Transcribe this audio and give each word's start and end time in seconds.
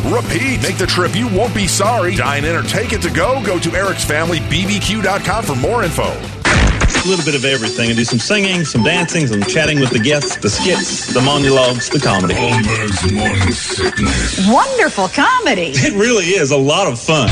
repeat. 0.00 0.62
Make 0.62 0.78
the 0.78 0.86
trip, 0.86 1.14
you 1.14 1.28
won't 1.28 1.54
be 1.54 1.66
sorry. 1.66 2.14
Dine 2.14 2.44
in 2.44 2.54
or 2.54 2.62
take 2.62 2.92
it 2.92 3.02
to 3.02 3.10
go. 3.10 3.42
Go 3.44 3.58
to 3.58 3.72
Eric's 3.74 4.04
Family 4.04 4.38
bbq.com 4.38 5.44
for 5.44 5.56
more 5.56 5.82
info. 5.82 6.04
A 6.04 7.06
little 7.08 7.24
bit 7.24 7.34
of 7.34 7.44
everything. 7.44 7.90
I 7.90 7.94
do 7.94 8.04
some 8.04 8.18
singing, 8.18 8.64
some 8.64 8.82
dancing, 8.82 9.26
some 9.26 9.42
chatting 9.42 9.80
with 9.80 9.90
the 9.90 10.00
guests, 10.00 10.36
the 10.36 10.50
skits, 10.50 11.12
the 11.14 11.20
monologues, 11.20 11.88
the 11.88 11.98
comedy. 11.98 12.34
Holmberg's 12.34 13.12
morning 13.12 13.52
sickness. 13.52 14.46
Wonderful 14.48 15.08
comedy. 15.08 15.72
It 15.74 15.94
really 15.94 16.26
is 16.26 16.50
a 16.50 16.56
lot 16.56 16.86
of 16.86 16.98
fun. 16.98 17.28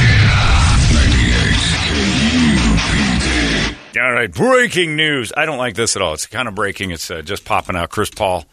All 4.01 4.13
right, 4.13 4.33
breaking 4.33 4.95
news. 4.97 5.33
I 5.37 5.45
don't 5.45 5.59
like 5.59 5.75
this 5.75 5.97
at 5.97 6.03
all. 6.03 6.15
It's 6.15 6.27
kind 6.27 6.47
of 6.47 6.55
breaking. 6.55 6.93
It's 6.93 7.11
uh, 7.11 7.23
just 7.23 7.45
popping 7.45 7.75
out. 7.75 7.91
Chris 7.91 8.11
Paul 8.11 8.45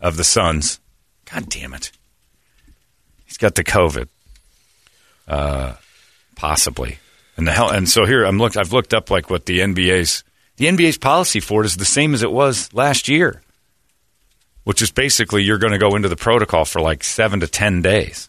of 0.00 0.16
the 0.16 0.24
Suns. 0.24 0.78
God 1.32 1.48
damn 1.48 1.72
it. 1.72 1.90
Got 3.40 3.54
the 3.54 3.64
COVID. 3.64 4.08
Uh, 5.26 5.74
possibly. 6.36 6.98
And 7.36 7.46
the 7.46 7.52
hell 7.52 7.70
and 7.70 7.88
so 7.88 8.04
here 8.04 8.24
I'm 8.24 8.38
looked 8.38 8.56
I've 8.56 8.72
looked 8.72 8.92
up 8.92 9.10
like 9.10 9.30
what 9.30 9.46
the 9.46 9.60
NBA's 9.60 10.24
the 10.56 10.66
NBA's 10.66 10.98
policy 10.98 11.40
for 11.40 11.62
it 11.62 11.66
is 11.66 11.78
the 11.78 11.86
same 11.86 12.12
as 12.12 12.22
it 12.22 12.30
was 12.30 12.72
last 12.74 13.08
year. 13.08 13.42
Which 14.64 14.82
is 14.82 14.90
basically 14.90 15.42
you're 15.42 15.58
going 15.58 15.72
to 15.72 15.78
go 15.78 15.96
into 15.96 16.10
the 16.10 16.16
protocol 16.16 16.66
for 16.66 16.82
like 16.82 17.02
7 17.02 17.40
to 17.40 17.46
10 17.46 17.80
days. 17.80 18.28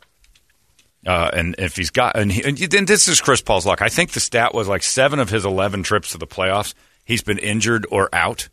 Uh, 1.05 1.29
and 1.33 1.55
if 1.57 1.75
he's 1.75 1.89
got, 1.89 2.17
and, 2.17 2.31
he, 2.31 2.41
and 2.43 2.88
this 2.88 3.09
is 3.09 3.19
Chris 3.19 3.41
Paul's 3.41 3.66
luck. 3.66 3.81
I 3.81 3.89
think 3.89 4.11
the 4.11 4.22
stat 4.22 4.53
was 4.53 4.69
like 4.69 4.81
seven 4.81 5.19
of 5.19 5.29
his 5.29 5.43
11 5.43 5.83
trips 5.83 6.11
to 6.11 6.17
the 6.17 6.28
playoffs, 6.28 6.73
he's 7.03 7.22
been 7.22 7.38
injured 7.38 7.85
or 7.91 8.07
out. 8.13 8.47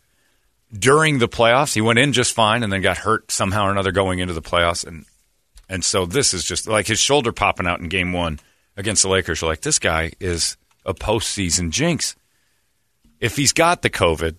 During 0.77 1.19
the 1.19 1.29
playoffs, 1.29 1.75
he 1.75 1.81
went 1.81 2.01
in 2.01 2.13
just 2.13 2.35
fine 2.35 2.65
and 2.65 2.73
then 2.73 2.83
got 2.83 2.99
hurt 2.99 3.31
somehow 3.31 3.67
or 3.67 3.71
another 3.71 3.93
going 3.93 4.19
into 4.19 4.35
the 4.35 4.43
playoffs. 4.43 4.85
And, 4.85 5.05
and 5.69 5.85
so 5.85 6.07
this 6.07 6.33
is 6.35 6.45
just 6.45 6.67
like 6.67 6.87
his 6.87 6.99
shoulder 6.99 7.33
popping 7.33 7.67
out 7.67 7.81
in 7.81 7.89
game 7.89 8.13
one 8.13 8.41
against 8.77 9.03
the 9.03 9.09
Lakers. 9.09 9.41
You're 9.41 9.51
like, 9.51 9.61
this 9.63 9.79
guy 9.79 10.13
is 10.21 10.57
a 10.87 10.95
postseason 10.95 11.71
jinx. 11.71 12.17
If 13.21 13.37
he's 13.37 13.53
got 13.53 13.83
the 13.83 13.91
COVID, 13.91 14.37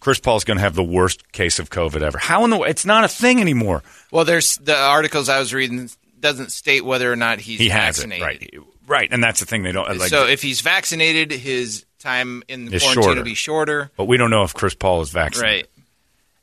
Chris 0.00 0.20
Paul's 0.20 0.44
going 0.44 0.56
to 0.56 0.62
have 0.62 0.74
the 0.74 0.82
worst 0.84 1.32
case 1.32 1.58
of 1.58 1.70
COVID 1.70 2.02
ever. 2.02 2.18
How 2.18 2.44
in 2.44 2.50
the 2.50 2.60
it's 2.62 2.84
not 2.86 3.04
a 3.04 3.08
thing 3.08 3.40
anymore. 3.40 3.82
Well, 4.10 4.24
there's 4.24 4.56
the 4.58 4.76
articles 4.76 5.28
I 5.28 5.38
was 5.38 5.52
reading 5.52 5.90
doesn't 6.20 6.52
state 6.52 6.84
whether 6.84 7.12
or 7.12 7.16
not 7.16 7.40
he's 7.40 7.58
he 7.58 7.68
has 7.68 7.96
vaccinated. 7.98 8.42
it 8.52 8.58
right, 8.58 8.66
right, 8.86 9.08
and 9.10 9.22
that's 9.22 9.40
the 9.40 9.46
thing 9.46 9.64
they 9.64 9.72
don't 9.72 9.88
like. 9.98 10.08
so 10.08 10.26
if 10.28 10.40
he's 10.40 10.60
vaccinated, 10.60 11.32
his 11.32 11.84
time 11.98 12.42
in 12.48 12.72
Is 12.72 12.80
quarantine 12.82 13.02
shorter. 13.02 13.20
will 13.20 13.24
be 13.24 13.34
shorter. 13.34 13.90
but 13.96 14.04
we 14.04 14.16
don't 14.16 14.30
know 14.30 14.44
if 14.44 14.54
Chris 14.54 14.74
Paul 14.74 15.02
is 15.02 15.10
vaccinated. 15.10 15.62
Right. 15.64 15.68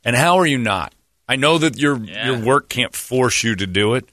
And 0.03 0.15
how 0.15 0.37
are 0.37 0.45
you 0.45 0.57
not? 0.57 0.93
I 1.27 1.35
know 1.37 1.57
that 1.59 1.77
your 1.77 1.97
Yeah. 1.97 2.27
your 2.31 2.39
work 2.39 2.67
can't 2.69 2.93
force 2.95 3.43
you 3.43 3.55
to 3.55 3.67
do 3.67 3.93
it, 3.95 4.07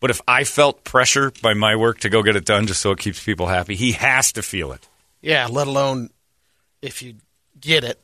but 0.00 0.10
if 0.10 0.20
I 0.28 0.44
felt 0.44 0.84
pressure 0.84 1.32
by 1.42 1.54
my 1.54 1.76
work 1.76 2.00
to 2.00 2.08
go 2.08 2.22
get 2.22 2.36
it 2.36 2.44
done 2.44 2.66
just 2.66 2.80
so 2.80 2.90
it 2.92 2.98
keeps 2.98 3.22
people 3.22 3.46
happy, 3.46 3.74
he 3.74 3.92
has 3.92 4.32
to 4.32 4.42
feel 4.42 4.72
it. 4.72 4.88
Yeah, 5.20 5.48
let 5.50 5.66
alone 5.66 6.10
if 6.82 7.02
you 7.02 7.14
get 7.60 7.84
it, 7.84 8.00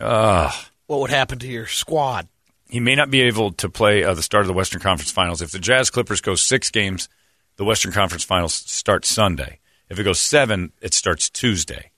Ugh. 0.00 0.52
what 0.86 1.00
would 1.00 1.10
happen 1.10 1.38
to 1.38 1.46
your 1.46 1.66
squad? 1.66 2.28
He 2.68 2.80
may 2.80 2.96
not 2.96 3.10
be 3.10 3.22
able 3.22 3.52
to 3.52 3.68
play 3.68 4.02
uh, 4.02 4.14
the 4.14 4.22
start 4.22 4.42
of 4.42 4.48
the 4.48 4.52
Western 4.52 4.80
Conference 4.80 5.12
Finals. 5.12 5.40
If 5.40 5.52
the 5.52 5.60
Jazz 5.60 5.88
Clippers 5.90 6.20
go 6.20 6.34
six 6.34 6.70
games, 6.70 7.08
the 7.56 7.64
Western 7.64 7.92
Conference 7.92 8.24
Finals 8.24 8.54
start 8.54 9.04
Sunday. 9.04 9.60
If 9.88 10.00
it 10.00 10.02
goes 10.02 10.18
seven, 10.18 10.72
it 10.80 10.92
starts 10.92 11.30
Tuesday. 11.30 11.92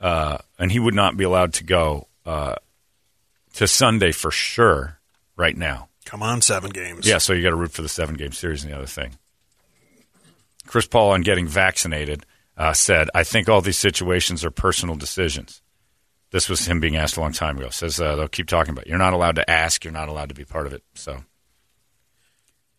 Uh, 0.00 0.38
and 0.58 0.72
he 0.72 0.78
would 0.78 0.94
not 0.94 1.16
be 1.16 1.24
allowed 1.24 1.52
to 1.54 1.64
go 1.64 2.08
uh, 2.24 2.54
to 3.54 3.68
Sunday 3.68 4.10
for 4.10 4.30
sure 4.30 4.98
right 5.36 5.56
now. 5.56 5.88
Come 6.04 6.22
on, 6.22 6.42
seven 6.42 6.70
games. 6.70 7.06
Yeah, 7.06 7.18
so 7.18 7.32
you 7.32 7.42
got 7.42 7.50
to 7.50 7.56
root 7.56 7.72
for 7.72 7.82
the 7.82 7.88
seven 7.88 8.14
game 8.14 8.32
series 8.32 8.62
and 8.62 8.72
the 8.72 8.76
other 8.76 8.86
thing. 8.86 9.16
Chris 10.66 10.86
Paul, 10.86 11.12
on 11.12 11.22
getting 11.22 11.46
vaccinated, 11.46 12.24
uh, 12.56 12.72
said, 12.72 13.08
I 13.14 13.24
think 13.24 13.48
all 13.48 13.60
these 13.60 13.78
situations 13.78 14.44
are 14.44 14.50
personal 14.50 14.96
decisions. 14.96 15.60
This 16.30 16.48
was 16.48 16.66
him 16.66 16.80
being 16.80 16.96
asked 16.96 17.16
a 17.16 17.20
long 17.20 17.32
time 17.32 17.58
ago. 17.58 17.68
Says 17.70 18.00
uh, 18.00 18.16
they'll 18.16 18.28
keep 18.28 18.48
talking 18.48 18.72
about 18.72 18.86
it. 18.86 18.88
You're 18.88 18.98
not 18.98 19.12
allowed 19.12 19.36
to 19.36 19.48
ask. 19.48 19.84
You're 19.84 19.92
not 19.92 20.08
allowed 20.08 20.30
to 20.30 20.34
be 20.34 20.44
part 20.44 20.66
of 20.66 20.72
it. 20.72 20.82
So, 20.94 21.22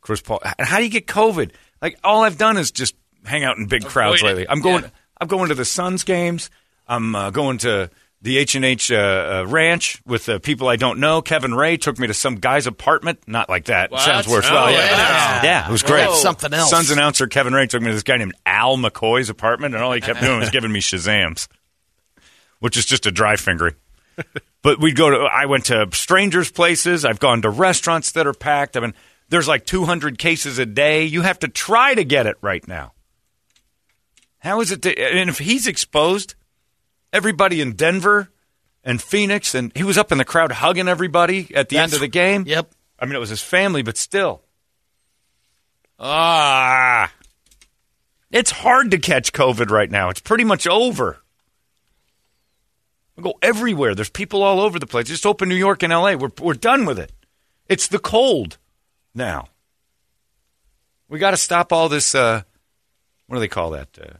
Chris 0.02 0.22
Paul, 0.22 0.42
and 0.60 0.68
how 0.68 0.78
do 0.78 0.84
you 0.84 0.90
get 0.90 1.08
COVID? 1.08 1.52
Like 1.82 1.98
all 2.04 2.24
I've 2.24 2.38
done 2.38 2.58
is 2.58 2.72
just 2.72 2.96
hang 3.24 3.44
out 3.46 3.58
in 3.58 3.68
big 3.68 3.86
crowds 3.86 4.22
it. 4.22 4.26
lately. 4.26 4.46
I'm 4.50 4.62
going. 4.62 4.84
Yeah. 4.84 4.90
I'm 5.22 5.30
going 5.30 5.50
to 5.50 5.56
the 5.56 5.64
Suns 5.64 6.04
games. 6.04 6.50
I'm 6.86 7.16
uh, 7.16 7.30
going 7.30 7.60
to 7.60 7.90
the 8.26 8.40
H 8.40 8.56
and 8.56 8.66
H 8.66 8.92
uh, 8.92 8.96
uh, 8.96 9.46
Ranch 9.48 10.02
with 10.04 10.28
uh, 10.28 10.40
people 10.40 10.68
I 10.68 10.78
don't 10.78 11.00
know. 11.00 11.22
Kevin 11.22 11.54
Ray 11.54 11.78
took 11.78 12.00
me 12.00 12.08
to 12.08 12.14
some 12.14 12.38
guy's 12.38 12.66
apartment. 12.66 13.20
Not 13.28 13.50
like 13.50 13.66
that. 13.66 13.92
What? 13.92 14.02
Sounds 14.02 14.28
worse. 14.28 14.48
Oh, 14.50 14.54
well, 14.54 14.72
yeah, 14.72 14.80
yeah. 14.80 15.44
yeah, 15.44 15.70
it 15.70 15.72
was 15.72 15.84
great. 15.84 16.06
That's 16.06 16.24
something 16.24 16.52
else. 16.52 16.72
Suns 16.72 16.90
announcer 16.90 17.28
Kevin 17.28 17.54
Ray 17.54 17.68
took 17.68 17.84
me 17.84 17.90
to 17.90 17.94
this 17.94 18.02
guy 18.02 18.18
named 18.18 18.34
Al 18.44 18.78
McCoy's 18.78 19.30
apartment, 19.30 19.76
and 19.76 19.84
all 19.84 19.94
he 19.94 20.02
kept 20.02 20.22
doing 20.22 20.40
was 20.40 20.50
giving 20.50 20.72
me 20.72 20.80
Shazams, 20.80 21.48
which 22.60 22.78
is 22.78 22.86
just 22.88 23.06
a 23.06 23.12
dry 23.12 23.36
fingering. 23.36 23.76
but 24.64 24.80
we'd 24.80 24.96
go 24.96 25.12
to. 25.12 25.18
I 25.18 25.46
went 25.46 25.66
to 25.66 25.88
strangers' 25.94 26.52
places. 26.52 27.06
I've 27.06 27.20
gone 27.20 27.44
to 27.44 27.52
restaurants 27.52 28.14
that 28.14 28.26
are 28.26 28.34
packed. 28.34 28.76
I 28.76 28.80
mean, 28.80 28.96
there's 29.30 29.48
like 29.48 29.68
200 29.68 30.18
cases 30.18 30.58
a 30.58 30.66
day. 30.66 31.06
You 31.06 31.22
have 31.22 31.38
to 31.40 31.48
try 31.48 31.94
to 31.94 32.04
get 32.04 32.26
it 32.26 32.38
right 32.42 32.68
now. 32.68 32.94
How 34.40 34.62
is 34.62 34.72
it? 34.72 34.82
To, 34.82 35.00
and 35.00 35.30
if 35.30 35.38
he's 35.38 35.68
exposed, 35.68 36.34
everybody 37.16 37.62
in 37.62 37.74
Denver 37.74 38.30
and 38.84 39.02
Phoenix, 39.02 39.56
and 39.56 39.72
he 39.76 39.84
was 39.84 39.98
up 39.98 40.12
in 40.12 40.18
the 40.18 40.26
crowd 40.26 40.52
hugging 40.52 40.88
everybody 40.88 41.54
at 41.56 41.70
the 41.70 41.78
end 41.78 41.94
of 41.94 42.00
the 42.00 42.08
game. 42.08 42.44
Yep. 42.46 42.72
I 43.00 43.06
mean, 43.06 43.16
it 43.16 43.20
was 43.20 43.30
his 43.30 43.42
family, 43.42 43.82
but 43.82 43.98
still. 43.98 44.42
Ah. 46.00 47.12
It's 48.32 48.52
hard 48.52 48.92
to 48.92 48.98
catch 48.98 49.34
COVID 49.34 49.70
right 49.72 49.90
now. 49.90 50.10
It's 50.10 50.20
pretty 50.20 50.44
much 50.44 50.68
over. 50.68 51.20
We 53.16 53.24
go 53.24 53.36
everywhere. 53.42 53.96
There's 53.96 54.10
people 54.10 54.44
all 54.44 54.60
over 54.60 54.78
the 54.78 54.86
place. 54.88 55.08
Just 55.08 55.26
open 55.26 55.48
New 55.48 55.56
York 55.56 55.84
and 55.84 55.94
LA. 55.94 56.16
We're, 56.16 56.32
we're 56.42 56.54
done 56.54 56.86
with 56.86 57.00
it. 57.00 57.12
It's 57.68 57.88
the 57.88 58.00
cold 58.00 58.58
now. 59.14 59.48
We 61.08 61.18
got 61.20 61.32
to 61.32 61.38
stop 61.38 61.72
all 61.72 61.88
this 61.88 62.14
uh, 62.14 62.42
what 63.28 63.38
do 63.38 63.40
they 63.40 63.48
call 63.48 63.72
that? 63.72 63.88
Uh, 64.00 64.18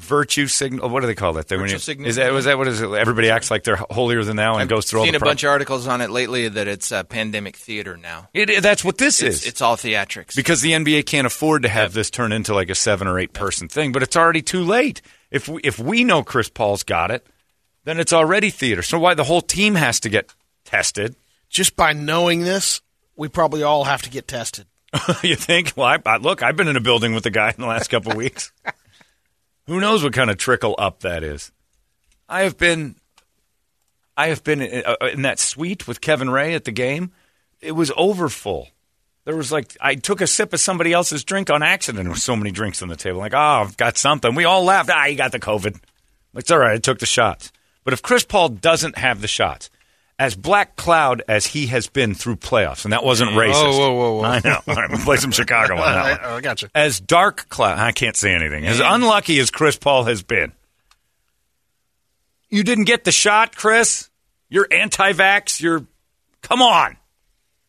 virtue 0.00 0.46
signal. 0.46 0.88
What 0.88 1.00
do 1.00 1.06
they 1.06 1.14
call 1.14 1.32
that? 1.34 1.44
thing? 1.48 1.58
When 1.58 1.66
Virtue 1.68 1.74
you- 1.74 1.78
signal. 1.78 2.08
Is 2.08 2.16
that 2.16 2.32
was 2.32 2.44
that 2.46 2.58
what 2.58 2.66
is 2.68 2.80
it? 2.80 2.90
Everybody 2.90 3.30
acts 3.30 3.50
like 3.50 3.64
they're 3.64 3.76
holier 3.90 4.24
than 4.24 4.36
thou 4.36 4.54
and 4.54 4.62
I've 4.62 4.68
goes 4.68 4.86
through 4.86 5.00
all 5.00 5.06
seen 5.06 5.12
the 5.12 5.18
a 5.18 5.20
bunch 5.20 5.44
of 5.44 5.50
articles 5.50 5.86
on 5.86 6.00
it 6.00 6.10
lately 6.10 6.48
that 6.48 6.66
it's 6.68 6.90
uh, 6.90 7.02
pandemic 7.04 7.56
theater 7.56 7.96
now. 7.96 8.28
It, 8.34 8.62
that's 8.62 8.84
what 8.84 8.98
this 8.98 9.22
It's, 9.22 9.42
is. 9.42 9.46
it's 9.46 9.60
all 9.60 9.76
theatrics. 9.76 10.34
because 10.34 10.60
the 10.62 10.72
NBA 10.72 11.06
can't 11.06 11.26
afford 11.26 11.62
to 11.62 11.68
have 11.68 11.92
this 11.92 12.10
turn 12.10 12.32
into 12.32 12.54
like 12.54 12.70
a 12.70 12.74
seven 12.74 13.06
or 13.06 13.18
eight 13.18 13.32
person 13.32 13.68
thing, 13.68 13.92
but 13.92 14.02
it's 14.02 14.16
already 14.16 14.42
too 14.42 14.64
late. 14.64 15.02
If 15.30 15.48
we, 15.48 15.60
if 15.62 15.78
we 15.78 16.02
know 16.04 16.22
Chris 16.22 16.48
Paul's 16.48 16.82
got 16.82 17.10
it, 17.10 17.26
then 17.84 18.00
it's 18.00 18.12
already 18.12 18.50
theater. 18.50 18.82
So 18.82 18.98
why 18.98 19.14
the 19.14 19.24
whole 19.24 19.40
team 19.42 19.74
has 19.76 20.00
to 20.00 20.08
get 20.08 20.34
tested? 20.64 21.14
Just 21.48 21.76
by 21.76 21.92
knowing 21.92 22.40
this, 22.42 22.80
we 23.16 23.28
probably 23.28 23.62
all 23.62 23.84
have 23.84 24.02
to 24.02 24.10
get 24.10 24.26
tested. 24.28 24.66
you 25.22 25.36
think? 25.36 25.72
Well, 25.76 25.86
I, 25.86 25.98
I, 26.04 26.16
look, 26.16 26.42
I've 26.42 26.56
been 26.56 26.68
in 26.68 26.76
a 26.76 26.80
building 26.80 27.14
with 27.14 27.22
the 27.24 27.30
guy 27.30 27.50
in 27.50 27.60
the 27.60 27.66
last 27.66 27.88
couple 27.88 28.10
of 28.12 28.16
weeks. 28.16 28.52
Who 29.70 29.78
knows 29.78 30.02
what 30.02 30.12
kind 30.12 30.30
of 30.30 30.36
trickle 30.36 30.74
up 30.78 30.98
that 31.02 31.22
is? 31.22 31.52
I 32.28 32.42
have 32.42 32.58
been, 32.58 32.96
I 34.16 34.26
have 34.26 34.42
been 34.42 34.62
in, 34.62 34.82
uh, 34.84 34.96
in 35.12 35.22
that 35.22 35.38
suite 35.38 35.86
with 35.86 36.00
Kevin 36.00 36.28
Ray 36.28 36.54
at 36.54 36.64
the 36.64 36.72
game. 36.72 37.12
It 37.60 37.70
was 37.70 37.92
over 37.96 38.28
full. 38.28 38.70
There 39.26 39.36
was 39.36 39.52
like 39.52 39.76
I 39.80 39.94
took 39.94 40.20
a 40.20 40.26
sip 40.26 40.52
of 40.52 40.58
somebody 40.58 40.92
else's 40.92 41.22
drink 41.22 41.50
on 41.50 41.62
accident. 41.62 42.02
There 42.02 42.10
was 42.10 42.24
so 42.24 42.34
many 42.34 42.50
drinks 42.50 42.82
on 42.82 42.88
the 42.88 42.96
table. 42.96 43.20
Like, 43.20 43.32
oh, 43.32 43.38
I've 43.38 43.76
got 43.76 43.96
something. 43.96 44.34
We 44.34 44.44
all 44.44 44.64
laughed. 44.64 44.90
Ah, 44.92 45.04
you 45.04 45.16
got 45.16 45.30
the 45.30 45.38
COVID. 45.38 45.80
It's 46.34 46.50
all 46.50 46.58
right. 46.58 46.72
I 46.72 46.78
took 46.78 46.98
the 46.98 47.06
shots. 47.06 47.52
But 47.84 47.92
if 47.92 48.02
Chris 48.02 48.24
Paul 48.24 48.48
doesn't 48.48 48.98
have 48.98 49.20
the 49.20 49.28
shots, 49.28 49.70
as 50.20 50.36
black 50.36 50.76
cloud 50.76 51.22
as 51.28 51.46
he 51.46 51.68
has 51.68 51.86
been 51.88 52.14
through 52.14 52.36
playoffs, 52.36 52.84
and 52.84 52.92
that 52.92 53.02
wasn't 53.02 53.30
racist. 53.30 53.54
whoa, 53.54 53.94
whoa, 53.94 54.16
whoa. 54.18 54.22
I 54.24 54.40
know. 54.44 54.60
All 54.68 54.74
right, 54.74 54.90
we'll 54.90 54.98
play 54.98 55.16
some 55.16 55.30
Chicago 55.30 55.76
on 55.76 55.80
that 55.80 56.20
one. 56.22 56.30
I, 56.32 56.36
I 56.36 56.40
got 56.42 56.60
you. 56.60 56.68
As 56.74 57.00
dark 57.00 57.48
cloud, 57.48 57.78
I 57.78 57.92
can't 57.92 58.14
say 58.14 58.34
anything. 58.34 58.66
As 58.66 58.80
unlucky 58.80 59.38
as 59.40 59.50
Chris 59.50 59.78
Paul 59.78 60.04
has 60.04 60.22
been, 60.22 60.52
you 62.50 62.62
didn't 62.62 62.84
get 62.84 63.04
the 63.04 63.12
shot, 63.12 63.56
Chris. 63.56 64.10
You're 64.50 64.68
anti-vax. 64.70 65.58
You're, 65.58 65.86
come 66.42 66.60
on. 66.60 66.98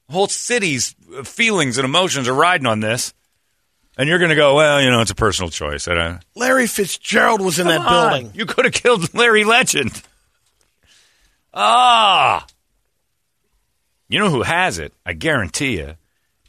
Whole 0.10 0.28
city's 0.28 0.94
feelings 1.24 1.78
and 1.78 1.86
emotions 1.86 2.28
are 2.28 2.34
riding 2.34 2.68
on 2.68 2.82
this, 2.82 3.14
and 3.98 4.10
you're 4.10 4.20
going 4.20 4.28
to 4.28 4.36
go, 4.36 4.56
well, 4.56 4.82
you 4.82 4.92
know, 4.92 5.00
it's 5.00 5.12
a 5.12 5.16
personal 5.16 5.50
choice. 5.50 5.88
I 5.88 5.94
don't, 5.94 6.20
Larry 6.36 6.68
Fitzgerald 6.68 7.40
was 7.40 7.60
in 7.60 7.68
that 7.68 7.80
on. 7.80 8.10
building. 8.12 8.32
You 8.36 8.46
could 8.46 8.66
have 8.66 8.74
killed 8.74 9.14
Larry 9.14 9.46
Legend. 9.46 10.02
Ah. 11.54 12.46
You 14.08 14.20
know 14.20 14.30
who 14.30 14.44
has 14.44 14.80
it? 14.80 14.94
I 15.06 15.14
guarantee 15.14 15.78
you, 15.78 15.96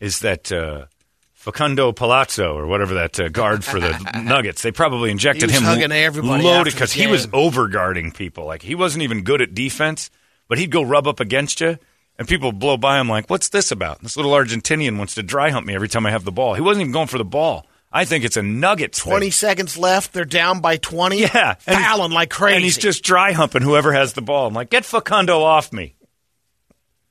is 0.01 0.21
that 0.21 0.51
uh, 0.51 0.87
Facundo 1.33 1.93
Palazzo 1.93 2.57
or 2.57 2.67
whatever 2.67 2.95
that 2.95 3.19
uh, 3.21 3.29
guard 3.29 3.65
for 3.65 3.81
the 3.81 3.97
Nuggets. 4.25 4.63
They 4.63 4.73
probably 4.73 5.11
injected 5.11 5.51
him 5.51 5.63
hugging 5.63 5.93
everybody 5.93 6.43
loaded 6.43 6.73
because 6.73 6.93
he 6.93 7.07
was 7.07 7.29
over 7.33 7.69
guarding 7.69 8.11
people. 8.13 8.47
Like 8.47 8.63
he 8.63 8.75
wasn't 8.75 9.03
even 9.03 9.23
good 9.23 9.41
at 9.41 9.55
defense, 9.55 10.11
but 10.49 10.59
he'd 10.59 10.71
go 10.71 10.83
rub 10.83 11.07
up 11.07 11.21
against 11.21 11.61
you. 11.61 11.79
And 12.19 12.29
people 12.29 12.53
blow 12.53 12.77
by 12.77 13.01
him 13.01 13.09
like, 13.09 13.31
"What's 13.31 13.49
this 13.49 13.71
about?" 13.71 14.03
This 14.03 14.17
little 14.17 14.33
Argentinian 14.33 14.99
wants 14.99 15.15
to 15.15 15.23
dry 15.23 15.51
hump 15.51 15.67
me 15.67 15.75
every 15.75 15.89
time 15.89 16.05
I 16.05 16.11
have 16.11 16.25
the 16.25 16.31
ball. 16.31 16.55
He 16.55 16.61
wasn't 16.61 16.83
even 16.83 16.93
going 16.93 17.09
for 17.09 17.19
the 17.19 17.25
ball. 17.25 17.67
I 17.93 18.05
think 18.07 18.25
it's 18.25 18.37
a 18.39 18.43
Nuggets. 18.43 19.01
thing. 19.03 19.11
20 19.11 19.31
seconds 19.31 19.77
left. 19.77 20.13
They're 20.13 20.25
down 20.25 20.61
by 20.61 20.77
20. 20.79 21.21
Yeah, 21.21 21.57
and 21.67 21.77
he's- 21.77 21.89
Fouling 21.91 22.13
like 22.13 22.31
crazy. 22.31 22.55
And 22.57 22.65
he's 22.65 22.79
just 22.79 23.05
dry 23.05 23.33
humping 23.33 23.63
whoever 23.63 23.93
has 23.93 24.15
the 24.15 24.23
ball. 24.23 24.47
I'm 24.47 24.55
like, 24.55 24.71
get 24.71 24.85
Facundo 24.85 25.43
off 25.43 25.73
me. 25.73 25.95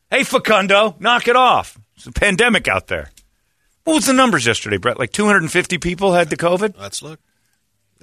Hey, 0.09 0.23
Facundo, 0.23 0.95
knock 0.99 1.27
it 1.27 1.35
off. 1.35 1.77
It's 1.95 2.05
a 2.07 2.11
pandemic 2.11 2.67
out 2.67 2.87
there. 2.87 3.11
What 3.83 3.93
was 3.95 4.05
the 4.07 4.13
numbers 4.13 4.45
yesterday, 4.45 4.77
Brett? 4.77 4.99
Like 4.99 5.11
250 5.11 5.77
people 5.77 6.13
had 6.13 6.29
the 6.29 6.37
COVID 6.37 6.75
Let's 6.79 7.01
look. 7.01 7.19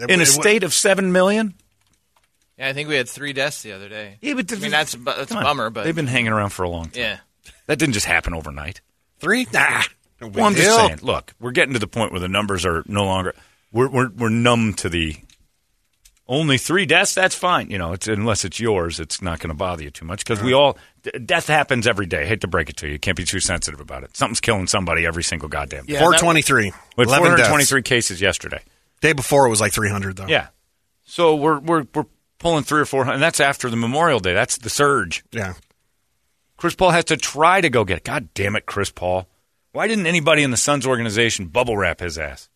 in 0.08 0.20
a 0.20 0.26
state 0.26 0.62
of 0.62 0.72
7 0.72 1.12
million? 1.12 1.54
yeah, 2.56 2.68
I 2.68 2.72
think 2.72 2.88
we 2.88 2.94
had 2.96 3.08
three 3.08 3.32
deaths 3.32 3.62
the 3.62 3.72
other 3.72 3.88
day. 3.88 4.18
Yeah, 4.20 4.34
but 4.34 4.52
I 4.52 4.56
mean 4.56 4.70
that's 4.70 4.94
a 4.94 4.98
that's 4.98 5.22
a 5.22 5.26
Come 5.26 5.36
on. 5.38 5.44
bummer, 5.44 5.70
but 5.70 5.84
They've 5.84 5.94
been 5.94 6.06
hanging 6.06 6.32
around 6.32 6.50
for 6.50 6.62
a 6.64 6.68
long 6.68 6.84
time. 6.90 6.92
yeah. 7.02 7.18
That 7.66 7.78
didn't 7.78 7.92
just 7.94 8.06
happen 8.06 8.34
overnight. 8.34 8.80
Three? 9.20 9.46
Nah. 9.52 9.82
No 10.20 10.28
Well, 10.28 10.44
I'm 10.46 10.54
just 10.54 10.76
saying, 10.76 10.98
look, 11.02 11.34
we're 11.40 11.52
getting 11.52 11.74
to 11.74 11.78
the 11.78 11.86
point 11.86 12.12
where 12.12 12.20
the 12.20 12.28
numbers 12.28 12.66
are 12.66 12.82
no 12.86 13.04
longer. 13.04 13.34
We're 13.72 13.88
we're, 13.88 14.08
we're 14.10 14.28
numb 14.30 14.74
to 14.74 14.88
the 14.88 15.16
only 16.26 16.58
three 16.58 16.86
deaths. 16.86 17.14
That's 17.14 17.34
fine, 17.34 17.70
you 17.70 17.78
know. 17.78 17.92
It's 17.92 18.08
unless 18.08 18.44
it's 18.44 18.58
yours, 18.60 19.00
it's 19.00 19.22
not 19.22 19.38
going 19.40 19.48
to 19.50 19.54
bother 19.56 19.82
you 19.82 19.90
too 19.90 20.04
much 20.04 20.24
because 20.24 20.42
we 20.42 20.52
all 20.52 20.76
death 21.24 21.46
happens 21.46 21.86
every 21.86 22.06
day. 22.06 22.22
I 22.22 22.26
hate 22.26 22.40
to 22.42 22.48
break 22.48 22.68
it 22.68 22.76
to 22.78 22.86
you, 22.86 22.94
you 22.94 22.98
can't 22.98 23.16
be 23.16 23.24
too 23.24 23.40
sensitive 23.40 23.80
about 23.80 24.02
it. 24.02 24.16
Something's 24.16 24.40
killing 24.40 24.66
somebody 24.66 25.06
every 25.06 25.22
single 25.22 25.48
goddamn 25.48 25.86
day. 25.86 25.94
Yeah, 25.94 26.00
Four 26.00 26.12
that- 26.12 26.20
twenty-three. 26.20 26.72
We 26.96 27.02
had 27.02 27.08
11 27.08 27.30
deaths. 27.36 27.48
423 27.48 27.82
cases 27.82 28.20
yesterday. 28.20 28.60
Day 29.00 29.12
before 29.12 29.46
it 29.46 29.50
was 29.50 29.60
like 29.60 29.72
three 29.72 29.90
hundred 29.90 30.16
though. 30.16 30.26
Yeah, 30.26 30.48
so 31.04 31.36
we're 31.36 31.60
we're 31.60 31.86
we're 31.94 32.06
pulling 32.38 32.64
three 32.64 32.80
or 32.80 32.84
four 32.84 33.04
hundred, 33.04 33.14
and 33.14 33.22
that's 33.22 33.40
after 33.40 33.70
the 33.70 33.76
Memorial 33.76 34.18
Day. 34.18 34.34
That's 34.34 34.58
the 34.58 34.70
surge. 34.70 35.24
Yeah. 35.30 35.54
Chris 36.56 36.74
Paul 36.74 36.90
has 36.90 37.04
to 37.04 37.16
try 37.16 37.60
to 37.60 37.70
go 37.70 37.84
get 37.84 37.98
it. 37.98 38.04
God 38.04 38.28
damn 38.34 38.56
it, 38.56 38.66
Chris 38.66 38.90
Paul. 38.90 39.28
Why 39.72 39.86
didn't 39.86 40.06
anybody 40.06 40.42
in 40.42 40.50
the 40.50 40.56
Suns 40.56 40.86
organization 40.86 41.46
bubble 41.46 41.76
wrap 41.76 42.00
his 42.00 42.18
ass? 42.18 42.48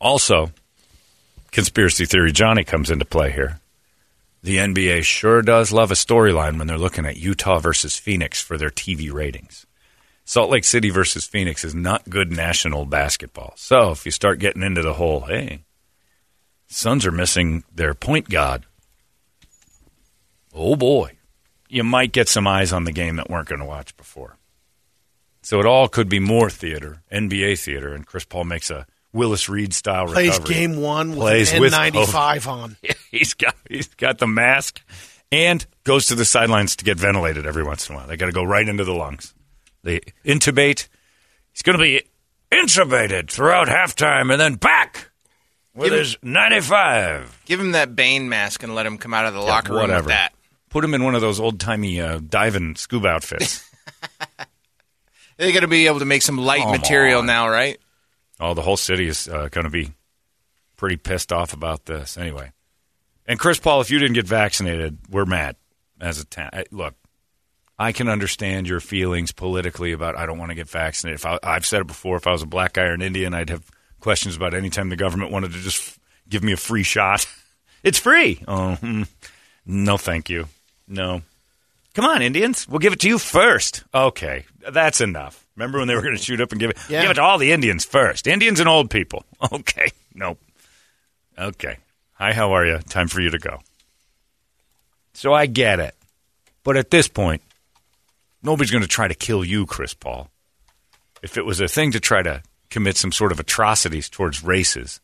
Also, 0.00 0.52
conspiracy 1.50 2.04
theory 2.04 2.32
Johnny 2.32 2.64
comes 2.64 2.90
into 2.90 3.04
play 3.04 3.30
here. 3.30 3.60
The 4.42 4.56
NBA 4.56 5.02
sure 5.04 5.42
does 5.42 5.72
love 5.72 5.90
a 5.90 5.94
storyline 5.94 6.58
when 6.58 6.66
they're 6.66 6.78
looking 6.78 7.04
at 7.04 7.18
Utah 7.18 7.58
versus 7.58 7.98
Phoenix 7.98 8.40
for 8.40 8.56
their 8.56 8.70
TV 8.70 9.12
ratings. 9.12 9.66
Salt 10.24 10.50
Lake 10.50 10.64
City 10.64 10.90
versus 10.90 11.26
Phoenix 11.26 11.64
is 11.64 11.74
not 11.74 12.08
good 12.08 12.32
national 12.32 12.86
basketball. 12.86 13.52
So 13.56 13.90
if 13.90 14.06
you 14.06 14.12
start 14.12 14.38
getting 14.38 14.62
into 14.62 14.82
the 14.82 14.94
whole, 14.94 15.20
hey, 15.20 15.64
Suns 16.68 17.04
are 17.04 17.12
missing 17.12 17.64
their 17.74 17.94
point 17.94 18.28
guard. 18.28 18.64
Oh 20.54 20.76
boy 20.76 21.16
you 21.70 21.84
might 21.84 22.12
get 22.12 22.28
some 22.28 22.46
eyes 22.46 22.72
on 22.72 22.84
the 22.84 22.92
game 22.92 23.16
that 23.16 23.30
weren't 23.30 23.48
going 23.48 23.60
to 23.60 23.64
watch 23.64 23.96
before. 23.96 24.36
So 25.42 25.58
it 25.60 25.66
all 25.66 25.88
could 25.88 26.08
be 26.08 26.20
more 26.20 26.50
theater, 26.50 27.02
NBA 27.12 27.58
theater, 27.58 27.94
and 27.94 28.06
Chris 28.06 28.24
Paul 28.24 28.44
makes 28.44 28.70
a 28.70 28.86
Willis 29.12 29.48
Reed 29.48 29.72
style 29.74 30.06
Plays 30.06 30.34
recovery. 30.34 30.54
game 30.54 30.76
one 30.80 31.10
with 31.10 31.18
Plays 31.18 31.58
with 31.58 31.72
N95 31.72 32.46
on. 32.46 32.76
he's 33.10 33.34
got 33.34 33.54
he's 33.68 33.88
got 33.88 34.18
the 34.18 34.26
mask 34.26 34.82
and 35.32 35.64
goes 35.84 36.06
to 36.06 36.14
the 36.14 36.24
sidelines 36.24 36.76
to 36.76 36.84
get 36.84 36.98
ventilated 36.98 37.46
every 37.46 37.62
once 37.64 37.88
in 37.88 37.94
a 37.94 37.98
while. 37.98 38.06
They 38.06 38.16
got 38.16 38.26
to 38.26 38.32
go 38.32 38.44
right 38.44 38.68
into 38.68 38.84
the 38.84 38.92
lungs. 38.94 39.34
They 39.82 40.00
intubate. 40.24 40.88
He's 41.52 41.62
going 41.62 41.78
to 41.78 41.82
be 41.82 42.02
intubated 42.52 43.30
throughout 43.30 43.68
halftime 43.68 44.30
and 44.30 44.40
then 44.40 44.54
back 44.54 45.10
with 45.74 45.86
Give 45.86 45.92
him- 45.94 45.98
his 46.00 46.16
95. 46.22 47.42
Give 47.46 47.58
him 47.60 47.72
that 47.72 47.96
Bane 47.96 48.28
mask 48.28 48.62
and 48.62 48.74
let 48.74 48.86
him 48.86 48.98
come 48.98 49.14
out 49.14 49.24
of 49.26 49.34
the 49.34 49.40
locker 49.40 49.72
room 49.72 49.82
whatever. 49.82 50.02
with 50.02 50.08
that. 50.08 50.32
Put 50.68 50.84
him 50.84 50.94
in 50.94 51.02
one 51.02 51.14
of 51.16 51.20
those 51.20 51.40
old 51.40 51.58
timey 51.58 52.00
uh, 52.00 52.20
diving 52.28 52.76
scuba 52.76 53.08
outfits. 53.08 53.68
They're 55.40 55.52
going 55.52 55.62
to 55.62 55.68
be 55.68 55.86
able 55.86 56.00
to 56.00 56.04
make 56.04 56.20
some 56.20 56.36
light 56.36 56.60
Come 56.62 56.72
material 56.72 57.20
on. 57.20 57.26
now, 57.26 57.48
right? 57.48 57.78
Oh, 58.38 58.52
the 58.52 58.60
whole 58.60 58.76
city 58.76 59.08
is 59.08 59.26
uh, 59.26 59.48
going 59.50 59.64
to 59.64 59.70
be 59.70 59.92
pretty 60.76 60.98
pissed 60.98 61.32
off 61.32 61.54
about 61.54 61.86
this 61.86 62.18
anyway. 62.18 62.52
And 63.26 63.38
Chris 63.38 63.58
Paul, 63.58 63.80
if 63.80 63.90
you 63.90 63.98
didn't 63.98 64.16
get 64.16 64.26
vaccinated, 64.26 64.98
we're 65.08 65.24
mad 65.24 65.56
as 65.98 66.20
a 66.20 66.26
town. 66.26 66.50
I- 66.52 66.66
Look, 66.70 66.94
I 67.78 67.92
can 67.92 68.06
understand 68.06 68.68
your 68.68 68.80
feelings 68.80 69.32
politically 69.32 69.92
about 69.92 70.14
I 70.14 70.26
don't 70.26 70.36
want 70.36 70.50
to 70.50 70.54
get 70.54 70.68
vaccinated. 70.68 71.20
If 71.20 71.24
I, 71.24 71.38
I've 71.42 71.64
said 71.64 71.80
it 71.80 71.86
before, 71.86 72.18
if 72.18 72.26
I 72.26 72.32
was 72.32 72.42
a 72.42 72.46
black 72.46 72.74
guy 72.74 72.82
or 72.84 72.92
an 72.92 73.00
Indian, 73.00 73.32
I'd 73.32 73.48
have 73.48 73.64
questions 73.98 74.36
about 74.36 74.52
any 74.52 74.68
time 74.68 74.90
the 74.90 74.96
government 74.96 75.30
wanted 75.32 75.52
to 75.54 75.58
just 75.60 75.78
f- 75.80 75.98
give 76.28 76.44
me 76.44 76.52
a 76.52 76.58
free 76.58 76.82
shot. 76.82 77.24
it's 77.82 77.98
free. 77.98 78.44
Oh, 78.46 78.74
hmm. 78.74 79.04
no, 79.64 79.96
thank 79.96 80.28
you. 80.28 80.48
No. 80.86 81.22
Come 81.94 82.04
on, 82.04 82.22
Indians. 82.22 82.68
We'll 82.68 82.78
give 82.78 82.92
it 82.92 83.00
to 83.00 83.08
you 83.08 83.18
first. 83.18 83.84
Okay, 83.92 84.44
that's 84.70 85.00
enough. 85.00 85.44
Remember 85.56 85.78
when 85.78 85.88
they 85.88 85.94
were 85.94 86.02
going 86.02 86.16
to 86.16 86.22
shoot 86.22 86.40
up 86.40 86.52
and 86.52 86.60
give 86.60 86.70
it? 86.70 86.78
Yeah. 86.88 87.02
Give 87.02 87.10
it 87.10 87.14
to 87.14 87.22
all 87.22 87.36
the 87.38 87.52
Indians 87.52 87.84
first. 87.84 88.26
Indians 88.26 88.60
and 88.60 88.68
old 88.68 88.90
people. 88.90 89.24
Okay. 89.52 89.90
Nope. 90.14 90.38
Okay. 91.38 91.78
Hi, 92.14 92.34
how 92.34 92.52
are 92.52 92.66
you? 92.66 92.78
Time 92.78 93.08
for 93.08 93.20
you 93.22 93.30
to 93.30 93.38
go. 93.38 93.60
So 95.14 95.32
I 95.32 95.46
get 95.46 95.80
it. 95.80 95.94
But 96.62 96.76
at 96.76 96.90
this 96.90 97.08
point, 97.08 97.40
nobody's 98.42 98.70
going 98.70 98.82
to 98.82 98.88
try 98.88 99.08
to 99.08 99.14
kill 99.14 99.42
you, 99.42 99.64
Chris 99.64 99.94
Paul. 99.94 100.28
If 101.22 101.38
it 101.38 101.46
was 101.46 101.60
a 101.60 101.68
thing 101.68 101.92
to 101.92 102.00
try 102.00 102.22
to 102.22 102.42
commit 102.68 102.98
some 102.98 103.12
sort 103.12 103.32
of 103.32 103.40
atrocities 103.40 104.10
towards 104.10 104.44
races, 104.44 105.00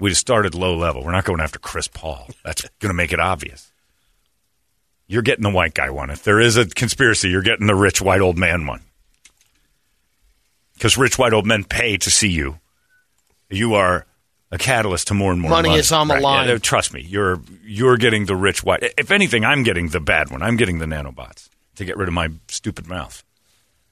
we'd 0.00 0.10
have 0.10 0.16
started 0.18 0.54
low 0.54 0.74
level. 0.76 1.04
We're 1.04 1.12
not 1.12 1.24
going 1.24 1.40
after 1.40 1.58
Chris 1.58 1.88
Paul. 1.88 2.28
That's 2.44 2.62
going 2.80 2.90
to 2.90 2.94
make 2.94 3.12
it 3.12 3.20
obvious. 3.20 3.70
You're 5.08 5.22
getting 5.22 5.42
the 5.42 5.50
white 5.50 5.74
guy 5.74 5.90
one. 5.90 6.10
If 6.10 6.22
there 6.22 6.38
is 6.38 6.56
a 6.56 6.66
conspiracy, 6.66 7.30
you're 7.30 7.42
getting 7.42 7.66
the 7.66 7.74
rich 7.74 8.00
white 8.00 8.20
old 8.20 8.36
man 8.38 8.66
one. 8.66 8.82
Because 10.74 10.96
rich 10.96 11.18
white 11.18 11.32
old 11.32 11.46
men 11.46 11.64
pay 11.64 11.96
to 11.96 12.10
see 12.10 12.28
you. 12.28 12.58
You 13.50 13.74
are 13.74 14.06
a 14.52 14.58
catalyst 14.58 15.08
to 15.08 15.14
more 15.14 15.32
and 15.32 15.40
more 15.40 15.50
Money 15.50 15.74
is 15.74 15.90
on 15.92 16.08
the 16.08 16.14
Right, 16.14 16.22
line. 16.22 16.48
yeah, 16.48 16.58
trust 16.58 16.92
me, 16.94 17.00
you're 17.02 17.40
you're 17.64 17.96
getting 17.96 18.26
the 18.26 18.36
rich 18.36 18.62
white. 18.62 18.82
If 18.96 19.10
anything, 19.10 19.44
I'm 19.44 19.62
getting 19.62 19.88
the 19.88 20.00
bad 20.00 20.30
one. 20.30 20.42
I'm 20.42 20.56
getting 20.56 20.78
the 20.78 20.86
nanobots 20.86 21.48
to 21.76 21.84
get 21.84 21.96
rid 21.96 22.08
of 22.08 22.14
my 22.14 22.28
stupid 22.48 22.86
mouth. 22.86 23.24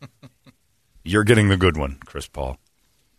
you're 1.04 1.25
getting 1.25 1.49
the 1.49 1.56
good 1.56 1.76
one, 1.76 1.99
Chris 2.04 2.28
Paul. 2.28 2.58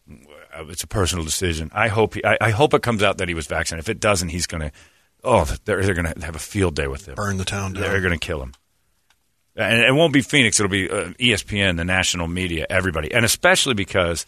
uh, 0.10 0.66
it's 0.70 0.84
a 0.84 0.88
personal 0.88 1.26
decision. 1.26 1.70
I 1.74 1.88
hope 1.90 2.14
he, 2.16 2.24
I, 2.26 2.38
I 2.40 2.50
hope 2.52 2.74
it 2.74 2.82
comes 2.84 3.02
out 3.04 3.18
that 3.18 3.28
he 3.28 3.34
was 3.34 3.48
vaccinated. 3.48 3.86
If 3.86 3.90
it 3.90 4.00
doesn't, 4.00 4.30
he's 4.30 4.48
going 4.48 4.62
to. 4.62 4.72
Oh, 5.28 5.44
they're 5.66 5.84
they're 5.84 5.94
going 5.94 6.14
to 6.14 6.26
have 6.26 6.36
a 6.36 6.40
field 6.40 6.76
day 6.76 6.88
with 6.88 7.08
him. 7.08 7.16
Burn 7.16 7.38
the 7.38 7.46
town 7.46 7.74
down. 7.74 7.84
They're 7.84 8.02
going 8.02 8.18
to 8.18 8.26
kill 8.26 8.42
him. 8.42 8.54
And 9.56 9.82
it 9.82 9.92
won't 9.92 10.14
be 10.14 10.22
Phoenix. 10.22 10.60
It'll 10.60 10.70
be 10.70 10.90
uh, 10.90 11.10
ESPN, 11.20 11.78
the 11.78 11.84
national 11.84 12.28
media, 12.28 12.68
everybody, 12.70 13.12
and 13.12 13.26
especially 13.26 13.74
because 13.74 14.26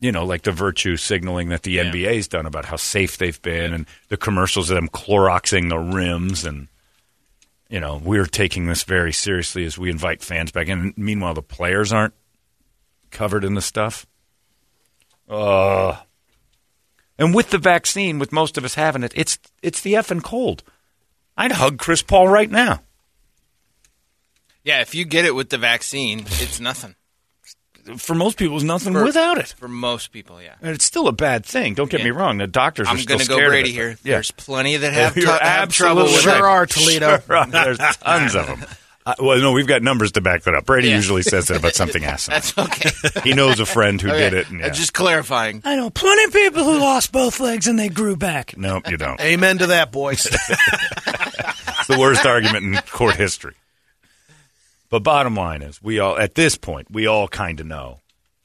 you 0.00 0.12
know, 0.12 0.24
like 0.24 0.42
the 0.42 0.52
virtue 0.52 0.96
signaling 0.96 1.50
that 1.50 1.62
the 1.62 1.76
NBA's 1.76 2.26
done 2.26 2.46
about 2.46 2.64
how 2.64 2.76
safe 2.76 3.18
they've 3.18 3.40
been, 3.42 3.74
and 3.74 3.86
the 4.08 4.16
commercials 4.16 4.70
of 4.70 4.76
them 4.76 4.88
Cloroxing 4.88 5.68
the 5.68 5.78
rims, 5.78 6.46
and 6.46 6.68
you 7.68 7.80
know, 7.80 8.00
we're 8.02 8.26
taking 8.26 8.66
this 8.66 8.82
very 8.82 9.12
seriously 9.12 9.64
as 9.66 9.76
we 9.76 9.90
invite 9.90 10.22
fans 10.22 10.52
back 10.52 10.68
in. 10.68 10.94
Meanwhile, 10.96 11.34
the 11.34 11.42
players 11.42 11.92
aren't 11.92 12.14
covered 13.10 13.44
in 13.44 13.54
the 13.54 13.60
stuff. 13.60 14.06
Uh, 15.28 15.96
and 17.20 17.32
with 17.34 17.50
the 17.50 17.58
vaccine, 17.58 18.18
with 18.18 18.32
most 18.32 18.58
of 18.58 18.64
us 18.64 18.74
having 18.74 19.04
it, 19.04 19.12
it's 19.14 19.38
it's 19.62 19.80
the 19.82 19.92
effing 19.94 20.22
cold. 20.24 20.64
I'd 21.36 21.52
hug 21.52 21.78
Chris 21.78 22.02
Paul 22.02 22.26
right 22.26 22.50
now. 22.50 22.80
Yeah, 24.64 24.80
if 24.80 24.94
you 24.94 25.04
get 25.04 25.24
it 25.24 25.34
with 25.34 25.48
the 25.50 25.58
vaccine, 25.58 26.20
it's 26.20 26.58
nothing. 26.60 26.96
For 27.96 28.14
most 28.14 28.36
people, 28.36 28.56
it's 28.56 28.64
nothing 28.64 28.92
For- 28.92 29.04
without 29.04 29.38
it. 29.38 29.54
For 29.58 29.66
most 29.68 30.12
people, 30.12 30.40
yeah. 30.42 30.56
And 30.60 30.72
it's 30.72 30.84
still 30.84 31.08
a 31.08 31.12
bad 31.12 31.46
thing. 31.46 31.72
Don't 31.74 31.90
get 31.90 32.00
Yeah. 32.00 32.04
me 32.06 32.10
wrong. 32.10 32.36
The 32.36 32.46
doctors 32.46 32.86
I'm 32.88 32.96
are 32.96 32.98
still 32.98 33.16
going 33.16 33.20
to 33.20 33.28
go 33.28 33.34
scared 33.36 33.46
of 33.46 33.52
Brady 33.52 33.72
here. 33.72 33.90
Yeah. 34.04 34.16
There's 34.16 34.30
plenty 34.32 34.76
that 34.76 34.92
have, 34.92 35.14
t- 35.14 35.24
have 35.24 35.72
trouble 35.72 36.02
with 36.02 36.12
absolutely 36.12 36.32
it. 36.32 36.36
Sure 36.36 36.46
are, 36.46 36.66
Toledo. 36.66 37.20
Sure 37.26 37.36
are. 37.36 37.46
There's 37.46 37.78
tons 37.96 38.34
of 38.34 38.46
them. 38.46 38.64
Uh, 39.06 39.14
well, 39.18 39.38
no, 39.38 39.52
we've 39.52 39.66
got 39.66 39.82
numbers 39.82 40.12
to 40.12 40.20
back 40.20 40.42
that 40.42 40.54
up. 40.54 40.66
Brady 40.66 40.88
Yeah. 40.88 40.96
usually 40.96 41.22
says 41.22 41.48
that 41.48 41.56
about 41.56 41.74
something 41.74 42.04
asinine. 42.04 42.36
That's 42.40 42.58
okay. 42.58 42.90
he 43.24 43.32
knows 43.32 43.58
a 43.58 43.64
friend 43.66 44.00
who 44.00 44.08
did 44.10 44.34
it. 44.34 44.50
And, 44.50 44.60
yeah. 44.60 44.68
Just 44.68 44.92
clarifying. 44.92 45.62
I 45.64 45.76
know 45.76 45.88
plenty 45.90 46.24
of 46.24 46.32
people 46.34 46.64
who 46.64 46.78
lost 46.78 47.10
both 47.10 47.40
legs 47.40 47.66
and 47.66 47.78
they 47.78 47.88
grew 47.88 48.14
back. 48.16 48.56
Nope, 48.58 48.90
you 48.90 48.98
don't. 48.98 49.18
Amen 49.20 49.58
to 49.58 49.68
that, 49.68 49.90
boys. 49.92 50.28
It's 51.80 51.86
the 51.88 51.98
worst 51.98 52.26
argument 52.26 52.64
in 52.64 52.76
court 52.92 53.16
history. 53.16 53.54
But 54.90 55.02
bottom 55.02 55.34
line 55.34 55.62
is, 55.62 55.82
we 55.82 55.98
all 55.98 56.18
at 56.18 56.34
this 56.34 56.56
point, 56.56 56.90
we 56.90 57.06
all 57.06 57.26
kind 57.26 57.58
of 57.58 57.66
know. 57.66 58.00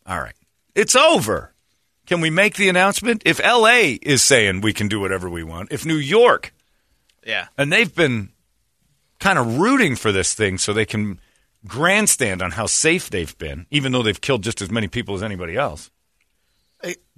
All 0.08 0.20
right, 0.20 0.34
it's 0.74 0.96
over. 0.96 1.52
Can 2.06 2.22
we 2.22 2.30
make 2.30 2.56
the 2.56 2.70
announcement? 2.70 3.24
If 3.26 3.40
L.A. 3.42 3.94
is 3.94 4.22
saying 4.24 4.62
we 4.62 4.72
can 4.74 4.88
do 4.88 5.00
whatever 5.02 5.30
we 5.30 5.44
want, 5.44 5.72
if 5.72 5.86
New 5.86 5.96
York 5.98 6.54
Yeah. 7.26 7.48
and 7.58 7.74
they've 7.74 7.94
been 7.94 8.30
kind 9.20 9.40
of 9.40 9.60
rooting 9.60 9.96
for 9.96 10.12
this 10.12 10.34
thing 10.34 10.58
so 10.58 10.74
they 10.74 10.86
can 10.86 11.20
grandstand 11.68 12.42
on 12.42 12.52
how 12.52 12.66
safe 12.66 13.10
they've 13.10 13.38
been, 13.38 13.66
even 13.72 13.92
though 13.92 14.04
they've 14.04 14.20
killed 14.20 14.44
just 14.44 14.62
as 14.62 14.70
many 14.70 14.88
people 14.88 15.16
as 15.16 15.24
anybody 15.24 15.56
else. 15.58 15.90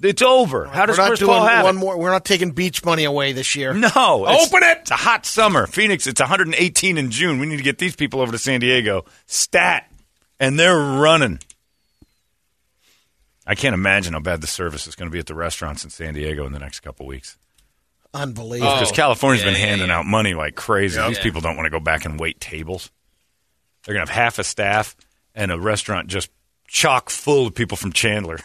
It's 0.01 0.21
over. 0.21 0.65
How 0.65 0.85
does 0.85 0.97
Chris 0.97 1.21
Paul 1.21 1.45
have 1.45 1.65
one 1.65 1.77
it? 1.77 1.79
more. 1.79 1.97
We're 1.97 2.11
not 2.11 2.23
taking 2.23 2.51
beach 2.51 2.85
money 2.85 3.03
away 3.03 3.33
this 3.33 3.55
year. 3.55 3.73
No. 3.73 3.89
Open 4.25 4.63
it! 4.63 4.77
It's 4.81 4.91
a 4.91 4.95
hot 4.95 5.25
summer. 5.25 5.67
Phoenix, 5.67 6.07
it's 6.07 6.21
118 6.21 6.97
in 6.97 7.11
June. 7.11 7.39
We 7.39 7.47
need 7.47 7.57
to 7.57 7.63
get 7.63 7.77
these 7.77 7.95
people 7.95 8.21
over 8.21 8.31
to 8.31 8.37
San 8.37 8.59
Diego. 8.59 9.05
Stat. 9.25 9.91
And 10.39 10.57
they're 10.59 10.77
running. 10.77 11.39
I 13.45 13.55
can't 13.55 13.73
imagine 13.73 14.13
how 14.13 14.19
bad 14.19 14.41
the 14.41 14.47
service 14.47 14.87
is 14.87 14.95
going 14.95 15.09
to 15.09 15.13
be 15.13 15.19
at 15.19 15.25
the 15.25 15.33
restaurants 15.33 15.83
in 15.83 15.89
San 15.89 16.13
Diego 16.13 16.45
in 16.45 16.51
the 16.51 16.59
next 16.59 16.81
couple 16.81 17.05
weeks. 17.07 17.37
Unbelievable. 18.21 18.73
Because 18.73 18.91
California's 18.91 19.43
yeah, 19.43 19.51
been 19.51 19.59
yeah, 19.59 19.67
handing 19.67 19.87
yeah. 19.89 19.99
out 19.99 20.05
money 20.05 20.33
like 20.33 20.55
crazy. 20.55 20.99
These 21.07 21.17
Yeah. 21.17 21.23
people 21.23 21.41
don't 21.41 21.55
want 21.55 21.65
to 21.65 21.69
go 21.69 21.79
back 21.79 22.05
and 22.05 22.19
wait 22.19 22.39
tables. 22.39 22.91
They're 23.85 23.93
going 23.93 24.05
to 24.05 24.11
have 24.11 24.23
half 24.23 24.39
a 24.39 24.43
staff 24.43 24.95
and 25.35 25.51
a 25.51 25.59
restaurant 25.59 26.07
just 26.07 26.29
chock 26.67 27.09
full 27.09 27.47
of 27.47 27.55
people 27.55 27.77
from 27.77 27.93
Chandler. 27.93 28.39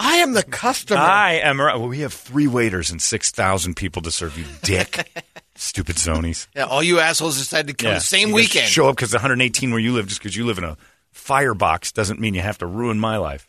I 0.00 0.16
am 0.16 0.32
the 0.32 0.42
customer. 0.42 1.00
I 1.00 1.34
am. 1.34 1.58
Well, 1.58 1.86
we 1.88 2.00
have 2.00 2.12
three 2.12 2.46
waiters 2.48 2.90
and 2.90 3.00
6,000 3.00 3.74
people 3.76 4.02
to 4.02 4.10
serve 4.10 4.36
you, 4.38 4.44
dick. 4.62 5.12
Stupid 5.54 5.96
zonies. 5.96 6.48
Yeah, 6.56 6.64
all 6.64 6.82
you 6.82 6.98
assholes 6.98 7.38
decided 7.38 7.76
to 7.78 7.84
come 7.84 7.94
the 7.94 8.00
same 8.00 8.28
You 8.30 8.34
weekend. 8.34 8.68
Show 8.68 8.88
up 8.88 8.96
because 8.96 9.12
118 9.12 9.70
where 9.70 9.78
you 9.78 9.92
live, 9.92 10.06
just 10.08 10.20
because 10.20 10.34
you 10.36 10.44
live 10.46 10.58
in 10.58 10.64
a 10.64 10.76
firebox, 11.12 11.92
doesn't 11.92 12.18
mean 12.18 12.34
you 12.34 12.40
have 12.40 12.58
to 12.58 12.66
ruin 12.66 12.98
my 12.98 13.16
life. 13.18 13.48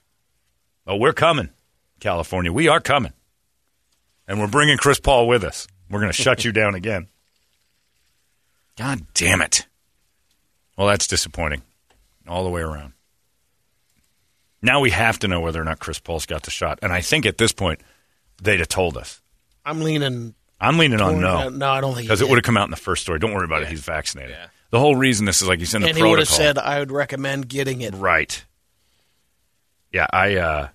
Oh, 0.85 0.97
we're 0.97 1.13
coming, 1.13 1.49
California. 2.01 2.51
We 2.51 2.67
are 2.67 2.81
coming, 2.81 3.13
and 4.27 4.39
we're 4.39 4.47
bringing 4.47 4.77
Chris 4.77 4.99
Paul 4.99 5.27
with 5.27 5.43
us. 5.43 5.67
We're 5.89 5.99
going 5.99 6.11
to 6.11 6.21
shut 6.21 6.43
you 6.43 6.51
down 6.51 6.75
again. 6.75 7.07
God 8.77 9.05
damn 9.13 9.41
it! 9.41 9.67
Well, 10.77 10.87
that's 10.87 11.07
disappointing, 11.07 11.61
all 12.27 12.43
the 12.43 12.49
way 12.49 12.61
around. 12.61 12.93
Now 14.61 14.79
we 14.79 14.89
have 14.91 15.19
to 15.19 15.27
know 15.27 15.41
whether 15.41 15.61
or 15.61 15.65
not 15.65 15.79
Chris 15.79 15.99
Paul's 15.99 16.25
got 16.25 16.43
the 16.43 16.51
shot, 16.51 16.79
and 16.81 16.91
I 16.91 17.01
think 17.01 17.25
at 17.25 17.37
this 17.37 17.51
point 17.51 17.81
they'd 18.41 18.59
have 18.59 18.69
told 18.69 18.97
us. 18.97 19.21
I'm 19.65 19.81
leaning. 19.81 20.33
I'm 20.59 20.77
leaning 20.77 21.01
on 21.01 21.19
no. 21.19 21.49
No, 21.49 21.69
I 21.69 21.81
don't 21.81 21.93
think 21.93 22.05
Because 22.07 22.21
it 22.21 22.29
would 22.29 22.37
have 22.37 22.43
come 22.43 22.57
out 22.57 22.65
in 22.65 22.71
the 22.71 22.77
first 22.77 23.01
story. 23.03 23.19
Don't 23.19 23.33
worry 23.33 23.45
about 23.45 23.63
it. 23.63 23.67
He's 23.67 23.81
vaccinated. 23.81 24.35
The 24.71 24.79
whole 24.79 24.95
reason 24.95 25.25
this 25.25 25.41
is 25.41 25.47
like 25.47 25.59
he's 25.59 25.75
in 25.75 25.81
the 25.83 25.89
And 25.89 25.97
he 25.97 26.03
would 26.03 26.17
have 26.19 26.27
said, 26.27 26.57
"I 26.57 26.79
would 26.79 26.91
recommend 26.91 27.47
getting 27.47 27.81
it." 27.81 27.93
right. 27.93 28.43
Yeah, 29.91 30.07
I. 30.11 30.37
uh 30.37 30.69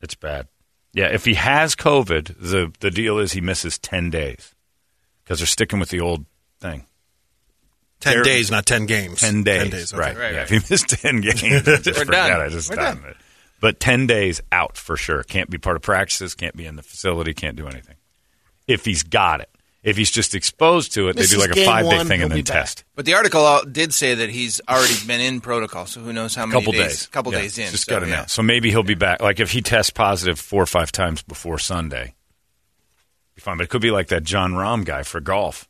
It's 0.00 0.16
bad. 0.16 0.48
Yeah, 0.94 1.06
if 1.06 1.24
he 1.24 1.34
has 1.34 1.74
COVID, 1.74 2.36
the 2.38 2.72
the 2.80 2.90
deal 2.90 3.18
is 3.18 3.32
he 3.32 3.40
misses 3.40 3.78
ten 3.78 4.10
days 4.10 4.54
because 5.24 5.38
they're 5.38 5.46
sticking 5.46 5.78
with 5.80 5.88
the 5.88 6.00
old 6.00 6.26
thing. 6.60 6.84
Ten 8.00 8.14
They're- 8.14 8.22
days, 8.24 8.50
not 8.50 8.66
ten 8.66 8.86
games. 8.86 9.20
Ten 9.20 9.42
days, 9.44 9.62
Ten 9.62 9.70
days. 9.70 9.92
okay. 9.94 10.00
right? 10.00 10.16
Right, 10.18 10.32
yeah, 10.32 10.38
right. 10.40 10.50
if 10.52 10.62
he 10.68 10.72
missed 10.72 10.88
ten 10.88 11.20
games, 11.22 11.66
I 11.68 11.76
just 11.76 11.86
We're 11.86 12.04
forgot. 12.04 12.28
done. 12.28 12.40
I 12.40 12.48
just 12.48 12.68
We're 12.70 12.76
done. 12.76 13.04
it. 13.08 13.16
But 13.60 13.78
ten 13.80 14.06
days 14.06 14.40
out 14.50 14.76
for 14.76 14.96
sure. 14.96 15.22
Can't 15.22 15.48
be 15.48 15.56
part 15.58 15.76
of 15.76 15.82
practices. 15.82 16.34
Can't 16.34 16.56
be 16.56 16.66
in 16.66 16.76
the 16.76 16.82
facility. 16.82 17.32
Can't 17.32 17.56
do 17.56 17.68
anything. 17.68 17.94
If 18.66 18.84
he's 18.84 19.02
got 19.04 19.40
it, 19.40 19.48
if 19.82 19.96
he's 19.96 20.10
just 20.10 20.34
exposed 20.34 20.94
to 20.94 21.08
it, 21.08 21.16
This 21.16 21.30
they 21.30 21.36
do 21.36 21.40
like 21.40 21.56
a 21.56 21.64
five 21.64 21.88
day 21.88 22.04
thing 22.04 22.22
and 22.22 22.30
then 22.30 22.44
test. 22.44 22.84
But 22.94 23.04
the 23.04 23.14
article 23.14 23.62
did 23.70 23.92
say 23.92 24.14
that 24.14 24.30
he's 24.30 24.60
already 24.68 24.94
been 25.06 25.20
in 25.20 25.40
protocol, 25.40 25.86
so 25.86 26.00
who 26.00 26.12
knows 26.12 26.34
how 26.34 26.46
many 26.46 26.60
couple 26.60 26.72
days? 26.72 26.86
days. 26.86 27.06
couple 27.08 27.32
Yeah, 27.32 27.40
days 27.40 27.58
in. 27.58 27.70
Just 27.70 27.86
so, 27.86 27.90
got 27.94 28.00
to 28.00 28.08
yeah. 28.08 28.26
So 28.26 28.42
maybe 28.42 28.70
he'll 28.70 28.84
be 28.84 28.94
back. 28.94 29.20
Like 29.20 29.40
if 29.40 29.50
he 29.50 29.60
tests 29.60 29.90
positive 29.90 30.38
four 30.38 30.62
or 30.62 30.66
five 30.66 30.92
times 30.92 31.22
before 31.22 31.58
Sunday, 31.58 32.14
be 33.34 33.40
fine. 33.40 33.56
But 33.56 33.64
it 33.64 33.70
could 33.70 33.82
be 33.82 33.90
like 33.90 34.08
that 34.08 34.22
Jon 34.22 34.52
Rahm 34.52 34.84
guy 34.84 35.02
for 35.02 35.20
golf, 35.20 35.68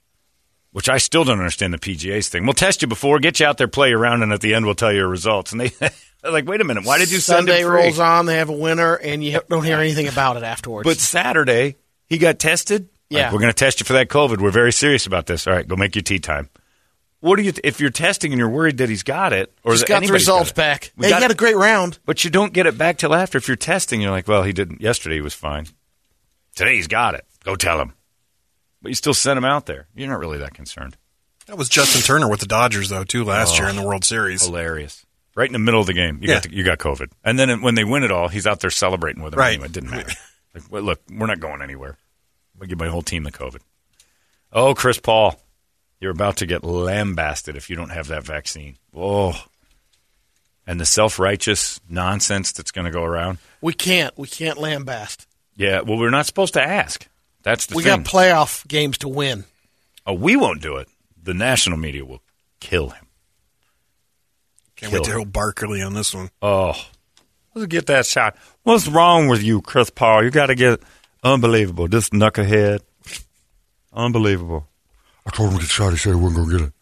which 0.73 0.91
I 0.91 0.99
still 0.99 1.25
don't 1.25 1.39
understand 1.39 1.73
the 1.73 1.79
PGA's 1.79 2.29
thing. 2.29 2.45
We'll 2.45 2.53
test 2.53 2.83
you 2.83 2.89
before, 2.89 3.19
get 3.19 3.41
you 3.41 3.47
out 3.47 3.57
there, 3.57 3.69
play 3.69 3.93
around, 3.93 4.23
and 4.23 4.33
at 4.33 4.43
the 4.43 4.55
end 4.55 4.67
we'll 4.67 4.75
tell 4.75 4.93
you 4.93 4.99
your 4.99 5.09
results. 5.09 5.53
And 5.53 5.61
they 5.63 5.73
like, 6.31 6.47
wait 6.47 6.61
a 6.61 6.65
minute, 6.65 6.85
why 6.85 6.99
did 6.99 7.11
you 7.11 7.19
send 7.19 7.49
Sunday 7.49 7.63
him 7.63 7.69
rolls 7.69 7.99
on, 7.99 8.27
they 8.27 8.37
have 8.37 8.51
a 8.51 8.53
winner, 8.53 8.95
and 8.95 9.25
you 9.25 9.41
don't 9.49 9.65
hear 9.65 9.79
anything 9.79 10.09
about 10.09 10.37
it 10.37 10.43
afterwards. 10.43 10.87
But 10.87 10.99
Saturday 10.99 11.77
he 12.07 12.19
got 12.19 12.39
tested. 12.39 12.91
Like, 13.13 13.21
Yeah. 13.21 13.33
we're 13.33 13.41
going 13.41 13.53
to 13.53 13.59
test 13.59 13.81
you 13.81 13.85
for 13.85 13.93
that 13.95 14.09
COVID. 14.09 14.39
We're 14.41 14.51
very 14.51 14.73
serious 14.73 15.07
about 15.07 15.27
this. 15.27 15.47
All 15.47 15.53
right, 15.53 15.67
go 15.67 15.77
make 15.77 15.95
your 15.95 16.03
tea 16.03 16.19
time. 16.19 16.49
What 17.21 17.37
do 17.37 17.43
you 17.43 17.53
if 17.63 17.79
you're 17.81 17.91
testing 17.91 18.33
and 18.33 18.39
you're 18.39 18.49
worried 18.49 18.79
that 18.79 18.89
he's 18.89 19.05
got 19.05 19.33
it 19.33 19.53
or 19.63 19.73
just 19.75 19.87
that 19.87 20.01
got 20.01 20.07
the 20.07 20.13
results 20.13 20.51
it? 20.51 20.57
back. 20.57 20.93
We 20.97 21.07
Hey, 21.07 21.11
got- 21.11 21.17
he 21.19 21.23
had 21.23 21.31
a 21.31 21.35
great 21.37 21.57
round. 21.57 21.99
But 22.05 22.25
you 22.25 22.31
don't 22.31 22.53
get 22.53 22.67
it 22.67 22.77
back 22.77 22.99
till 22.99 23.15
after. 23.15 23.39
If 23.39 23.47
you're 23.47 23.57
testing, 23.57 24.01
you're 24.01 24.11
like, 24.11 24.27
well, 24.27 24.43
he 24.43 24.53
didn't. 24.53 24.81
Yesterday 24.81 25.17
he 25.17 25.21
was 25.21 25.35
fine. 25.35 25.67
Today 26.57 26.75
he's 26.77 26.89
got 26.89 27.15
it. 27.15 27.25
Go 27.45 27.55
tell 27.55 27.81
him. 27.81 27.93
But 28.83 28.89
you 28.89 28.95
still 28.97 29.15
sent 29.15 29.39
him 29.39 29.45
out 29.45 29.67
there. 29.67 29.87
You're 29.95 30.09
not 30.09 30.19
really 30.19 30.39
that 30.39 30.55
concerned. 30.55 30.97
That 31.47 31.57
was 31.57 31.69
Justin 31.69 32.03
Turner 32.03 32.29
with 32.29 32.41
the 32.41 32.47
Dodgers 32.47 32.89
though 32.89 33.05
too 33.05 33.23
last 33.25 33.55
oh, 33.55 33.59
year 33.63 33.69
in 33.69 33.77
the 33.77 33.87
World 33.87 34.05
Series. 34.05 34.45
Hilarious. 34.45 35.07
Right 35.37 35.47
in 35.49 35.53
the 35.53 35.59
middle 35.61 35.81
of 35.81 35.87
the 35.87 35.95
game, 35.95 36.19
you 36.21 36.29
Yeah. 36.29 36.35
got 36.35 36.43
the, 36.43 36.55
you 36.55 36.63
got 36.65 36.79
COVID, 36.79 37.11
and 37.25 37.39
then 37.39 37.63
when 37.63 37.75
they 37.75 37.85
win 37.85 38.03
it 38.03 38.11
all, 38.11 38.29
he's 38.29 38.47
out 38.47 38.61
there 38.61 38.69
celebrating 38.71 39.23
with 39.23 39.31
them. 39.33 39.39
Right. 39.39 39.53
Anyway, 39.55 39.67
it 39.67 39.73
didn't 39.73 39.91
matter. 39.93 40.13
Like, 40.55 40.65
well, 40.71 40.83
look, 40.83 41.01
we're 41.11 41.27
not 41.27 41.41
going 41.41 41.63
anywhere. 41.63 41.97
I 42.61 42.67
give 42.67 42.79
my 42.79 42.89
whole 42.89 43.03
team 43.03 43.25
the 43.25 43.33
COVID. 43.33 43.61
Oh, 44.53 44.75
Chris 44.75 44.99
Paul, 44.99 45.41
you're 46.01 46.11
about 46.13 46.37
to 46.39 46.47
get 46.47 46.63
lambasted 46.65 47.57
if 47.57 47.69
you 47.71 47.77
don't 47.77 47.91
have 47.91 48.09
that 48.09 48.25
vaccine. 48.25 48.77
Oh, 48.95 49.45
and 50.67 50.81
the 50.81 50.87
self 50.87 51.19
righteous 51.19 51.81
nonsense 51.89 52.53
that's 52.53 52.71
going 52.71 52.85
to 52.85 52.91
go 52.93 53.03
around. 53.05 53.39
We 53.61 53.73
can't. 53.73 54.17
We 54.19 54.29
can't 54.29 54.59
lambast. 54.59 55.27
Yeah, 55.57 55.81
well, 55.81 55.99
we're 55.99 56.11
not 56.11 56.27
supposed 56.27 56.55
to 56.55 56.63
ask. 56.63 57.09
That's 57.43 57.67
the 57.67 57.75
We 57.77 57.83
thing. 57.83 58.03
got 58.03 58.07
playoff 58.13 58.67
games 58.69 58.99
to 58.99 59.09
win. 59.09 59.45
oh, 60.07 60.15
we 60.15 60.37
won't 60.37 60.63
do 60.63 60.77
it. 60.77 60.89
The 61.21 61.35
national 61.35 61.79
media 61.79 62.05
will 62.05 62.23
kill 62.61 62.91
him. 62.91 63.07
Can't 64.77 64.93
wait 64.93 65.05
to 65.05 65.11
Kill. 65.11 65.19
hear 65.21 65.27
Barkley 65.27 65.83
on 65.83 65.95
this 65.95 66.15
one. 66.15 66.31
Oh, 66.41 66.75
let's 67.55 67.67
get 67.67 67.87
that 67.87 68.07
shot. 68.07 68.37
What's 68.63 68.89
wrong 68.89 69.29
with 69.29 69.43
you, 69.43 69.61
Chris 69.63 69.91
Paul? 69.91 70.25
You 70.25 70.31
got 70.31 70.47
to 70.47 70.55
get 70.55 70.81
unbelievable. 71.23 71.89
This 71.89 72.11
knucklehead, 72.11 72.81
unbelievable. 73.93 74.69
I 75.27 75.31
told 75.31 75.53
him 75.53 75.61
to 75.61 75.67
try 75.67 75.91
He 75.91 75.97
said 75.97 76.15
he 76.15 76.21
wasn't 76.21 76.37
going 76.37 76.51
to 76.51 76.59
get 76.59 76.67
it. 76.69 76.73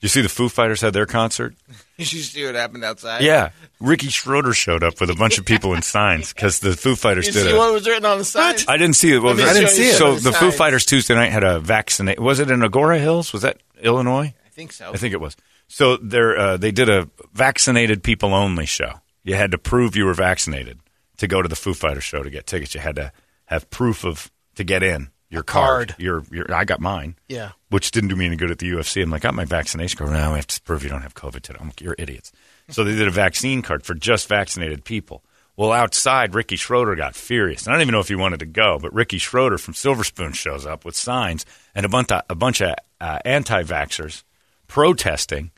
You 0.00 0.08
see, 0.08 0.22
the 0.22 0.30
Foo 0.30 0.48
Fighters 0.48 0.80
had 0.80 0.92
their 0.94 1.06
concert. 1.06 1.54
You 2.00 2.06
should 2.06 2.22
see 2.24 2.46
what 2.46 2.54
happened 2.54 2.82
outside. 2.82 3.20
Yeah, 3.20 3.50
Ricky 3.78 4.08
Schroder 4.08 4.54
showed 4.54 4.82
up 4.82 5.02
with 5.02 5.10
a 5.10 5.14
bunch 5.14 5.36
of 5.36 5.44
people 5.44 5.74
in 5.74 5.82
signs 5.82 6.32
because 6.32 6.58
the 6.60 6.72
Foo 6.72 6.96
Fighters 6.96 7.26
You 7.26 7.32
did 7.34 7.42
see 7.44 7.50
it. 7.50 7.58
what 7.58 7.74
was 7.74 7.86
written 7.86 8.06
on 8.06 8.16
the 8.16 8.24
side? 8.24 8.64
I 8.66 8.78
didn't 8.78 8.96
see 8.96 9.12
it. 9.12 9.18
What 9.18 9.36
was? 9.36 9.44
I 9.44 9.52
didn't 9.52 9.68
see 9.68 9.90
it. 9.90 9.96
So 9.96 10.16
some 10.16 10.32
the 10.32 10.38
Foo. 10.38 10.50
Fighters 10.50 10.86
Tuesday 10.86 11.14
night 11.14 11.30
had 11.30 11.44
a 11.44 11.60
vaccinate. 11.60 12.18
Was 12.18 12.40
it 12.40 12.50
in 12.50 12.60
Agoura 12.60 12.98
Hills? 12.98 13.34
Was 13.34 13.42
that 13.42 13.58
Illinois? 13.82 14.32
I 14.46 14.48
think 14.48 14.72
so. 14.72 14.90
I 14.90 14.96
think 14.96 15.12
it 15.12 15.20
was. 15.20 15.36
So 15.68 15.98
there, 15.98 16.38
uh, 16.38 16.56
they 16.56 16.70
did 16.70 16.88
a 16.88 17.06
vaccinated 17.34 18.02
people 18.02 18.32
only 18.32 18.64
show. 18.64 19.02
You 19.22 19.34
had 19.34 19.50
to 19.50 19.58
prove 19.58 19.94
you 19.94 20.06
were 20.06 20.14
vaccinated 20.14 20.78
to 21.18 21.26
go 21.28 21.42
to 21.42 21.48
the 21.50 21.54
Foo 21.54 21.74
Fighters 21.74 22.04
show 22.04 22.22
to 22.22 22.30
get 22.30 22.46
tickets. 22.46 22.74
You 22.74 22.80
had 22.80 22.96
to 22.96 23.12
have 23.50 23.68
proof 23.68 24.04
of 24.04 24.30
to 24.54 24.64
get 24.64 24.82
in 24.82 25.10
your 25.28 25.42
card. 25.42 25.94
Your, 25.98 26.22
your 26.30 26.52
I 26.52 26.64
got 26.64 26.80
mine. 26.80 27.16
Yeah. 27.28 27.50
Which 27.68 27.90
didn't 27.90 28.10
do 28.10 28.16
me 28.16 28.26
any 28.26 28.36
good 28.36 28.50
at 28.50 28.58
the 28.58 28.70
UFC. 28.70 29.02
I'm 29.02 29.10
like, 29.10 29.24
I 29.24 29.28
got 29.28 29.34
my 29.34 29.44
vaccination 29.44 29.98
card. 29.98 30.10
Now 30.10 30.32
we 30.32 30.38
have 30.38 30.46
to 30.48 30.62
prove 30.62 30.82
you 30.82 30.88
don't 30.88 31.02
have 31.02 31.14
COVID 31.14 31.42
today. 31.42 31.58
I'm 31.60 31.68
like, 31.68 31.80
you're 31.80 31.96
idiots. 31.98 32.32
So 32.70 32.84
they 32.84 32.94
did 32.94 33.08
a 33.08 33.12
vaccine 33.12 33.62
card 33.62 33.84
for 33.84 33.94
just 33.94 34.28
vaccinated 34.28 34.84
people. 34.84 35.24
Well, 35.56 35.72
outside, 35.72 36.34
Ricky 36.34 36.56
Schroder 36.56 36.94
got 36.94 37.14
furious. 37.14 37.68
I 37.68 37.72
don't 37.72 37.82
even 37.82 37.92
know 37.92 38.00
if 38.00 38.08
he 38.08 38.14
wanted 38.14 38.40
to 38.40 38.46
go, 38.46 38.78
but 38.80 38.94
Ricky 38.94 39.18
Schroder 39.18 39.58
from 39.58 39.74
Silver 39.74 40.04
Spoon 40.04 40.32
shows 40.32 40.64
up 40.64 40.84
with 40.84 40.96
signs 40.96 41.44
and 41.74 41.84
a 41.84 41.88
bunch 41.88 42.10
of, 42.12 42.22
a 42.30 42.34
bunch 42.34 42.62
of 42.62 42.74
uh, 43.00 43.18
anti 43.24 43.62
vaxxers 43.62 44.22
protesting 44.68 45.50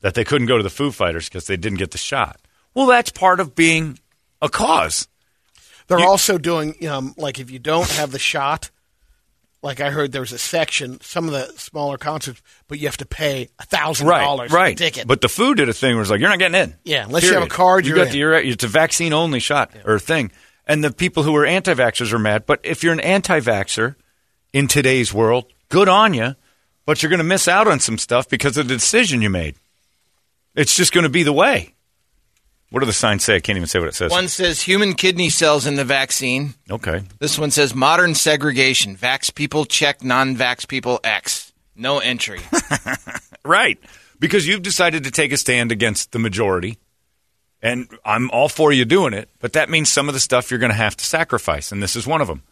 that 0.00 0.14
they 0.14 0.24
couldn't 0.24 0.46
go 0.46 0.56
to 0.56 0.62
the 0.62 0.70
Foo 0.70 0.90
Fighters 0.90 1.28
because 1.28 1.46
they 1.46 1.56
didn't 1.56 1.78
get 1.78 1.90
the 1.90 1.98
shot. 1.98 2.40
Well, 2.74 2.86
that's 2.86 3.10
part 3.10 3.40
of 3.40 3.54
being 3.54 3.98
a 4.40 4.48
cause. 4.48 5.06
They're 5.86 6.00
also 6.00 6.38
doing 6.38 6.86
um, 6.86 7.14
like 7.16 7.38
if 7.38 7.50
you 7.50 7.58
don't 7.58 7.90
have 7.90 8.12
the 8.12 8.18
shot, 8.18 8.70
like 9.62 9.80
I 9.80 9.90
heard 9.90 10.12
there 10.12 10.20
was 10.20 10.32
a 10.32 10.38
section, 10.38 11.00
some 11.00 11.26
of 11.26 11.32
the 11.32 11.46
smaller 11.58 11.96
concerts, 11.96 12.42
but 12.68 12.78
you 12.78 12.88
have 12.88 12.96
to 12.98 13.06
pay 13.06 13.48
a 13.58 13.64
thousand 13.64 14.08
dollars 14.08 14.50
right. 14.52 14.76
ticket. 14.76 15.06
But 15.06 15.20
the 15.20 15.28
food 15.28 15.58
did 15.58 15.68
a 15.68 15.72
thing 15.72 15.94
where 15.94 16.02
it's 16.02 16.10
like 16.10 16.20
you're 16.20 16.28
not 16.28 16.38
getting 16.38 16.60
in. 16.60 16.76
Yeah, 16.84 17.04
unless 17.04 17.24
you 17.24 17.34
have 17.34 17.42
a 17.42 17.48
card, 17.48 17.84
You 17.84 17.94
you're 17.94 18.04
got 18.04 18.14
in. 18.14 18.20
the, 18.20 18.48
it's 18.50 18.64
a 18.64 18.68
vaccine 18.68 19.12
only 19.12 19.40
shot 19.40 19.72
or 19.84 19.98
thing. 19.98 20.32
And 20.66 20.82
the 20.82 20.92
people 20.92 21.24
who 21.24 21.34
are 21.36 21.44
anti-vaxxers 21.44 22.12
are 22.12 22.18
mad. 22.18 22.46
But 22.46 22.60
if 22.62 22.84
you're 22.84 22.92
an 22.92 23.00
anti-vaxxer 23.00 23.96
in 24.52 24.68
today's 24.68 25.12
world, 25.12 25.52
good 25.68 25.88
on 25.88 26.14
you. 26.14 26.36
But 26.84 27.02
you're 27.02 27.10
going 27.10 27.18
to 27.18 27.24
miss 27.24 27.46
out 27.46 27.68
on 27.68 27.78
some 27.78 27.98
stuff 27.98 28.28
because 28.28 28.56
of 28.56 28.66
the 28.66 28.74
decision 28.74 29.22
you 29.22 29.30
made. 29.30 29.54
It's 30.54 30.76
just 30.76 30.92
going 30.92 31.04
to 31.04 31.10
be 31.10 31.22
the 31.22 31.32
way. 31.32 31.74
What 32.72 32.80
do 32.80 32.86
the 32.86 32.92
signs 32.92 33.22
say? 33.22 33.36
I 33.36 33.40
can't 33.40 33.56
even 33.56 33.68
say 33.68 33.78
what 33.78 33.88
it 33.88 33.94
says. 33.94 34.10
One 34.10 34.28
says 34.28 34.62
human 34.62 34.94
kidney 34.94 35.28
cells 35.28 35.66
in 35.66 35.74
the 35.76 35.84
vaccine. 35.84 36.54
Okay. 36.70 37.02
This 37.18 37.38
one 37.38 37.50
says 37.50 37.74
modern 37.74 38.14
segregation. 38.14 38.96
Vax 38.96 39.32
people 39.32 39.66
check, 39.66 40.02
non-vax 40.02 40.66
people 40.66 40.98
X. 41.04 41.52
No 41.76 41.98
entry. 41.98 42.40
Right. 43.44 43.78
Because 44.18 44.46
you've 44.46 44.62
decided 44.62 45.04
to 45.04 45.10
take 45.10 45.32
a 45.32 45.36
stand 45.36 45.72
against 45.72 46.12
the 46.12 46.18
majority. 46.18 46.78
And 47.60 47.88
I'm 48.04 48.30
all 48.30 48.48
for 48.48 48.72
you 48.72 48.84
doing 48.84 49.14
it, 49.14 49.28
but 49.38 49.52
that 49.52 49.70
means 49.70 49.88
some 49.88 50.08
of 50.08 50.14
the 50.14 50.20
stuff 50.20 50.50
you're 50.50 50.58
going 50.60 50.70
to 50.72 50.76
have 50.76 50.96
to 50.96 51.04
sacrifice, 51.04 51.70
and 51.70 51.80
this 51.80 51.94
is 51.94 52.06
one 52.06 52.20
of 52.20 52.26
them. 52.26 52.42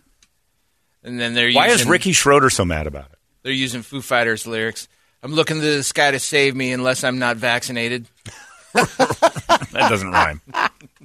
And 1.03 1.19
then 1.19 1.35
they're 1.35 1.51
Why 1.53 1.67
using, 1.69 1.87
is 1.87 1.91
Ricky 1.91 2.13
Schroder 2.13 2.49
so 2.49 2.65
mad 2.65 2.87
about 2.87 3.07
it? 3.13 3.19
They're 3.43 3.53
using 3.53 3.83
Foo 3.83 4.03
Fighters 4.03 4.47
lyrics. 4.47 4.87
I'm 5.23 5.33
looking 5.33 5.57
to 5.57 5.77
the 5.77 5.83
sky 5.83 6.13
to 6.13 6.21
save 6.21 6.55
me 6.55 6.73
unless 6.73 7.03
I'm 7.03 7.19
not 7.19 7.39
vaccinated. 7.39 8.07
That 8.75 9.87
doesn't 9.89 10.11
rhyme. 10.11 10.41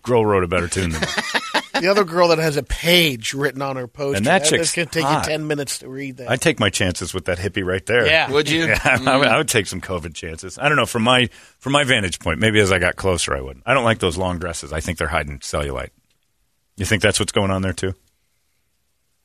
Girl 0.01 0.25
wrote 0.25 0.43
a 0.43 0.47
better 0.47 0.67
tune 0.67 0.91
than 0.91 1.01
me. 1.01 1.07
the 1.81 1.87
other 1.89 2.03
girl 2.03 2.27
that 2.29 2.37
has 2.37 2.57
a 2.57 2.63
page 2.63 3.33
written 3.33 3.61
on 3.61 3.75
her 3.75 3.87
poster. 3.87 4.17
And 4.17 4.25
that 4.27 4.41
It's 4.41 4.49
chick's 4.51 4.75
going 4.75 4.87
to 4.87 4.93
take 4.93 5.03
hot. 5.03 5.25
you 5.25 5.31
ten 5.31 5.47
minutes 5.47 5.79
to 5.79 5.89
read 5.89 6.17
that. 6.17 6.29
I'd 6.29 6.41
take 6.41 6.59
my 6.59 6.69
chances 6.69 7.13
with 7.13 7.25
that 7.25 7.37
hippie 7.39 7.65
right 7.65 7.85
there. 7.85 8.05
Yeah. 8.05 8.29
Would 8.31 8.49
you? 8.49 8.65
Yeah, 8.67 8.79
I, 8.83 8.97
Mm. 8.97 9.19
would, 9.19 9.27
I 9.27 9.37
would 9.37 9.47
take 9.47 9.65
some 9.67 9.81
COVID 9.81 10.13
chances. 10.13 10.57
I 10.59 10.67
don't 10.67 10.77
know 10.77 10.85
from 10.85 11.03
my 11.03 11.29
from 11.59 11.73
my 11.73 11.83
vantage 11.83 12.19
point. 12.19 12.39
Maybe 12.39 12.59
as 12.59 12.71
I 12.71 12.79
got 12.79 12.95
closer, 12.95 13.35
I 13.35 13.41
wouldn't. 13.41 13.63
I 13.65 13.73
don't 13.73 13.83
like 13.83 13.99
those 13.99 14.17
long 14.17 14.37
dresses. 14.39 14.71
I 14.73 14.79
think 14.79 14.97
they're 14.97 15.07
hiding 15.07 15.39
cellulite. 15.39 15.89
You 16.77 16.85
think 16.85 17.01
that's 17.01 17.19
what's 17.19 17.31
going 17.31 17.51
on 17.51 17.61
there 17.61 17.73
too? 17.73 17.93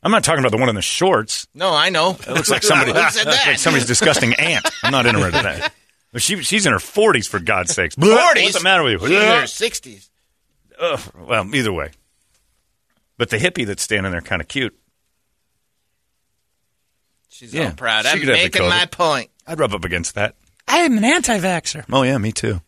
I'm 0.03 0.11
not 0.13 0.25
talking 0.25 0.41
about 0.41 0.51
the 0.53 0.57
one 0.57 0.71
in 0.71 0.75
the 0.77 0.81
shorts. 0.83 1.47
No, 1.55 1.75
I 1.75 1.91
know. 1.91 2.13
It 2.13 2.29
looks 2.31 2.49
like 2.51 2.63
somebody, 2.63 2.93
Who 2.95 3.11
said 3.11 3.27
looks 3.27 3.45
that? 3.45 3.51
like 3.51 3.59
somebody's 3.59 3.87
disgusting 3.87 4.33
aunt. 4.35 4.67
I'm 4.83 4.93
not 4.93 5.05
interested 5.05 5.39
in 5.39 5.45
that. 5.45 5.73
But 6.13 6.23
she, 6.23 6.43
she's 6.43 6.67
in 6.67 6.73
her 6.73 6.79
40s, 6.79 7.29
for 7.29 7.39
God's 7.39 7.73
sakes. 7.75 7.95
40s? 7.97 8.43
What's 8.43 8.59
the 8.59 8.65
matter 8.65 8.83
with 8.83 8.93
you? 8.95 8.99
She's 8.99 9.11
in 9.11 9.23
her 9.23 9.43
60s. 9.43 10.09
Ugh. 10.81 11.01
Well, 11.29 11.55
either 11.55 11.73
way. 11.73 11.91
But 13.17 13.31
the 13.31 13.37
hippie 13.37 13.67
that's 13.67 13.83
standing 13.83 14.11
there 14.13 14.21
kind 14.23 14.41
of 14.43 14.49
cute. 14.49 14.77
She's 17.29 17.55
Yeah, 17.55 17.67
all 17.67 17.73
proud. 17.73 18.05
she 18.05 18.11
I'm 18.11 18.19
could 18.19 18.29
have 18.29 18.37
the 18.39 18.43
making 18.45 18.69
my 18.69 18.87
point. 18.87 19.31
I'd 19.47 19.59
rub 19.59 19.75
up 19.75 19.85
against 19.85 20.15
that. 20.15 20.35
I 20.67 20.79
am 20.79 20.97
an 20.99 21.05
anti-vaxxer. 21.05 21.85
Oh, 21.93 22.03
yeah, 22.03 22.19
me 22.19 22.33
too. 22.33 22.61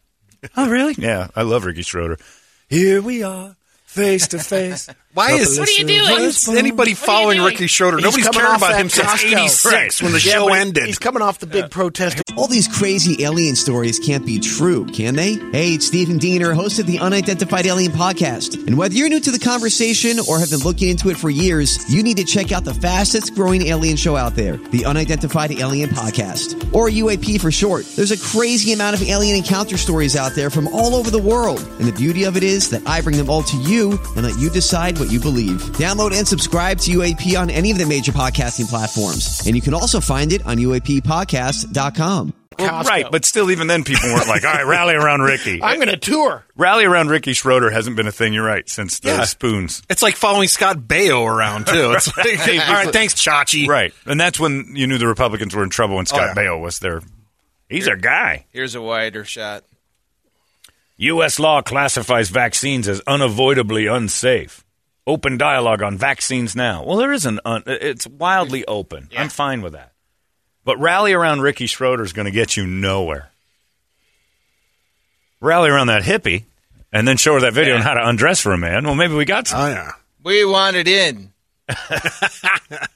Oh, 0.56 0.68
really? 0.68 0.94
Yeah, 0.98 1.28
I 1.36 1.42
love 1.42 1.64
Ricky 1.64 1.82
Schroder. 1.82 2.18
Here 2.68 3.00
we 3.02 3.22
are, 3.22 3.56
face 3.86 4.28
to 4.28 4.38
face. 4.38 4.88
Why 5.14 5.32
is 5.32 5.58
What 5.58 5.68
are 5.68 5.72
you 5.72 5.84
doing? 5.86 6.00
Why 6.00 6.20
is 6.22 6.48
anybody 6.48 6.94
following 6.94 7.42
Ricky 7.42 7.66
Schroder? 7.66 7.98
He's 7.98 8.04
Nobody's 8.04 8.24
coming 8.28 8.40
cared 8.40 8.56
about 8.56 8.70
that 8.70 8.80
him 8.80 8.88
since 8.88 9.06
Costco. 9.08 9.32
'86 9.42 10.02
when 10.02 10.12
the 10.12 10.18
Yeah, 10.20 10.32
show 10.32 10.48
ended. 10.54 10.86
He's 10.86 10.98
coming 10.98 11.20
off 11.20 11.38
the 11.38 11.46
big 11.46 11.70
protest. 11.70 12.22
All 12.34 12.48
these 12.48 12.66
crazy 12.66 13.22
alien 13.22 13.54
stories 13.54 13.98
can't 13.98 14.24
be 14.24 14.38
true, 14.38 14.86
can 14.86 15.14
they? 15.14 15.34
Hey, 15.34 15.74
it's 15.74 15.86
Stephen 15.86 16.16
Diener, 16.16 16.54
host 16.54 16.78
of 16.78 16.86
the 16.86 16.98
Unidentified 16.98 17.66
Alien 17.66 17.92
Podcast. 17.92 18.66
And 18.66 18.78
whether 18.78 18.94
you're 18.94 19.10
new 19.10 19.20
to 19.20 19.30
the 19.30 19.38
conversation 19.38 20.16
or 20.26 20.38
have 20.38 20.48
been 20.48 20.60
looking 20.60 20.88
into 20.88 21.10
it 21.10 21.18
for 21.18 21.28
years, 21.28 21.92
you 21.92 22.02
need 22.02 22.16
to 22.16 22.24
check 22.24 22.50
out 22.50 22.64
the 22.64 22.72
fastest 22.72 23.34
growing 23.34 23.66
alien 23.66 23.96
show 23.98 24.16
out 24.16 24.34
there, 24.34 24.56
the 24.56 24.86
Unidentified 24.86 25.52
Alien 25.52 25.90
Podcast, 25.90 26.54
or 26.74 26.88
UAP 26.88 27.38
for 27.38 27.50
short. 27.50 27.84
There's 27.96 28.12
a 28.12 28.18
crazy 28.18 28.72
amount 28.72 28.96
of 28.96 29.02
alien 29.06 29.36
encounter 29.36 29.76
stories 29.76 30.16
out 30.16 30.32
there 30.34 30.48
from 30.48 30.68
all 30.68 30.94
over 30.94 31.10
the 31.10 31.20
world. 31.20 31.60
And 31.78 31.86
the 31.86 31.92
beauty 31.92 32.24
of 32.24 32.38
it 32.38 32.42
is 32.42 32.70
that 32.70 32.80
I 32.88 33.02
bring 33.02 33.18
them 33.18 33.28
all 33.28 33.42
to 33.42 33.56
you 33.58 33.98
and 34.16 34.22
let 34.24 34.38
you 34.38 34.48
decide 34.48 35.01
what 35.02 35.10
you 35.10 35.18
believe. 35.18 35.60
Download 35.72 36.16
and 36.16 36.26
subscribe 36.28 36.78
to 36.78 36.92
UAP 36.92 37.36
on 37.36 37.50
any 37.50 37.72
of 37.72 37.78
the 37.78 37.86
major 37.86 38.12
podcasting 38.12 38.68
platforms. 38.68 39.44
And 39.46 39.56
you 39.56 39.60
can 39.62 39.74
also 39.74 39.98
find 39.98 40.32
it 40.32 40.46
on 40.46 40.58
UAPpodcast.com. 40.58 42.32
Well, 42.58 42.68
Costco. 42.84 42.86
right, 42.86 43.06
but 43.10 43.24
still, 43.24 43.50
even 43.50 43.66
then, 43.66 43.82
people 43.82 44.10
weren't 44.12 44.28
like, 44.28 44.44
all 44.44 44.52
right, 44.52 44.64
rally 44.66 44.94
around 44.94 45.22
Ricky. 45.22 45.60
I'm 45.62 45.76
going 45.78 45.88
to 45.88 45.96
tour. 45.96 46.44
rally 46.54 46.84
around 46.84 47.08
Ricky 47.08 47.32
Schroder 47.32 47.70
hasn't 47.70 47.96
been 47.96 48.06
a 48.06 48.12
thing, 48.12 48.32
you're 48.34 48.44
right, 48.44 48.68
since 48.68 49.00
the 49.00 49.08
Yeah. 49.08 49.24
spoons. 49.24 49.82
It's 49.90 50.02
like 50.02 50.14
following 50.16 50.46
Scott 50.48 50.76
Baio 50.76 51.26
around 51.26 51.66
too. 51.66 51.92
It's 51.96 52.14
like, 52.46 52.68
all 52.68 52.74
right, 52.74 52.92
thanks, 52.92 53.14
Chachi. 53.14 53.66
Right. 53.66 53.92
And 54.06 54.20
that's 54.20 54.38
when 54.38 54.76
you 54.76 54.86
knew 54.86 54.98
the 54.98 55.08
Republicans 55.08 55.52
were 55.54 55.64
in 55.64 55.70
trouble 55.70 55.96
when 55.96 56.02
oh, 56.04 56.14
Scott 56.14 56.36
Oh, 56.36 56.40
yeah. 56.40 56.48
Baio 56.50 56.60
was 56.60 56.78
there. 56.78 57.00
He's 57.68 57.88
our 57.88 57.96
guy. 57.96 58.44
Here's 58.50 58.74
a 58.76 58.82
wider 58.82 59.24
shot. 59.24 59.64
U.S. 60.98 61.40
law 61.40 61.62
classifies 61.62 62.28
vaccines 62.28 62.86
as 62.86 63.00
unavoidably 63.06 63.86
unsafe. 63.86 64.62
Open 65.06 65.36
dialogue 65.36 65.82
on 65.82 65.98
vaccines 65.98 66.54
now. 66.54 66.84
Well, 66.84 66.96
there 66.96 67.12
is 67.12 67.26
an. 67.26 67.40
Un- 67.44 67.64
uh, 67.66 67.76
it's 67.80 68.06
wildly 68.06 68.64
open. 68.66 69.08
I'm 69.16 69.28
fine 69.28 69.62
with 69.62 69.72
that. 69.72 69.92
But 70.64 70.78
rally 70.78 71.12
around 71.12 71.40
Ricky 71.40 71.66
Schroder 71.66 72.04
is 72.04 72.12
going 72.12 72.26
to 72.26 72.30
get 72.30 72.56
you 72.56 72.66
nowhere. 72.66 73.30
Rally 75.40 75.70
around 75.70 75.88
that 75.88 76.02
hippie, 76.02 76.44
and 76.92 77.08
then 77.08 77.16
show 77.16 77.34
her 77.34 77.40
that 77.40 77.52
video 77.52 77.74
on 77.74 77.82
how 77.82 77.94
to 77.94 78.08
undress 78.08 78.40
for 78.40 78.52
a 78.52 78.58
man. 78.58 78.84
Well, 78.84 78.94
maybe 78.94 79.14
we 79.14 79.24
got 79.24 79.48
some. 79.48 79.60
Oh 79.60 79.68
yeah. 79.68 79.92
We 80.22 80.44
want 80.44 80.76
it 80.76 80.86
in. 80.86 81.32
I 81.68 82.86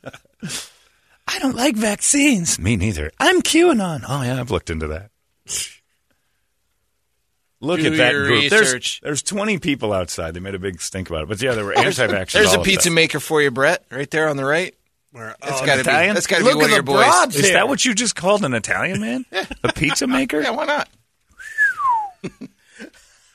don't 1.40 1.56
like 1.56 1.74
vaccines. 1.74 2.58
Me 2.58 2.76
neither. 2.76 3.10
I'm 3.18 3.42
QAnon. 3.42 4.04
Oh 4.08 4.22
yeah, 4.22 4.38
I've 4.38 4.52
looked 4.52 4.70
into 4.70 4.86
that. 4.88 5.10
Look 7.60 7.80
Do 7.80 7.86
at 7.86 7.96
that 7.96 8.12
group. 8.12 8.50
There's, 8.50 8.60
research. 8.74 9.00
there's 9.02 9.22
20 9.22 9.58
people 9.58 9.92
outside. 9.92 10.34
They 10.34 10.40
made 10.40 10.54
a 10.54 10.58
big 10.58 10.80
stink 10.80 11.08
about 11.08 11.22
it. 11.22 11.28
But 11.28 11.40
yeah, 11.42 11.54
there 11.54 11.64
were 11.64 11.76
anti-vaxxers. 11.76 12.32
There's 12.32 12.54
all 12.54 12.60
a 12.60 12.64
pizza 12.64 12.90
that. 12.90 12.94
maker 12.94 13.18
for 13.18 13.40
you, 13.40 13.50
Brett, 13.50 13.84
right 13.90 14.10
there 14.10 14.28
on 14.28 14.36
the 14.36 14.44
right. 14.44 14.74
Where, 15.12 15.34
That's 15.40 15.62
oh, 15.62 15.66
got 15.66 15.76
to 15.76 15.84
be. 15.84 15.88
Italian? 15.90 16.14
That's 16.14 16.26
got 16.26 16.38
to 16.38 16.44
be 16.44 16.50
Look 16.50 16.56
one 16.56 16.64
at 16.64 16.66
of 16.66 16.70
your 16.72 16.78
the 16.80 16.92
boys. 16.92 17.04
broads 17.06 17.36
Is 17.36 17.44
here. 17.46 17.54
that 17.54 17.68
what 17.68 17.82
you 17.84 17.94
just 17.94 18.14
called 18.14 18.44
an 18.44 18.52
Italian 18.52 19.00
man? 19.00 19.24
A 19.64 19.72
pizza 19.72 20.06
maker? 20.06 20.42
Yeah, 20.42 20.50
why 20.50 20.66
not? 20.66 20.88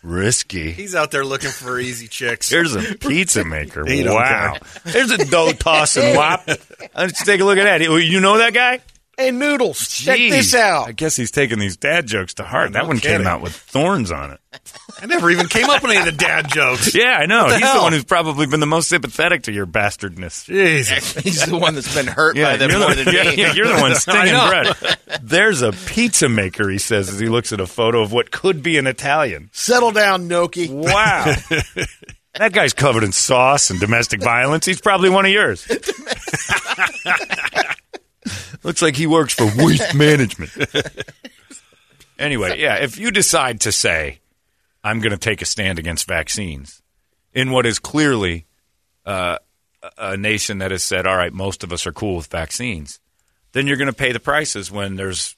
Risky. 0.03 0.71
he's 0.71 0.95
out 0.95 1.11
there 1.11 1.23
looking 1.23 1.51
for 1.51 1.79
easy 1.79 2.07
chicks. 2.07 2.49
Here's 2.49 2.75
a 2.75 2.95
pizza 2.99 3.45
maker. 3.45 3.85
He 3.85 4.01
don't 4.01 4.15
wow. 4.15 4.57
There's 4.83 5.11
a 5.11 5.25
dough 5.25 5.51
tossing 5.53 6.15
wop. 6.15 6.47
Let's 6.95 7.23
take 7.23 7.39
a 7.39 7.45
look 7.45 7.59
at 7.59 7.65
that. 7.65 7.81
You 7.81 8.19
know 8.19 8.39
that 8.39 8.53
guy? 8.53 8.81
Hey, 9.17 9.29
Noodles, 9.29 9.87
check 9.89 10.17
this 10.17 10.55
out. 10.55 10.87
I 10.87 10.93
guess 10.93 11.15
he's 11.15 11.29
taking 11.31 11.59
these 11.59 11.77
dad 11.77 12.07
jokes 12.07 12.33
to 12.35 12.43
heart. 12.43 12.73
that 12.73 12.87
one 12.87 12.97
came 12.97 13.27
out 13.27 13.41
with 13.41 13.53
thorns 13.53 14.09
on 14.11 14.31
it. 14.31 14.39
I 15.01 15.05
never 15.05 15.29
even 15.29 15.47
came 15.47 15.69
up 15.69 15.83
with 15.83 15.91
any 15.91 15.99
of 15.99 16.05
the 16.05 16.11
dad 16.11 16.47
jokes. 16.49 16.95
Yeah, 17.01 17.17
I 17.19 17.25
know. 17.25 17.47
the 17.49 17.59
He's 17.59 17.73
the 17.73 17.79
one 17.81 17.93
who's 17.93 18.03
probably 18.05 18.47
been 18.47 18.59
the 18.61 18.65
most 18.65 18.89
sympathetic 18.89 19.43
to 19.43 19.51
your 19.51 19.65
bastardness. 19.65 20.45
Jesus. 20.45 21.13
He's 21.23 21.45
the 21.45 21.57
one 21.57 21.75
that's 21.75 21.93
been 21.93 22.07
hurt 22.07 22.35
Yeah, 22.35 22.51
by 22.53 22.57
them 22.57 22.71
you're 22.71 22.79
more 22.79 22.95
the, 22.95 23.03
than 23.03 23.13
yeah, 23.13 23.23
me. 23.25 23.35
yeah, 23.37 23.53
you're 23.53 23.67
the 23.67 23.81
one 23.81 23.93
stinging 23.95 24.33
know. 24.33 24.49
bread. 24.49 24.97
There's 25.21 25.61
a 25.61 25.71
pizza 25.71 26.27
maker, 26.27 26.69
he 26.69 26.77
says, 26.79 27.09
as 27.09 27.19
he 27.19 27.27
looks 27.29 27.53
at 27.53 27.59
a 27.59 27.67
photo 27.67 28.01
of 28.01 28.11
what 28.11 28.31
could 28.31 28.63
be 28.63 28.77
an 28.77 28.87
Italian. 28.87 29.49
Settle 29.53 29.91
down, 29.91 30.29
Noki. 30.29 30.69
Wow. 30.69 31.25
that 32.35 32.53
guy's 32.53 32.73
covered 32.73 33.03
in 33.03 33.11
sauce 33.11 33.69
and 33.69 33.79
domestic 33.79 34.21
violence. 34.23 34.65
He's 34.65 34.81
probably 34.81 35.09
one 35.09 35.25
of 35.25 35.31
yours. 35.31 35.67
Looks 38.63 38.81
like 38.81 38.95
he 38.95 39.07
works 39.07 39.33
for 39.33 39.49
waste 39.57 39.95
management. 39.95 40.51
anyway, 42.19 42.59
yeah, 42.59 42.75
if 42.75 42.97
you 42.97 43.11
decide 43.11 43.61
to 43.61 43.71
say, 43.71 44.19
I'm 44.83 44.99
going 44.99 45.11
to 45.11 45.17
take 45.17 45.41
a 45.41 45.45
stand 45.45 45.79
against 45.79 46.07
vaccines 46.07 46.81
in 47.33 47.51
what 47.51 47.65
is 47.65 47.79
clearly 47.79 48.45
uh, 49.05 49.37
a 49.97 50.17
nation 50.17 50.59
that 50.59 50.71
has 50.71 50.83
said, 50.83 51.07
all 51.07 51.17
right, 51.17 51.33
most 51.33 51.63
of 51.63 51.71
us 51.71 51.85
are 51.87 51.93
cool 51.93 52.17
with 52.17 52.27
vaccines, 52.27 52.99
then 53.53 53.67
you're 53.67 53.77
going 53.77 53.87
to 53.87 53.93
pay 53.93 54.11
the 54.11 54.19
prices 54.19 54.71
when 54.71 54.95
there's 54.95 55.35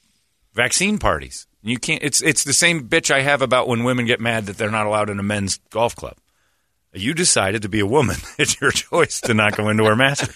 vaccine 0.54 0.98
parties. 0.98 1.46
You 1.62 1.78
can't. 1.78 2.02
It's 2.02 2.20
it's 2.20 2.44
the 2.44 2.52
same 2.52 2.88
bitch 2.88 3.10
I 3.10 3.22
have 3.22 3.40
about 3.40 3.68
when 3.68 3.84
women 3.84 4.04
get 4.04 4.20
mad 4.20 4.46
that 4.46 4.58
they're 4.58 4.70
not 4.70 4.86
allowed 4.86 5.08
in 5.08 5.18
a 5.18 5.22
men's 5.22 5.58
golf 5.70 5.96
club. 5.96 6.16
You 6.92 7.14
decided 7.14 7.62
to 7.62 7.68
be 7.68 7.80
a 7.80 7.86
woman. 7.86 8.16
It's 8.38 8.60
your 8.60 8.70
choice 8.70 9.20
to 9.22 9.34
not 9.34 9.56
go 9.56 9.68
into 9.68 9.84
our 9.84 9.96
mask. 9.96 10.30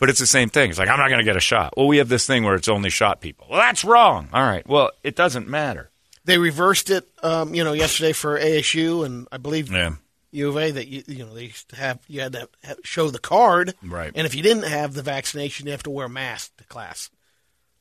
But 0.00 0.08
it's 0.08 0.18
the 0.18 0.26
same 0.26 0.48
thing. 0.48 0.70
It's 0.70 0.78
like, 0.78 0.88
I'm 0.88 0.98
not 0.98 1.08
going 1.08 1.20
to 1.20 1.24
get 1.24 1.36
a 1.36 1.40
shot. 1.40 1.74
Well, 1.76 1.86
we 1.86 1.98
have 1.98 2.08
this 2.08 2.26
thing 2.26 2.42
where 2.42 2.56
it's 2.56 2.68
only 2.68 2.90
shot 2.90 3.20
people. 3.20 3.46
Well, 3.48 3.60
that's 3.60 3.84
wrong. 3.84 4.28
All 4.32 4.42
right. 4.42 4.66
Well, 4.66 4.90
it 5.04 5.14
doesn't 5.14 5.46
matter. 5.46 5.90
They 6.24 6.38
reversed 6.38 6.90
it, 6.90 7.06
um, 7.22 7.54
you 7.54 7.62
know, 7.62 7.72
yesterday 7.74 8.12
for 8.12 8.38
ASU 8.38 9.04
and 9.04 9.28
I 9.30 9.36
believe 9.36 9.70
Yeah. 9.70 9.94
U 10.32 10.48
of 10.48 10.56
A 10.56 10.70
that 10.70 10.88
you, 10.88 11.02
you 11.06 11.24
know 11.26 11.34
they 11.34 11.44
used 11.44 11.70
to 11.70 11.76
have 11.76 11.98
you 12.06 12.20
had 12.20 12.32
to 12.34 12.48
have, 12.62 12.78
show 12.84 13.10
the 13.10 13.18
card, 13.18 13.74
Right. 13.82 14.12
And 14.14 14.26
if 14.26 14.34
you 14.34 14.42
didn't 14.42 14.62
have 14.62 14.94
the 14.94 15.02
vaccination, 15.02 15.66
you 15.66 15.72
have 15.72 15.82
to 15.82 15.90
wear 15.90 16.06
a 16.06 16.10
mask 16.10 16.56
to 16.58 16.64
class. 16.64 17.10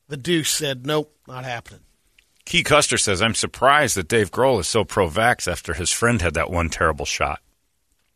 The 0.08 0.17
Deuce 0.17 0.49
said, 0.49 0.86
"Nope, 0.86 1.15
not 1.27 1.45
happening." 1.45 1.82
Key 2.45 2.63
Custer 2.63 2.97
says, 2.97 3.21
I'm 3.21 3.36
surprised 3.36 3.95
that 3.95 4.08
Dave 4.08 4.32
Grohl 4.32 4.60
is 4.60 4.67
so 4.67 4.84
pro 4.84 5.08
vax 5.08 5.47
after 5.49 5.75
his 5.75 5.91
friend 5.91 6.19
had 6.19 6.34
that 6.34 6.49
one 6.49 6.69
terrible 6.69 7.05
shot. 7.05 7.41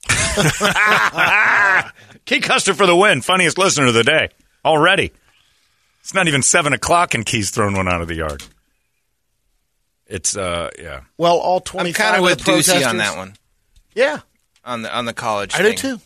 Key 2.25 2.39
Custer 2.39 2.73
for 2.73 2.85
the 2.85 2.95
win. 2.95 3.21
Funniest 3.21 3.57
listener 3.57 3.87
of 3.87 3.93
the 3.93 4.03
day. 4.03 4.29
Already. 4.65 5.11
It's 6.01 6.13
not 6.13 6.27
even 6.27 6.41
7 6.41 6.73
o'clock 6.73 7.13
and 7.13 7.25
Key's 7.25 7.49
thrown 7.49 7.75
one 7.75 7.87
out 7.87 8.01
of 8.01 8.07
the 8.07 8.15
yard. 8.15 8.43
It's, 10.07 10.35
uh, 10.35 10.69
yeah. 10.77 11.01
Well, 11.17 11.37
all 11.37 11.59
twenty. 11.61 11.89
I'm 11.89 11.93
kind 11.95 12.17
of 12.17 12.23
with 12.23 12.43
Ducey 12.43 12.85
on 12.87 12.97
that 12.97 13.17
one. 13.17 13.35
Yeah, 13.95 14.19
On 14.65 14.81
the 14.81 14.95
on 14.95 15.05
the 15.05 15.13
college. 15.13 15.55
I 15.55 15.61
do 15.61 15.73
too. 15.73 16.01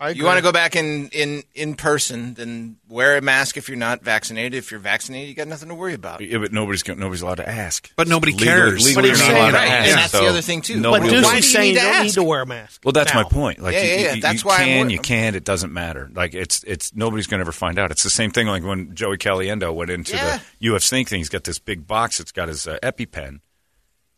I 0.00 0.10
You 0.10 0.24
want 0.24 0.36
to 0.38 0.42
go 0.42 0.52
back 0.52 0.76
in, 0.76 1.08
in, 1.08 1.42
in 1.56 1.74
person, 1.74 2.34
then 2.34 2.76
wear 2.88 3.16
a 3.16 3.20
mask 3.20 3.56
if 3.56 3.68
you're 3.68 3.76
not 3.76 4.02
vaccinated. 4.02 4.54
If 4.54 4.70
you're 4.70 4.78
vaccinated, 4.78 5.28
you 5.28 5.34
got 5.34 5.48
nothing 5.48 5.68
to 5.70 5.74
worry 5.74 5.94
about. 5.94 6.20
Yeah, 6.20 6.38
but 6.38 6.52
nobody's, 6.52 6.84
go- 6.84 6.94
nobody's 6.94 7.22
allowed 7.22 7.36
to 7.36 7.48
ask. 7.48 7.90
But 7.96 8.06
nobody 8.06 8.30
Legally- 8.32 8.46
cares. 8.46 8.84
legally 8.86 8.94
But 8.94 9.04
you're 9.08 9.16
he's 9.16 9.20
not 9.26 9.30
allowed 9.30 9.38
saying- 9.40 9.50
to 9.52 9.58
right, 9.58 9.68
ask, 9.68 9.88
and 9.90 9.98
that's 9.98 10.12
the 10.12 10.26
other 10.26 10.40
thing, 10.40 10.62
too. 10.62 10.74
But 10.74 10.80
nobody 10.82 11.04
will- 11.06 11.10
Deuce 11.14 11.24
why 11.24 11.36
is 11.38 11.44
do 11.44 11.48
you 11.48 11.52
saying 11.52 11.62
need 11.62 11.68
you 11.74 11.74
to 11.80 11.84
don't 11.84 12.00
need 12.02 12.06
ask? 12.06 12.14
to 12.14 12.22
wear 12.22 12.42
a 12.42 12.46
mask. 12.46 12.80
Well, 12.84 12.92
that's 12.92 13.12
now. 13.12 13.22
my 13.22 13.28
point. 13.28 13.58
Like, 13.58 13.74
Yeah, 13.74 13.82
you, 13.82 13.88
yeah, 13.88 13.96
yeah. 14.00 14.12
you- 14.14 14.20
That's 14.22 14.42
you 14.44 14.48
why 14.48 14.56
I'm 14.58 14.64
can, 14.66 14.78
wor- 14.86 14.90
you 14.90 14.98
can't. 15.00 15.34
It 15.36 15.44
doesn't 15.44 15.72
matter. 15.72 16.10
Like, 16.14 16.34
it's 16.34 16.62
it's 16.64 16.94
nobody's 16.94 17.26
going 17.26 17.38
to 17.38 17.42
ever 17.42 17.50
find 17.52 17.78
out. 17.78 17.90
It's 17.90 18.04
the 18.04 18.10
same 18.10 18.30
thing. 18.30 18.46
Like 18.46 18.62
when 18.62 18.94
Joey 18.94 19.16
Caliendo 19.18 19.74
went 19.74 19.90
into 19.90 20.14
Yeah. 20.14 20.38
the 20.60 20.66
UFC 20.68 21.04
thing, 21.08 21.18
he's 21.18 21.28
got 21.28 21.42
this 21.42 21.58
big 21.58 21.88
box. 21.88 22.20
It's 22.20 22.30
got 22.30 22.46
his 22.46 22.68
uh, 22.68 22.78
EpiPen, 22.84 23.40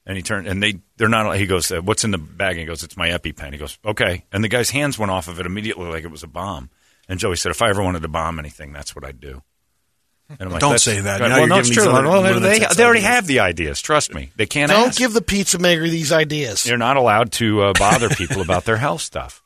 and 0.06 0.16
he 0.16 0.22
turned 0.22 0.46
and 0.46 0.62
they 0.62 0.80
they're 0.96 1.08
not. 1.08 1.36
He 1.36 1.46
goes, 1.46 1.70
uh, 1.70 1.80
"What's 1.80 2.04
in 2.04 2.10
the 2.10 2.18
bag?" 2.18 2.52
And 2.52 2.60
he 2.60 2.66
goes, 2.66 2.82
"It's 2.82 2.96
my 2.96 3.08
EpiPen." 3.08 3.52
He 3.52 3.58
goes, 3.58 3.78
"Okay," 3.84 4.24
and 4.32 4.42
the 4.42 4.48
guy's 4.48 4.70
hands 4.70 4.98
went 4.98 5.12
off 5.12 5.28
of 5.28 5.40
it 5.40 5.46
immediately, 5.46 5.86
like 5.86 6.04
it 6.04 6.10
was 6.10 6.22
a 6.22 6.28
bomb. 6.28 6.70
And 7.08 7.18
Joey 7.18 7.36
said, 7.36 7.50
"If 7.50 7.62
I 7.62 7.70
ever 7.70 7.82
wanted 7.82 8.02
to 8.02 8.08
bomb 8.08 8.38
anything, 8.38 8.72
that's 8.72 8.94
what 8.94 9.04
I'd 9.04 9.20
do." 9.20 9.42
And 10.28 10.42
I'm 10.42 10.50
like, 10.50 10.60
Don't 10.60 10.78
say 10.78 11.00
that. 11.00 11.20
Well, 11.20 11.46
no, 11.48 11.58
it's 11.58 11.70
true. 11.70 11.92
Well, 11.92 12.38
they, 12.38 12.60
they 12.60 12.84
already 12.84 13.00
have 13.00 13.26
the 13.26 13.40
ideas. 13.40 13.82
Trust 13.82 14.14
me, 14.14 14.30
they 14.36 14.46
can't. 14.46 14.70
Don't 14.70 14.88
ask. 14.88 14.98
give 14.98 15.12
the 15.12 15.22
pizza 15.22 15.58
maker 15.58 15.88
these 15.88 16.12
ideas. 16.12 16.66
You're 16.66 16.78
not 16.78 16.96
allowed 16.96 17.32
to 17.32 17.62
uh, 17.62 17.72
bother 17.76 18.08
people 18.10 18.40
about 18.40 18.64
their 18.64 18.76
health 18.76 19.00
stuff 19.00 19.42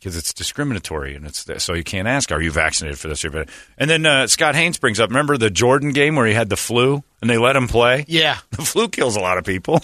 because 0.00 0.16
it's 0.16 0.32
discriminatory, 0.32 1.14
and 1.14 1.26
it's 1.26 1.46
so 1.62 1.74
you 1.74 1.84
can't 1.84 2.08
ask, 2.08 2.32
"Are 2.32 2.40
you 2.40 2.50
vaccinated 2.50 2.98
for 2.98 3.08
this?" 3.08 3.22
or? 3.24 3.44
And 3.78 3.88
then 3.90 4.06
uh, 4.06 4.26
Scott 4.26 4.54
Haynes 4.54 4.78
brings 4.78 4.98
up, 4.98 5.10
remember 5.10 5.36
the 5.36 5.50
Jordan 5.50 5.92
game 5.92 6.16
where 6.16 6.26
he 6.26 6.32
had 6.34 6.48
the 6.48 6.56
flu 6.56 7.04
and 7.20 7.28
they 7.30 7.36
let 7.38 7.54
him 7.54 7.68
play? 7.68 8.04
Yeah, 8.08 8.38
The 8.50 8.62
flu 8.62 8.88
kills 8.88 9.14
a 9.16 9.20
lot 9.20 9.36
of 9.38 9.44
people. 9.44 9.82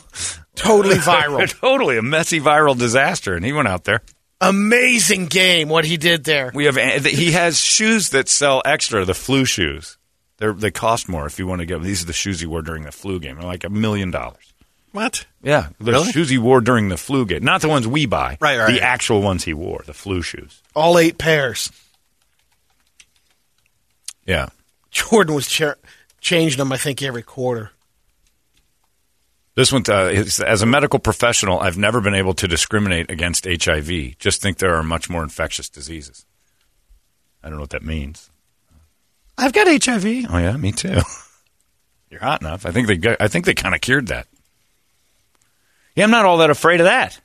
totally 0.57 0.95
viral. 0.97 1.49
totally 1.61 1.99
a 1.99 2.03
messy 2.03 2.41
viral 2.41 2.77
disaster, 2.77 3.35
and 3.37 3.45
he 3.45 3.53
went 3.53 3.69
out 3.69 3.85
there. 3.85 4.01
Amazing 4.41 5.27
game. 5.27 5.69
What 5.69 5.85
he 5.85 5.97
did 5.97 6.25
there. 6.25 6.51
We 6.55 6.65
have 6.67 6.77
he 7.05 7.33
has 7.33 7.61
shoes 7.61 8.11
that 8.11 8.29
sell 8.29 8.63
extra, 8.65 9.05
the 9.05 9.15
flu 9.15 9.45
shoes. 9.45 9.99
They 10.39 10.51
they 10.53 10.71
cost 10.71 11.09
more 11.09 11.27
if 11.27 11.39
you 11.39 11.47
want 11.47 11.61
to 11.61 11.67
get. 11.67 11.75
them. 11.75 11.83
These 11.85 12.03
are 12.03 12.07
the 12.07 12.13
shoes 12.13 12.41
he 12.41 12.47
wore 12.47 12.63
during 12.63 12.83
the 12.85 12.93
flu 12.93 13.19
game. 13.21 13.37
They're 13.37 13.45
like 13.47 13.65
a 13.65 13.71
million 13.71 14.11
dollars. 14.11 14.53
What? 14.93 15.27
Yeah, 15.43 15.69
the 15.79 15.93
Really? 15.93 16.11
shoes 16.13 16.29
he 16.31 16.39
wore 16.39 16.61
during 16.61 16.89
the 16.89 16.97
flu 16.97 17.27
game, 17.27 17.45
not 17.45 17.61
the 17.61 17.69
ones 17.69 17.87
we 17.87 18.07
buy. 18.07 18.39
Right, 18.41 18.59
right. 18.59 18.73
The 18.73 18.81
actual 18.81 19.21
ones 19.21 19.45
he 19.45 19.53
wore, 19.53 19.83
the 19.87 19.93
flu 19.93 20.23
shoes. 20.23 20.63
All 20.75 20.99
eight 20.99 21.19
pairs. 21.19 21.71
Yeah. 24.25 24.49
Jordan 24.91 25.35
was 25.35 25.47
ch- 25.47 25.63
changing 26.21 26.59
them. 26.59 26.73
I 26.73 26.77
think 26.79 27.03
every 27.03 27.23
quarter. 27.23 27.71
This 29.55 29.73
one, 29.73 29.83
uh, 29.89 30.05
is, 30.13 30.41
as 30.41 30.63
a 30.63 30.67
medical 30.67 30.99
professional, 30.99 31.61
I've 31.61 31.79
never 31.79 32.01
been 32.01 32.15
able 32.15 32.35
to 32.35 32.49
discriminate 32.49 33.11
against 33.11 33.47
HIV. 33.47 34.19
Just 34.19 34.43
think 34.43 34.59
there 34.59 34.75
are 34.75 34.83
much 34.83 35.09
more 35.09 35.23
infectious 35.23 35.69
diseases. 35.69 36.27
I 37.43 37.49
don't 37.49 37.57
know 37.57 37.63
what 37.63 37.71
that 37.71 37.83
means. 37.83 38.31
I've 39.39 39.53
got 39.53 39.67
HIV. 39.67 40.05
Oh 40.31 40.39
yeah, 40.39 40.57
me 40.57 40.73
too. 40.73 40.99
You're 42.11 42.21
hot 42.21 42.41
enough. 42.41 42.67
I 42.67 42.71
think 42.71 42.87
they. 42.89 42.97
got- 42.97 43.21
I 43.21 43.29
think 43.29 43.45
they 43.45 43.55
kind 43.55 43.75
of 43.75 43.81
cured 43.81 44.09
that. 44.09 44.27
Yeah, 45.97 46.05
I'm 46.05 46.11
not 46.11 46.25
all 46.25 46.39
that 46.39 46.51
afraid 46.51 46.81
of 46.81 46.85
that. 46.87 47.19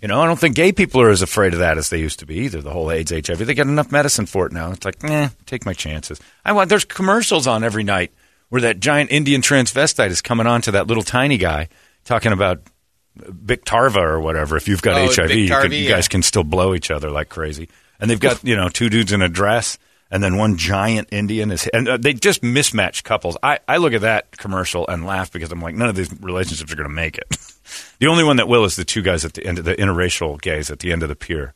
You 0.00 0.08
know, 0.08 0.20
I 0.22 0.26
don't 0.26 0.38
think 0.38 0.54
gay 0.56 0.72
people 0.72 1.00
are 1.02 1.10
as 1.10 1.20
afraid 1.20 1.52
of 1.52 1.58
that 1.58 1.76
as 1.76 1.90
they 1.90 1.98
used 1.98 2.20
to 2.20 2.26
be 2.26 2.36
either. 2.40 2.62
The 2.62 2.70
whole 2.70 2.90
AIDS, 2.90 3.10
HIV, 3.10 3.38
they 3.38 3.52
get 3.54 3.66
enough 3.66 3.92
medicine 3.92 4.24
for 4.26 4.46
it 4.46 4.52
now. 4.52 4.70
It's 4.72 4.84
like, 4.84 5.02
eh, 5.04 5.28
take 5.44 5.66
my 5.66 5.74
chances. 5.74 6.18
I 6.44 6.52
want. 6.52 6.70
There's 6.70 6.86
commercials 6.86 7.46
on 7.46 7.64
every 7.64 7.82
night 7.84 8.12
where 8.48 8.62
that 8.62 8.80
giant 8.80 9.10
Indian 9.10 9.42
transvestite 9.42 10.08
is 10.10 10.22
coming 10.22 10.46
on 10.46 10.62
to 10.62 10.70
that 10.72 10.86
little 10.86 11.02
tiny 11.02 11.36
guy 11.36 11.68
talking 12.04 12.32
about 12.32 12.62
Biktarva 13.18 13.96
or 13.96 14.20
whatever. 14.20 14.56
If 14.56 14.68
you've 14.68 14.80
got 14.82 14.96
Oh, 14.96 15.06
HIV, 15.12 15.30
you, 15.32 15.48
can, 15.48 15.70
you 15.72 15.78
yeah. 15.78 15.90
guys 15.90 16.08
can 16.08 16.22
still 16.22 16.44
blow 16.44 16.74
each 16.74 16.90
other 16.90 17.10
like 17.10 17.28
crazy. 17.28 17.68
And 18.00 18.10
they've 18.10 18.18
got 18.20 18.42
you 18.42 18.56
know 18.56 18.70
two 18.70 18.88
dudes 18.88 19.12
in 19.12 19.20
a 19.20 19.28
dress, 19.28 19.78
and 20.10 20.22
then 20.22 20.36
one 20.36 20.56
giant 20.56 21.08
Indian 21.12 21.50
is, 21.50 21.68
and 21.68 21.88
uh, 21.88 21.96
they 21.96 22.12
just 22.12 22.42
mismatch 22.42 23.04
couples. 23.04 23.36
I, 23.42 23.60
I 23.68 23.76
look 23.76 23.92
at 23.92 24.00
that 24.00 24.36
commercial 24.36 24.86
and 24.88 25.06
laugh 25.06 25.32
because 25.32 25.52
I'm 25.52 25.62
like, 25.62 25.74
none 25.76 25.88
of 25.88 25.94
these 25.94 26.12
relationships 26.20 26.72
are 26.72 26.76
going 26.76 26.88
to 26.88 26.94
make 26.94 27.16
it. 27.16 27.28
the 27.98 28.08
only 28.08 28.24
one 28.24 28.36
that 28.36 28.48
will 28.48 28.64
is 28.64 28.76
the 28.76 28.84
two 28.84 29.02
guys 29.02 29.24
at 29.24 29.34
the 29.34 29.46
end 29.46 29.58
of 29.58 29.64
the 29.64 29.74
interracial 29.76 30.40
gays 30.40 30.70
at 30.70 30.80
the 30.80 30.92
end 30.92 31.02
of 31.02 31.08
the 31.08 31.16
pier, 31.16 31.54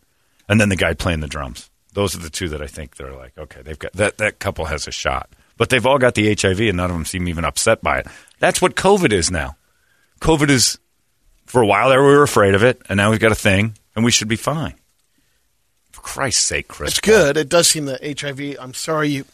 and 0.48 0.60
then 0.60 0.68
the 0.68 0.76
guy 0.76 0.94
playing 0.94 1.20
the 1.20 1.26
drums. 1.26 1.70
Those 1.94 2.14
are 2.14 2.20
the 2.20 2.30
two 2.30 2.48
that 2.48 2.62
I 2.62 2.66
think 2.66 2.96
they're 2.96 3.14
like, 3.14 3.36
okay, 3.38 3.62
they've 3.62 3.78
got 3.78 3.92
that 3.94 4.18
that 4.18 4.38
couple 4.38 4.66
has 4.66 4.86
a 4.86 4.92
shot, 4.92 5.30
but 5.56 5.68
they've 5.68 5.86
all 5.86 5.98
got 5.98 6.14
the 6.14 6.34
HIV, 6.34 6.60
and 6.60 6.76
none 6.76 6.90
of 6.90 6.96
them 6.96 7.04
seem 7.04 7.28
even 7.28 7.44
upset 7.44 7.82
by 7.82 7.98
it. 7.98 8.06
That's 8.38 8.62
what 8.62 8.76
COVID 8.76 9.12
is 9.12 9.30
now. 9.30 9.56
COVID 10.20 10.48
is 10.48 10.78
for 11.46 11.62
a 11.62 11.66
while 11.66 11.88
there 11.90 12.02
we 12.02 12.08
were 12.08 12.22
afraid 12.22 12.54
of 12.54 12.62
it, 12.62 12.82
and 12.88 12.96
now 12.96 13.10
we've 13.10 13.20
got 13.20 13.32
a 13.32 13.36
thing, 13.36 13.76
and 13.96 14.04
we 14.04 14.10
should 14.10 14.28
be 14.28 14.36
fine. 14.36 14.74
Christ's 16.04 16.44
sake, 16.44 16.68
Chris. 16.68 16.90
It's 16.90 17.00
Paul. 17.00 17.14
good. 17.14 17.36
It 17.36 17.48
does 17.48 17.66
seem 17.66 17.86
that 17.86 18.20
HIV. 18.20 18.56
I'm 18.60 18.74
sorry 18.74 19.08
you. 19.08 19.24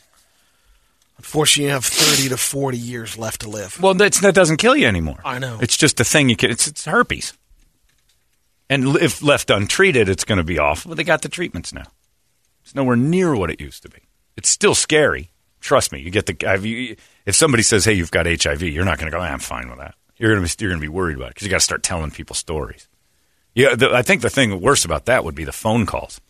Unfortunately, 1.18 1.64
you 1.64 1.70
have 1.72 1.84
30 1.84 2.30
to 2.30 2.38
40 2.38 2.78
years 2.78 3.18
left 3.18 3.42
to 3.42 3.50
live. 3.50 3.78
Well, 3.82 3.92
that's, 3.92 4.20
that 4.20 4.34
doesn't 4.34 4.56
kill 4.56 4.74
you 4.74 4.86
anymore. 4.86 5.18
I 5.22 5.38
know. 5.38 5.58
It's 5.60 5.76
just 5.76 6.00
a 6.00 6.04
thing 6.04 6.30
you 6.30 6.36
can. 6.36 6.50
It's, 6.50 6.66
it's 6.66 6.86
herpes, 6.86 7.34
and 8.70 8.96
if 8.96 9.22
left 9.22 9.50
untreated, 9.50 10.08
it's 10.08 10.24
going 10.24 10.38
to 10.38 10.44
be 10.44 10.58
awful. 10.58 10.90
But 10.90 10.96
they 10.96 11.04
got 11.04 11.20
the 11.20 11.28
treatments 11.28 11.74
now. 11.74 11.84
It's 12.62 12.74
nowhere 12.74 12.96
near 12.96 13.34
what 13.36 13.50
it 13.50 13.60
used 13.60 13.82
to 13.82 13.90
be. 13.90 13.98
It's 14.36 14.48
still 14.48 14.74
scary. 14.74 15.30
Trust 15.60 15.92
me. 15.92 16.00
You 16.00 16.10
get 16.10 16.24
the. 16.24 16.96
If 17.26 17.34
somebody 17.34 17.62
says, 17.64 17.84
"Hey, 17.84 17.92
you've 17.92 18.10
got 18.10 18.24
HIV," 18.26 18.62
you're 18.62 18.86
not 18.86 18.98
going 18.98 19.10
to 19.10 19.16
go. 19.16 19.20
"Ah, 19.20 19.26
I'm 19.26 19.40
fine 19.40 19.68
with 19.68 19.78
that. 19.78 19.94
You're 20.16 20.32
going 20.34 20.46
to 20.46 20.56
be. 20.56 20.64
You're 20.64 20.70
going 20.70 20.80
to 20.80 20.84
be 20.84 20.88
worried 20.88 21.16
about 21.16 21.26
it 21.26 21.34
because 21.34 21.44
you 21.44 21.50
got 21.50 21.58
to 21.58 21.64
start 21.64 21.82
telling 21.82 22.12
people 22.12 22.34
stories. 22.34 22.88
Yeah, 23.54 23.74
the, 23.74 23.92
I 23.92 24.00
think 24.02 24.22
the 24.22 24.30
thing 24.30 24.58
worse 24.60 24.84
about 24.86 25.04
that 25.06 25.24
would 25.24 25.34
be 25.34 25.44
the 25.44 25.52
phone 25.52 25.84
calls. 25.84 26.20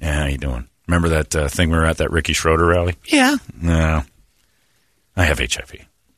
Yeah, 0.00 0.20
how 0.20 0.26
you 0.26 0.38
doing? 0.38 0.68
Remember 0.86 1.08
that 1.10 1.36
uh, 1.36 1.48
thing 1.48 1.70
we 1.70 1.76
were 1.76 1.84
at 1.84 1.98
that 1.98 2.10
Ricky 2.10 2.32
Schroder 2.32 2.66
rally? 2.66 2.94
Yeah. 3.04 3.36
No, 3.60 4.02
I 5.16 5.24
have 5.24 5.38
HIV, 5.38 5.74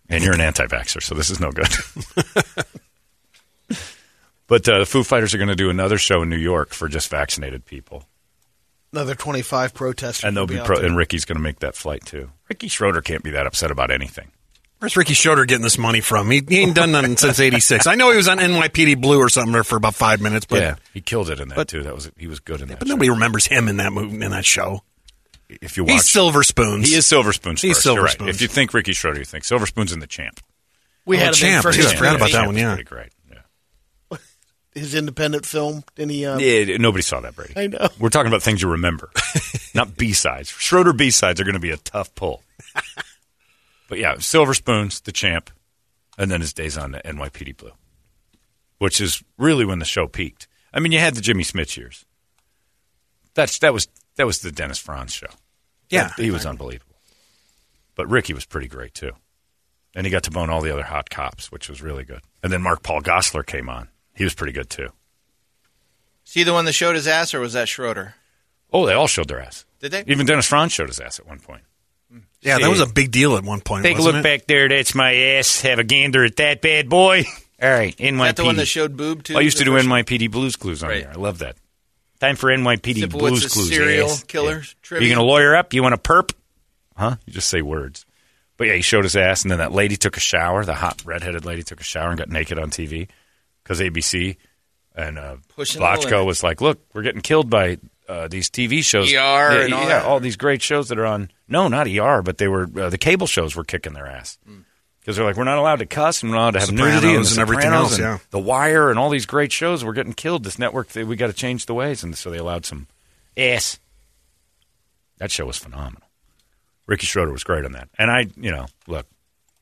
and 0.08 0.24
you're 0.24 0.34
an 0.34 0.40
anti-vaxxer, 0.40 1.02
so 1.02 1.14
this 1.14 1.30
is 1.30 1.40
no 1.40 1.50
good. 1.50 1.68
but 4.46 4.68
uh, 4.68 4.80
the 4.80 4.86
Foo 4.86 5.02
Fighters 5.02 5.34
are 5.34 5.38
going 5.38 5.48
to 5.48 5.56
do 5.56 5.70
another 5.70 5.98
show 5.98 6.22
in 6.22 6.28
New 6.30 6.36
York 6.38 6.72
for 6.74 6.88
just 6.88 7.08
vaccinated 7.10 7.64
people, 7.64 8.04
Another 8.92 9.14
25 9.14 9.72
protesters. 9.74 10.24
and 10.24 10.36
they'll 10.36 10.44
will 10.46 10.54
be 10.54 10.60
pro- 10.60 10.80
and 10.80 10.96
Ricky's 10.96 11.24
going 11.24 11.36
to 11.36 11.42
make 11.42 11.60
that 11.60 11.74
flight 11.74 12.04
too. 12.04 12.30
Ricky 12.48 12.68
Schroder 12.68 13.00
can't 13.00 13.22
be 13.22 13.30
that 13.30 13.46
upset 13.46 13.70
about 13.70 13.90
anything. 13.90 14.30
Where's 14.82 14.96
Ricky 14.96 15.14
Schroder 15.14 15.44
getting 15.44 15.62
this 15.62 15.78
money 15.78 16.00
from? 16.00 16.28
He, 16.28 16.42
he 16.48 16.58
ain't 16.58 16.74
done 16.74 16.90
nothing 16.90 17.16
since 17.16 17.38
'86. 17.38 17.86
I 17.86 17.94
know 17.94 18.10
he 18.10 18.16
was 18.16 18.26
on 18.26 18.38
NYPD 18.38 19.00
Blue 19.00 19.18
or 19.20 19.28
something 19.28 19.62
for 19.62 19.76
about 19.76 19.94
five 19.94 20.20
minutes, 20.20 20.44
but 20.44 20.60
yeah, 20.60 20.74
he 20.92 21.00
killed 21.00 21.30
it 21.30 21.38
in 21.38 21.48
that 21.50 21.54
but- 21.54 21.68
too. 21.68 21.84
That 21.84 21.94
was 21.94 22.10
he 22.16 22.26
was 22.26 22.40
good 22.40 22.60
in 22.60 22.66
that. 22.66 22.80
but 22.80 22.88
show. 22.88 22.94
nobody 22.94 23.10
remembers 23.10 23.46
him 23.46 23.68
in 23.68 23.76
that 23.76 23.92
movie 23.92 24.14
in 24.24 24.32
that 24.32 24.44
show. 24.44 24.82
if 25.48 25.76
you 25.76 25.84
watch, 25.84 25.92
He's 25.92 26.10
Silver 26.10 26.42
Spoons. 26.42 26.90
he 26.90 26.96
is 26.96 27.06
Silver 27.06 27.32
Spoons. 27.32 27.62
He's 27.62 27.74
first. 27.76 27.82
Silver 27.84 27.98
You're 28.00 28.04
right. 28.06 28.12
Spoons. 28.14 28.30
If 28.34 28.42
you 28.42 28.48
think 28.48 28.74
Ricky 28.74 28.92
Schroder, 28.92 29.20
you 29.20 29.24
think 29.24 29.44
Silver 29.44 29.66
Spoons 29.66 29.92
and 29.92 30.02
the 30.02 30.08
Champ. 30.08 30.40
we 31.06 31.16
Oh, 31.16 31.20
had 31.20 31.32
a 31.34 31.36
Champ, 31.36 31.62
for 31.62 31.70
too. 31.70 31.82
his, 31.82 31.92
I 31.92 31.94
forgot 31.94 32.16
about 32.16 32.24
that 32.30 32.32
Champ 32.32 32.46
one, 32.48 32.56
yeah. 32.56 32.74
pretty 32.74 32.88
great. 32.88 33.12
Yeah. 33.30 34.18
his 34.74 34.96
independent 34.96 35.46
film. 35.46 35.84
Didn't 35.94 36.10
he? 36.10 36.26
Uh, 36.26 36.38
Yeah, 36.38 36.76
nobody 36.78 37.02
saw 37.02 37.20
that, 37.20 37.36
Brady. 37.36 37.52
I 37.56 37.68
know. 37.68 37.86
We're 38.00 38.08
talking 38.08 38.28
about 38.32 38.42
things 38.42 38.60
you 38.62 38.70
remember, 38.72 39.10
not 39.76 39.96
B 39.96 40.12
sides. 40.12 40.48
Schroder 40.48 40.92
B 40.92 41.10
sides 41.12 41.40
are 41.40 41.44
going 41.44 41.54
to 41.54 41.60
be 41.60 41.70
a 41.70 41.76
tough 41.76 42.12
pull. 42.16 42.42
but 43.92 43.98
yeah, 43.98 44.14
Silver 44.20 44.54
Spoons, 44.54 45.02
the 45.02 45.12
champ, 45.12 45.50
and 46.16 46.30
then 46.30 46.40
his 46.40 46.54
days 46.54 46.78
on 46.78 46.92
the 46.92 47.02
NYPD 47.04 47.58
Blue, 47.58 47.72
which 48.78 49.02
is 49.02 49.22
really 49.36 49.66
when 49.66 49.80
the 49.80 49.84
show 49.84 50.06
peaked. 50.06 50.48
I 50.72 50.80
mean, 50.80 50.92
you 50.92 50.98
had 50.98 51.14
the 51.14 51.20
Jimmy 51.20 51.44
Smits 51.44 51.76
years. 51.76 52.06
That's 53.34 53.58
that 53.58 53.74
was 53.74 53.88
that 54.16 54.24
was 54.24 54.38
the 54.38 54.50
Dennis 54.50 54.78
Franz 54.78 55.12
show. 55.12 55.26
Yeah, 55.90 56.08
That- 56.08 56.18
he 56.24 56.30
was 56.30 56.46
unbelievable. 56.46 56.96
But 57.94 58.08
Ricky 58.08 58.32
was 58.32 58.46
pretty 58.46 58.66
great 58.66 58.94
too, 58.94 59.12
and 59.94 60.06
he 60.06 60.10
got 60.10 60.22
to 60.22 60.30
bone 60.30 60.48
all 60.48 60.62
the 60.62 60.72
other 60.72 60.84
hot 60.84 61.10
cops, 61.10 61.52
which 61.52 61.68
was 61.68 61.82
really 61.82 62.04
good. 62.04 62.22
And 62.42 62.50
then 62.50 62.62
Mark 62.62 62.82
Paul 62.82 63.02
Gosselaar 63.02 63.44
came 63.44 63.68
on. 63.68 63.88
He 64.14 64.24
was 64.24 64.32
pretty 64.32 64.54
good 64.54 64.70
too. 64.70 64.88
Is 66.24 66.32
he 66.32 66.44
the 66.44 66.54
one 66.54 66.64
that 66.64 66.72
showed 66.72 66.94
his 66.94 67.06
ass, 67.06 67.34
or 67.34 67.40
was 67.40 67.52
that 67.52 67.68
Schroder? 67.68 68.14
Oh, 68.72 68.86
they 68.86 68.94
all 68.94 69.06
showed 69.06 69.28
their 69.28 69.42
ass. 69.42 69.66
Did 69.80 69.92
they? 69.92 70.04
Even 70.06 70.24
Dennis 70.24 70.46
Franz 70.48 70.72
showed 70.72 70.88
his 70.88 70.98
ass 70.98 71.18
at 71.18 71.26
one 71.26 71.40
point. 71.40 71.64
Yeah, 72.42 72.58
that 72.58 72.68
was 72.68 72.80
a 72.80 72.86
big 72.86 73.10
deal 73.12 73.36
at 73.36 73.44
one 73.44 73.60
point. 73.60 73.84
Take 73.84 73.96
a 73.96 73.98
wasn't 74.00 74.16
look 74.16 74.24
it? 74.24 74.40
back 74.40 74.46
there. 74.48 74.68
That's 74.68 74.94
my 74.94 75.14
ass. 75.14 75.60
Have 75.62 75.78
a 75.78 75.84
gander 75.84 76.24
at 76.24 76.36
that 76.36 76.60
bad 76.60 76.88
boy. 76.88 77.24
All 77.62 77.70
right, 77.70 77.96
NYPD. 77.96 78.12
Is 78.12 78.18
that 78.18 78.36
the 78.36 78.44
one 78.44 78.56
that 78.56 78.66
showed 78.66 78.96
boob 78.96 79.22
too? 79.22 79.36
I 79.36 79.40
used 79.40 79.58
to 79.58 79.64
the 79.64 79.70
do 79.70 79.76
first- 79.76 79.86
NYPD 79.88 80.30
Blues 80.30 80.56
Clues 80.56 80.82
on 80.82 80.88
Right. 80.88 81.02
here. 81.02 81.10
I 81.14 81.16
love 81.16 81.38
that. 81.38 81.56
Time 82.20 82.34
for 82.36 82.50
NYPD 82.50 83.02
Sipowicz's 83.02 83.10
Blues 83.12 83.46
Clues. 83.52 83.68
serial 83.68 84.10
ass. 84.10 84.24
killer 84.24 84.58
Yeah. 84.58 84.64
trivia. 84.82 85.08
You 85.08 85.14
going 85.14 85.24
to 85.24 85.28
lawyer 85.30 85.54
up? 85.56 85.72
You 85.72 85.82
want 85.82 85.94
a 85.94 85.98
perp? 85.98 86.32
Huh? 86.96 87.16
You 87.26 87.32
just 87.32 87.48
say 87.48 87.62
words. 87.62 88.04
But 88.56 88.66
yeah, 88.68 88.74
he 88.74 88.82
showed 88.82 89.04
his 89.04 89.16
ass, 89.16 89.42
and 89.42 89.50
then 89.50 89.58
that 89.58 89.72
lady 89.72 89.96
took 89.96 90.16
a 90.16 90.20
shower. 90.20 90.64
The 90.64 90.74
hot 90.74 91.02
redheaded 91.04 91.44
lady 91.44 91.62
took 91.62 91.80
a 91.80 91.84
shower 91.84 92.10
and 92.10 92.18
got 92.18 92.28
naked 92.28 92.58
on 92.58 92.70
TV 92.70 93.08
because 93.62 93.80
ABC 93.80 94.36
and 94.94 95.18
uh, 95.18 95.36
Pushing 95.48 95.80
Blatchko 95.80 96.24
was 96.26 96.42
like, 96.44 96.60
"Look, 96.60 96.80
we're 96.92 97.02
getting 97.02 97.22
killed 97.22 97.48
by 97.50 97.78
uh, 98.08 98.28
these 98.28 98.50
TV 98.50 98.84
shows, 98.84 99.08
ER 99.10 99.14
yeah, 99.14 99.60
and 99.64 99.74
all 99.74 99.80
yeah, 99.82 99.88
that. 99.88 100.04
all 100.04 100.20
these 100.20 100.36
great 100.36 100.62
shows 100.62 100.88
that 100.90 100.98
are 100.98 101.06
on. 101.06 101.30
No, 101.52 101.68
not 101.68 101.86
ER, 101.86 102.22
but 102.22 102.38
they 102.38 102.48
were 102.48 102.68
uh, 102.76 102.90
the 102.90 102.98
cable 102.98 103.26
shows 103.26 103.54
were 103.54 103.64
kicking 103.64 103.92
their 103.92 104.06
ass." 104.06 104.38
Because 105.00 105.16
they're 105.16 105.24
like, 105.24 105.36
we're 105.36 105.44
not 105.44 105.58
allowed 105.58 105.80
to 105.80 105.86
cuss, 105.86 106.22
and 106.22 106.30
we're 106.30 106.36
not 106.36 106.42
allowed 106.42 106.50
to 106.52 106.58
have 106.60 106.68
Sopranos 106.68 107.02
nudity 107.02 107.16
and, 107.16 107.26
and 107.26 107.38
everything 107.38 107.72
else, 107.72 107.94
and 107.94 108.02
yeah. 108.02 108.18
The 108.30 108.38
Wire 108.38 108.88
and 108.88 109.00
all 109.00 109.10
these 109.10 109.26
great 109.26 109.50
shows. 109.50 109.84
We're 109.84 109.94
getting 109.94 110.12
killed. 110.12 110.44
This 110.44 110.60
network, 110.60 110.88
they, 110.90 111.02
we 111.02 111.16
got 111.16 111.26
to 111.26 111.32
change 111.32 111.66
the 111.66 111.74
ways, 111.74 112.04
and 112.04 112.16
so 112.16 112.30
they 112.30 112.38
allowed 112.38 112.64
some 112.64 112.86
ass. 113.36 113.80
That 115.18 115.32
show 115.32 115.44
was 115.44 115.58
phenomenal. 115.58 116.08
Ricky 116.86 117.06
Schroder 117.06 117.32
was 117.32 117.42
great 117.42 117.64
on 117.64 117.72
that, 117.72 117.88
and 117.98 118.10
I, 118.10 118.26
you 118.36 118.52
know, 118.52 118.66
look, 118.86 119.06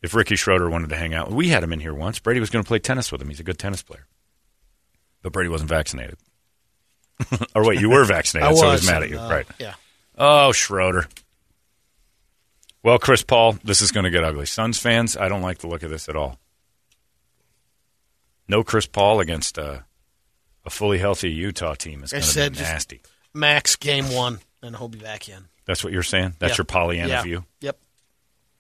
if 0.03 0.15
Ricky 0.15 0.37
Schroder 0.37 0.69
wanted 0.69 0.91
to 0.91 0.97
hang 0.97 1.15
out, 1.15 1.31
we 1.33 1.49
had 1.49 1.63
him 1.63 1.73
in 1.73 1.81
here 1.81 1.95
once. 1.95 2.19
Brady 2.19 2.41
was 2.41 2.51
going 2.51 2.63
to 2.63 2.69
play 2.69 2.79
tennis 2.79 3.11
with 3.11 3.23
him. 3.23 3.29
He's 3.29 3.41
a 3.41 3.45
good 3.45 3.59
tennis 3.59 3.83
player, 3.83 4.07
but 5.23 5.33
Brady 5.33 5.49
wasn't 5.49 5.71
vaccinated. 5.71 6.19
or 7.55 7.67
wait, 7.67 7.81
you 7.81 7.89
were 7.91 8.05
vaccinated, 8.05 8.51
I 8.51 8.55
so 8.55 8.69
was, 8.69 8.87
mad 8.87 9.03
at 9.03 9.11
you, 9.11 9.19
uh, 9.19 9.29
right? 9.29 9.47
Yeah. 9.59 9.75
Oh, 10.19 10.53
Schroder. 10.53 11.07
Well, 12.83 12.99
Chris 12.99 13.23
Paul, 13.23 13.59
this 13.63 13.83
is 13.83 13.93
going 13.93 14.05
to 14.05 14.11
get 14.11 14.25
ugly. 14.25 14.47
Suns 14.47 14.79
fans, 14.79 15.17
I 15.17 15.29
don't 15.29 15.43
like 15.43 15.59
the 15.59 15.67
look 15.69 15.83
of 15.83 15.91
this 15.91 16.09
at 16.09 16.17
all. 16.17 16.39
No 18.49 18.65
Chris 18.65 18.87
Paul 18.87 19.21
against 19.21 19.59
uh, 19.59 19.81
a 20.65 20.71
fully 20.71 20.99
healthy 20.99 21.31
Utah 21.31 21.75
team 21.75 22.03
is 22.03 22.13
I 22.13 22.17
going 22.17 22.23
to 22.25 22.29
said 22.29 22.53
be 22.55 22.61
nasty. 22.61 23.01
Max 23.35 23.77
game 23.77 24.11
one, 24.13 24.41
and 24.63 24.75
he'll 24.77 24.89
be 24.89 24.99
back 24.99 25.29
in. 25.29 25.45
That's 25.67 25.85
what 25.85 25.93
you're 25.93 26.03
saying? 26.03 26.35
That's 26.39 26.53
Yeah. 26.55 26.59
your 26.59 26.65
Pollyanna 26.65 27.09
Yeah. 27.09 27.23
view? 27.23 27.45
Yep. 27.61 27.79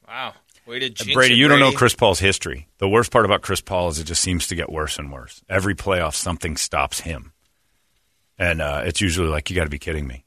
Wow. 0.06 0.34
Way 0.66 0.78
to 0.80 0.90
jinx 0.90 1.12
Brady, 1.14 1.34
it, 1.34 1.38
you 1.38 1.48
don't 1.48 1.58
know 1.58 1.72
Chris 1.72 1.94
Paul's 1.94 2.20
history. 2.20 2.68
The 2.78 2.88
worst 2.88 3.10
part 3.10 3.24
about 3.24 3.42
Chris 3.42 3.60
Paul 3.60 3.88
is 3.88 3.98
it 3.98 4.04
just 4.04 4.22
seems 4.22 4.46
to 4.48 4.54
get 4.54 4.70
worse 4.70 4.98
and 4.98 5.10
worse. 5.10 5.42
Every 5.48 5.74
playoff, 5.74 6.14
something 6.14 6.56
stops 6.56 7.00
him. 7.00 7.32
And 8.38 8.60
uh, 8.62 8.82
it's 8.84 9.00
usually 9.00 9.28
like, 9.28 9.50
you 9.50 9.56
got 9.56 9.64
to 9.64 9.70
be 9.70 9.78
kidding 9.78 10.06
me. 10.06 10.24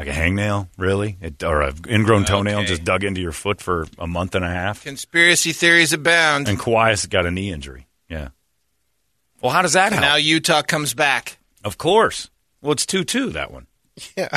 Like 0.00 0.08
a 0.08 0.18
hangnail, 0.18 0.68
really? 0.78 1.18
It, 1.20 1.42
or 1.42 1.60
an 1.60 1.74
ingrown 1.88 2.24
toenail 2.24 2.60
Okay. 2.60 2.66
just 2.68 2.84
dug 2.84 3.04
into 3.04 3.20
your 3.20 3.32
foot 3.32 3.60
for 3.60 3.86
a 3.98 4.06
month 4.06 4.34
and 4.34 4.44
a 4.44 4.48
half? 4.48 4.82
Conspiracy 4.82 5.52
theories 5.52 5.92
abound. 5.92 6.48
And 6.48 6.58
Kawhi's 6.58 7.04
got 7.06 7.26
a 7.26 7.30
knee 7.30 7.52
injury. 7.52 7.86
Yeah. 8.08 8.28
Well, 9.42 9.52
how 9.52 9.60
does 9.62 9.74
that 9.74 9.92
help? 9.92 10.02
now 10.02 10.16
Utah 10.16 10.62
comes 10.62 10.94
back, 10.94 11.38
Of 11.64 11.76
course. 11.78 12.30
Well, 12.62 12.72
it's 12.72 12.86
2 12.86 13.04
2, 13.04 13.30
that 13.30 13.50
one. 13.52 13.66
Yeah. 14.16 14.28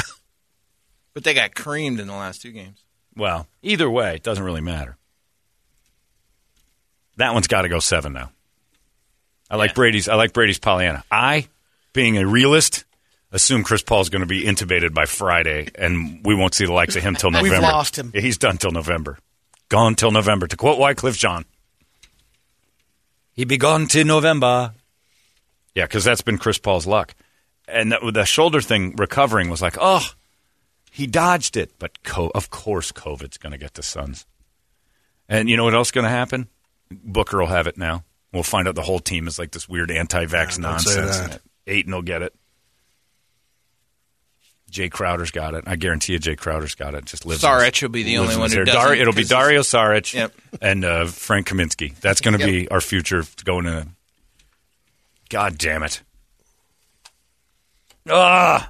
but 1.13 1.23
they 1.23 1.33
got 1.33 1.55
creamed 1.55 1.99
in 1.99 2.07
the 2.07 2.13
last 2.13 2.41
two 2.41 2.51
games. 2.51 2.83
Well, 3.15 3.47
either 3.61 3.89
way, 3.89 4.15
it 4.15 4.23
doesn't 4.23 4.43
really 4.43 4.61
matter. 4.61 4.97
That 7.17 7.33
one's 7.33 7.47
got 7.47 7.61
to 7.61 7.69
go 7.69 7.79
seven 7.79 8.11
now. 8.13 8.31
I 9.49 9.55
like 9.55 9.75
Brady's. 9.75 10.09
I 10.09 10.15
like 10.15 10.33
Brady's 10.33 10.57
Pollyanna. 10.57 11.03
I, 11.11 11.47
being 11.93 12.17
a 12.17 12.25
realist, 12.25 12.85
assume 13.33 13.63
Chris 13.63 13.83
Paul's 13.83 14.07
going 14.09 14.21
to 14.21 14.25
be 14.25 14.43
intubated 14.45 14.93
by 14.93 15.05
Friday, 15.05 15.67
and 15.75 16.21
we 16.23 16.33
won't 16.35 16.53
see 16.53 16.65
the 16.65 16.71
likes 16.71 16.95
of 16.95 17.03
him 17.03 17.15
till 17.15 17.31
November. 17.31 17.55
We've 17.55 17.61
lost 17.61 17.97
him. 17.97 18.11
He's 18.15 18.37
done 18.37 18.57
till 18.57 18.71
November. 18.71 19.17
Gone 19.67 19.95
till 19.95 20.11
November. 20.11 20.47
To 20.47 20.55
quote 20.55 20.79
Wyclef 20.79 21.17
Jean, 21.17 21.43
he 23.33 23.43
be 23.45 23.57
gone 23.57 23.87
till 23.87 24.05
November. 24.05 24.73
Yeah, 25.75 25.85
because 25.85 26.03
that's 26.03 26.21
been 26.21 26.37
Chris 26.37 26.57
Paul's 26.59 26.85
luck. 26.85 27.15
And 27.67 27.91
that, 27.91 28.01
the 28.13 28.25
shoulder 28.25 28.61
thing 28.61 28.95
recovering 28.97 29.49
was 29.49 29.61
like, 29.61 29.77
oh, 29.79 30.07
he 30.91 31.07
dodged 31.07 31.57
it. 31.57 31.71
But 31.79 32.03
co- 32.03 32.31
of 32.35 32.49
course, 32.51 32.91
COVID's 32.91 33.37
going 33.37 33.53
to 33.53 33.57
get 33.57 33.73
the 33.73 33.81
Suns. 33.83 34.25
And 35.27 35.49
you 35.49 35.57
know 35.57 35.63
what 35.63 35.73
else 35.73 35.87
is 35.87 35.91
going 35.93 36.03
to 36.03 36.09
happen? 36.11 36.47
Booker 36.91 37.39
will 37.39 37.47
have 37.47 37.65
it 37.65 37.77
now. 37.77 38.03
We'll 38.31 38.43
find 38.43 38.67
out 38.67 38.75
the 38.75 38.81
whole 38.83 38.99
team 38.99 39.27
is 39.27 39.39
like 39.39 39.51
this 39.51 39.67
weird 39.67 39.89
anti-vax 39.89 40.59
Yeah, 40.59 40.69
don't 40.71 40.79
say 40.81 41.01
nonsense. 41.01 41.17
that. 41.29 41.41
Ayton 41.65 41.93
will 41.93 42.01
get 42.03 42.21
it. 42.21 42.35
Jae 44.73 44.89
Crowder's 44.91 45.29
got 45.31 45.53
it. 45.53 45.63
I 45.67 45.75
guarantee 45.75 46.13
you, 46.13 46.19
Jae 46.19 46.35
Crowder's 46.37 46.73
got 46.75 46.95
it. 46.95 47.05
Just 47.05 47.25
lives. 47.25 47.43
Saric 47.43 47.81
will 47.81 47.89
be 47.89 48.01
the 48.03 48.17
only 48.17 48.35
one 48.35 48.49
who 48.51 48.65
doesn't, 48.65 48.73
Dar- 48.81 48.95
it'll 48.95 49.13
be 49.13 49.23
Dario 49.23 49.61
Saric 49.61 50.13
Yep. 50.13 50.33
and 50.61 50.83
uh, 50.83 51.05
Frank 51.05 51.47
Kaminsky. 51.47 51.95
That's 51.99 52.19
going 52.21 52.33
to 52.37 52.39
Yep. 52.39 52.47
be 52.49 52.67
our 52.69 52.81
future 52.81 53.23
going 53.45 53.65
to. 53.65 53.87
God 55.29 55.57
damn 55.57 55.83
it! 55.83 56.01
Ah, 58.09 58.69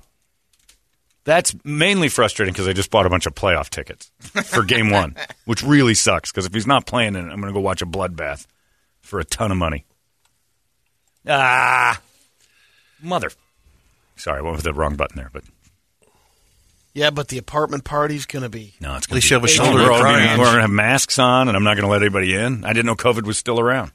that's 1.23 1.55
mainly 1.63 2.07
frustrating 2.09 2.53
because 2.53 2.67
I 2.67 2.73
just 2.73 2.91
bought 2.91 3.05
a 3.05 3.09
bunch 3.09 3.25
of 3.25 3.33
playoff 3.33 3.69
tickets 3.69 4.11
for 4.45 4.63
Game 4.63 4.89
One, 4.89 5.15
which 5.45 5.63
really 5.63 5.93
sucks. 5.93 6.31
Because 6.31 6.45
if 6.45 6.53
he's 6.53 6.67
not 6.67 6.85
playing 6.85 7.15
in 7.15 7.27
it, 7.27 7.31
I'm 7.31 7.41
going 7.41 7.51
to 7.51 7.57
go 7.57 7.59
watch 7.59 7.81
a 7.81 7.85
bloodbath 7.85 8.45
for 9.01 9.19
a 9.19 9.23
ton 9.25 9.51
of 9.51 9.57
money. 9.57 9.85
Ah, 11.27 12.01
mother. 13.01 13.31
Sorry, 14.15 14.39
I 14.39 14.41
went 14.41 14.55
with 14.57 14.63
the 14.65 14.73
wrong 14.73 14.95
button 14.95 15.17
there, 15.17 15.29
but 15.33 15.43
Yeah, 16.93 17.09
but 17.09 17.29
the 17.29 17.39
apartment 17.39 17.83
party's 17.85 18.25
going 18.27 18.43
to 18.43 18.49
be. 18.49 18.75
no, 18.79 18.95
it's 18.95 19.05
At 19.05 19.09
going 19.09 19.15
least 19.15 19.27
to 19.29 19.33
you 19.33 19.39
have 19.39 19.43
a 19.43 19.47
shoulder 19.47 19.77
we're 19.79 19.97
to 19.97 20.03
gonna, 20.03 20.43
on. 20.43 20.59
have 20.61 20.69
masks 20.69 21.17
on, 21.17 21.47
and 21.47 21.57
I'm 21.57 21.63
not 21.63 21.75
going 21.75 21.85
to 21.85 21.91
let 21.91 22.01
anybody 22.03 22.35
in. 22.35 22.63
I 22.63 22.73
didn't 22.73 22.85
know 22.85 22.95
COVID 22.95 23.23
was 23.23 23.37
still 23.37 23.59
around. 23.59 23.91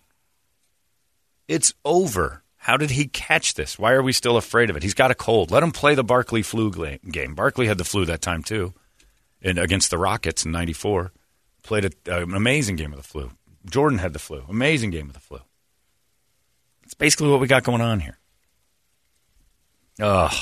It's 1.47 1.73
over. 1.85 2.43
How 2.57 2.77
did 2.77 2.91
he 2.91 3.07
catch 3.07 3.55
this? 3.55 3.79
Why 3.79 3.93
are 3.93 4.03
we 4.03 4.13
still 4.13 4.37
afraid 4.37 4.69
of 4.69 4.77
it? 4.77 4.83
He's 4.83 4.95
got 4.95 5.11
a 5.13 5.15
cold. 5.15 5.51
Let 5.51 5.63
him 5.63 5.71
play 5.71 5.95
the 5.95 6.03
Barkley 6.05 6.43
flu 6.43 6.71
game. 7.11 7.35
Barkley 7.35 7.67
had 7.69 7.79
the 7.79 7.85
flu 7.85 8.05
that 8.07 8.21
time 8.21 8.43
too, 8.43 8.75
in, 9.41 9.59
against 9.59 9.91
the 9.91 9.97
Rockets 9.97 10.45
in 10.45 10.51
'94. 10.53 11.13
Played 11.63 11.85
a, 11.85 11.91
uh, 12.13 12.23
an 12.25 12.35
amazing 12.35 12.77
game 12.77 12.93
of 12.93 12.99
the 12.99 13.05
flu. 13.05 13.31
Jordan 13.71 13.99
had 13.99 14.13
the 14.13 14.19
flu. 14.19 14.45
Amazing 14.49 14.91
game 14.91 15.07
of 15.07 15.15
the 15.15 15.21
flu. 15.21 15.39
It's 16.83 16.95
basically 16.95 17.31
what 17.31 17.41
we 17.41 17.47
got 17.47 17.63
going 17.65 17.81
on 17.81 18.01
here. 18.01 18.19
Ugh. 20.01 20.33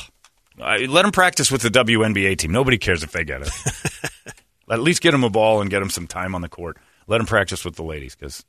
Let 0.58 1.04
him 1.04 1.12
practice 1.12 1.50
with 1.50 1.62
the 1.62 1.68
WNBA 1.68 2.38
team. 2.38 2.52
Nobody 2.52 2.78
cares 2.78 3.02
if 3.02 3.12
they 3.12 3.24
get 3.24 3.42
it. 3.42 3.50
At 4.70 4.80
least 4.80 5.02
get 5.02 5.14
him 5.14 5.22
a 5.22 5.30
ball 5.30 5.60
and 5.60 5.70
get 5.70 5.82
him 5.82 5.90
some 5.90 6.06
time 6.06 6.34
on 6.34 6.40
the 6.40 6.48
court. 6.48 6.78
Let 7.06 7.20
him 7.20 7.26
practice 7.26 7.64
with 7.64 7.76
the 7.76 7.84
ladies 7.84 8.16
because 8.16 8.44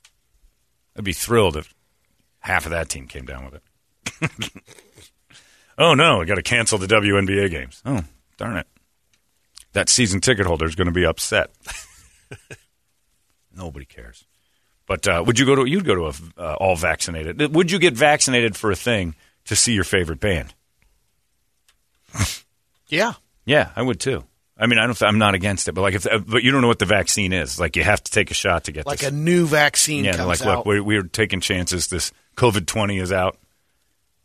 I'd 0.97 1.03
be 1.03 1.13
thrilled 1.13 1.57
if 1.57 1.73
half 2.39 2.65
of 2.65 2.71
that 2.71 2.89
team 2.89 3.07
came 3.07 3.25
down 3.25 3.45
with 3.45 3.55
it. 3.55 4.51
oh 5.77 5.93
no, 5.93 6.21
I 6.21 6.25
got 6.25 6.35
to 6.35 6.41
cancel 6.41 6.77
the 6.77 6.87
WNBA 6.87 7.51
games. 7.51 7.81
Oh 7.85 8.03
darn 8.37 8.57
it! 8.57 8.67
That 9.73 9.89
season 9.89 10.21
ticket 10.21 10.47
holder 10.47 10.65
is 10.65 10.75
going 10.75 10.87
to 10.87 10.93
be 10.93 11.05
upset. 11.05 11.51
Nobody 13.55 13.85
cares. 13.85 14.25
But 14.87 15.07
uh, 15.07 15.23
would 15.25 15.37
you 15.37 15.45
go 15.45 15.55
to? 15.55 15.65
You'd 15.65 15.85
go 15.85 15.95
to 15.95 16.05
a 16.05 16.41
uh, 16.41 16.55
all 16.55 16.75
vaccinated. 16.75 17.53
Would 17.53 17.69
you 17.69 17.77
get 17.77 17.93
vaccinated 17.93 18.55
for 18.55 18.71
a 18.71 18.75
thing 18.75 19.13
to 19.45 19.55
see 19.55 19.73
your 19.73 19.83
favorite 19.83 20.19
band? 20.19 20.53
Yeah. 22.89 23.13
Yeah, 23.45 23.69
I 23.75 23.81
would 23.81 23.99
too. 23.99 24.23
I 24.57 24.65
mean, 24.65 24.79
I 24.79 24.85
don't. 24.85 25.01
I'm 25.03 25.17
not 25.19 25.35
against 25.35 25.67
it, 25.67 25.73
but 25.73 25.81
like, 25.81 25.93
if 25.93 26.07
uh, 26.07 26.19
but 26.19 26.41
you 26.43 26.51
don't 26.51 26.61
know 26.61 26.67
what 26.67 26.79
the 26.79 26.85
vaccine 26.85 27.31
is. 27.33 27.59
Like, 27.59 27.75
you 27.75 27.83
have 27.83 28.01
to 28.03 28.11
take 28.11 28.31
a 28.31 28.33
shot 28.33 28.63
to 28.65 28.71
get 28.71 28.85
Like 28.87 28.99
this. 28.99 29.09
a 29.09 29.11
new 29.11 29.45
vaccine 29.45 30.05
yeah, 30.05 30.23
like, 30.23 30.41
out. 30.41 30.57
look, 30.59 30.65
we're, 30.65 30.81
we're 30.83 31.03
taking 31.03 31.41
chances. 31.41 31.87
This 31.87 32.11
COVID 32.37 32.65
twenty 32.65 32.97
is 32.97 33.11
out, 33.11 33.37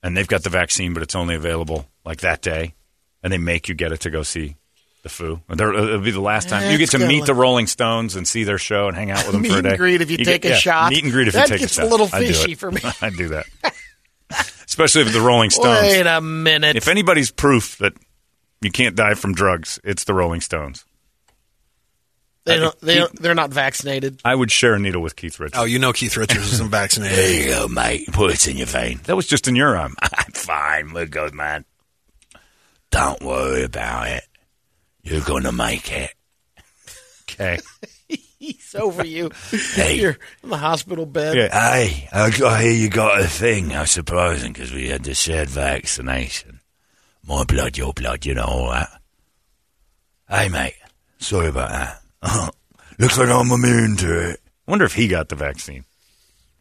and 0.02 0.16
they've 0.16 0.26
got 0.28 0.42
the 0.44 0.48
vaccine, 0.50 0.94
but 0.94 1.02
it's 1.02 1.14
only 1.16 1.34
available 1.34 1.86
like 2.04 2.20
that 2.20 2.40
day, 2.40 2.74
and 3.22 3.32
they 3.32 3.38
make 3.38 3.68
you 3.68 3.74
get 3.74 3.90
it 3.92 4.00
to 4.02 4.10
go 4.10 4.22
see 4.22 4.56
the 5.02 5.08
Foo. 5.08 5.40
They're- 5.48 5.74
uh, 5.74 5.84
It'll 5.84 6.00
be 6.00 6.12
the 6.12 6.20
last 6.20 6.48
time 6.48 6.62
eh, 6.62 6.70
you 6.72 6.78
get 6.78 6.90
to 6.90 6.98
meet 7.00 7.18
look- 7.18 7.26
the 7.26 7.34
Rolling 7.34 7.66
Stones 7.66 8.14
and 8.16 8.26
see 8.26 8.44
their 8.44 8.58
show 8.58 8.86
and 8.88 8.96
hang 8.96 9.10
out 9.10 9.24
with 9.24 9.32
them 9.32 9.42
Meet 9.42 9.52
for 9.52 9.58
a 9.58 9.62
day. 9.62 9.68
Meet 9.68 9.70
and 9.72 9.78
greet 9.78 10.00
if 10.00 10.10
you 10.12 10.16
get- 10.18 10.24
take 10.26 10.44
a 10.44 10.48
yeah, 10.50 10.54
shot. 10.54 10.92
Meet 10.92 11.02
and 11.02 11.12
greet 11.12 11.26
if 11.28 11.34
That 11.34 11.48
you 11.48 11.54
take 11.54 11.60
gets 11.60 11.76
a 11.78 11.80
a 11.80 11.84
shot. 11.84 11.90
little 11.90 12.08
I 12.12 12.20
do 12.20 12.26
fishy 12.28 12.54
for 12.54 12.70
me. 12.70 12.80
I'd 13.02 13.16
do 13.16 13.28
that, 13.30 13.46
especially 14.66 15.02
if 15.02 15.12
the 15.12 15.20
Rolling 15.20 15.50
Stones. 15.50 15.82
Wait 15.82 16.06
a 16.06 16.20
minute. 16.20 16.76
If 16.76 16.88
anybody's 16.88 17.30
proof 17.30 17.78
that 17.78 17.92
you 18.60 18.70
can't 18.70 18.96
die 18.96 19.14
from 19.14 19.34
drugs, 19.34 19.78
it's 19.84 20.04
the 20.04 20.14
Rolling 20.14 20.40
Stones. 20.40 20.84
they 22.44 22.56
uh, 22.56 22.60
don't, 22.60 22.80
they 22.80 22.94
don't, 22.96 23.22
they're 23.22 23.34
not 23.34 23.50
vaccinated. 23.50 24.20
I 24.24 24.34
would 24.34 24.50
share 24.50 24.74
a 24.74 24.78
needle 24.78 25.02
with 25.02 25.16
Keith 25.16 25.38
Richards. 25.38 25.58
Oh, 25.58 25.64
you 25.64 25.78
know 25.78 25.92
Keith 25.92 26.16
Richards 26.16 26.52
isn't 26.52 26.70
vaccinated. 26.70 27.18
There 27.18 27.42
you 27.42 27.50
go, 27.50 27.68
mate. 27.68 28.06
Put 28.12 28.32
it 28.32 28.48
in 28.48 28.56
your 28.56 28.66
vein. 28.66 29.00
That 29.04 29.16
was 29.16 29.26
just 29.26 29.48
in 29.48 29.56
your 29.56 29.76
arm. 29.76 29.94
I'm 30.02 30.32
fine. 30.32 30.92
We're 30.92 31.06
good, 31.06 31.34
man. 31.34 31.64
Don't 32.90 33.22
worry 33.22 33.64
about 33.64 34.08
it. 34.08 34.24
You're 35.02 35.22
going 35.22 35.44
to 35.44 35.52
make 35.52 35.90
it. 35.90 36.12
Okay. 37.22 37.58
He's 38.42 38.74
over 38.74 39.06
you. 39.06 39.30
Hey. 39.74 40.00
You're 40.00 40.18
in 40.42 40.50
the 40.50 40.56
hospital 40.56 41.06
bed. 41.06 41.36
Hey, 41.52 42.08
I, 42.12 42.32
I 42.44 42.62
hear 42.62 42.72
you 42.72 42.90
got 42.90 43.20
a 43.20 43.28
thing. 43.28 43.70
How 43.70 43.84
surprising 43.84 44.52
because 44.52 44.72
we 44.72 44.88
had 44.88 45.04
the 45.04 45.14
shared 45.14 45.48
vaccination. 45.48 46.58
My 47.24 47.44
blood, 47.44 47.78
your 47.78 47.92
blood, 47.92 48.26
you 48.26 48.34
know 48.34 48.44
all 48.44 48.70
that. 48.70 49.00
Hey, 50.28 50.48
mate. 50.48 50.74
Sorry 51.18 51.48
about 51.48 51.70
that. 51.70 52.50
Looks 52.98 53.16
like 53.16 53.28
I'm 53.28 53.52
immune 53.52 53.96
to 53.98 54.30
it. 54.30 54.40
wonder 54.66 54.84
if 54.86 54.94
he 54.94 55.06
got 55.06 55.28
the 55.28 55.36
vaccine. 55.36 55.84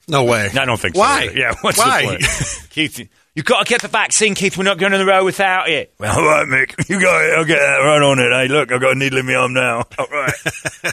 No 0.07 0.23
way. 0.23 0.49
I 0.53 0.65
don't 0.65 0.79
think 0.79 0.95
Why? 0.95 1.27
so. 1.27 1.33
Yeah, 1.33 1.55
what's 1.61 1.79
Why? 1.79 2.01
the 2.01 2.07
point? 2.07 2.67
Keith, 2.69 3.09
you 3.35 3.43
got 3.43 3.65
to 3.65 3.69
get 3.69 3.81
the 3.81 3.87
vaccine, 3.87 4.35
Keith. 4.35 4.57
We're 4.57 4.63
not 4.65 4.77
going 4.77 4.93
on 4.93 4.99
the 4.99 5.05
road 5.05 5.23
without 5.23 5.69
it. 5.69 5.93
Well, 5.99 6.13
all 6.19 6.25
right, 6.25 6.47
Mick. 6.47 6.89
You 6.89 6.99
got 6.99 7.23
it. 7.23 7.33
I'll 7.37 7.45
get 7.45 7.59
that 7.59 7.77
right 7.77 8.01
on 8.01 8.19
it. 8.19 8.29
Hey, 8.31 8.47
look, 8.53 8.71
I've 8.71 8.81
got 8.81 8.91
a 8.91 8.95
needle 8.95 9.19
in 9.19 9.25
my 9.25 9.35
arm 9.35 9.53
now. 9.53 9.77
All 9.97 10.07
right. 10.07 10.33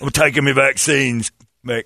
I'm 0.00 0.10
taking 0.10 0.44
my 0.44 0.52
vaccines, 0.52 1.32
Mick. 1.66 1.84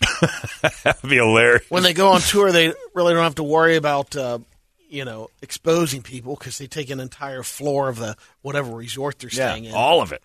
That'd 0.84 1.10
be 1.10 1.16
hilarious. 1.16 1.64
When 1.70 1.82
they 1.82 1.92
go 1.92 2.08
on 2.12 2.20
tour, 2.20 2.52
they 2.52 2.72
really 2.94 3.14
don't 3.14 3.24
have 3.24 3.34
to 3.36 3.42
worry 3.42 3.74
about 3.76 4.14
uh, 4.14 4.38
you 4.88 5.04
know 5.04 5.28
exposing 5.42 6.02
people 6.02 6.36
because 6.36 6.56
they 6.58 6.68
take 6.68 6.90
an 6.90 7.00
entire 7.00 7.42
floor 7.42 7.88
of 7.88 7.98
the 7.98 8.16
whatever 8.42 8.70
resort 8.76 9.18
they're 9.18 9.28
staying 9.30 9.64
in. 9.64 9.74
all 9.74 10.00
of 10.00 10.12
it. 10.12 10.22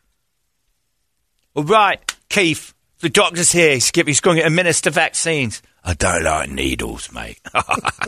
All 1.56 1.64
right, 1.64 2.00
Keith. 2.30 2.74
The 3.04 3.10
doctor's 3.10 3.52
here. 3.52 3.82
Skip, 3.82 4.08
he's 4.08 4.22
going 4.22 4.38
to 4.38 4.46
administer 4.46 4.90
vaccines. 4.90 5.62
I 5.84 5.94
don't 5.94 6.24
like 6.24 6.50
needles, 6.50 7.12
mate. 7.12 7.38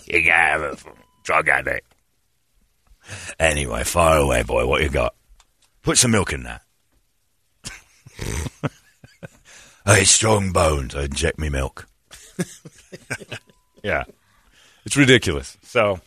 you 0.06 0.22
can 0.22 0.32
have 0.32 0.86
drug 1.22 1.50
addict. 1.50 1.94
Anyway, 3.38 3.84
fire 3.84 4.20
away, 4.20 4.44
boy. 4.44 4.66
What 4.66 4.82
you 4.82 4.88
got? 4.88 5.14
Put 5.82 5.98
some 5.98 6.12
milk 6.12 6.32
in 6.32 6.44
that. 6.44 6.62
hey, 9.86 10.06
strong 10.06 10.54
bones. 10.54 10.96
I 10.96 11.04
inject 11.04 11.40
me 11.40 11.50
milk. 11.50 11.90
yeah, 13.84 14.06
it's 14.86 14.96
ridiculous. 14.96 15.58
So, 15.64 16.00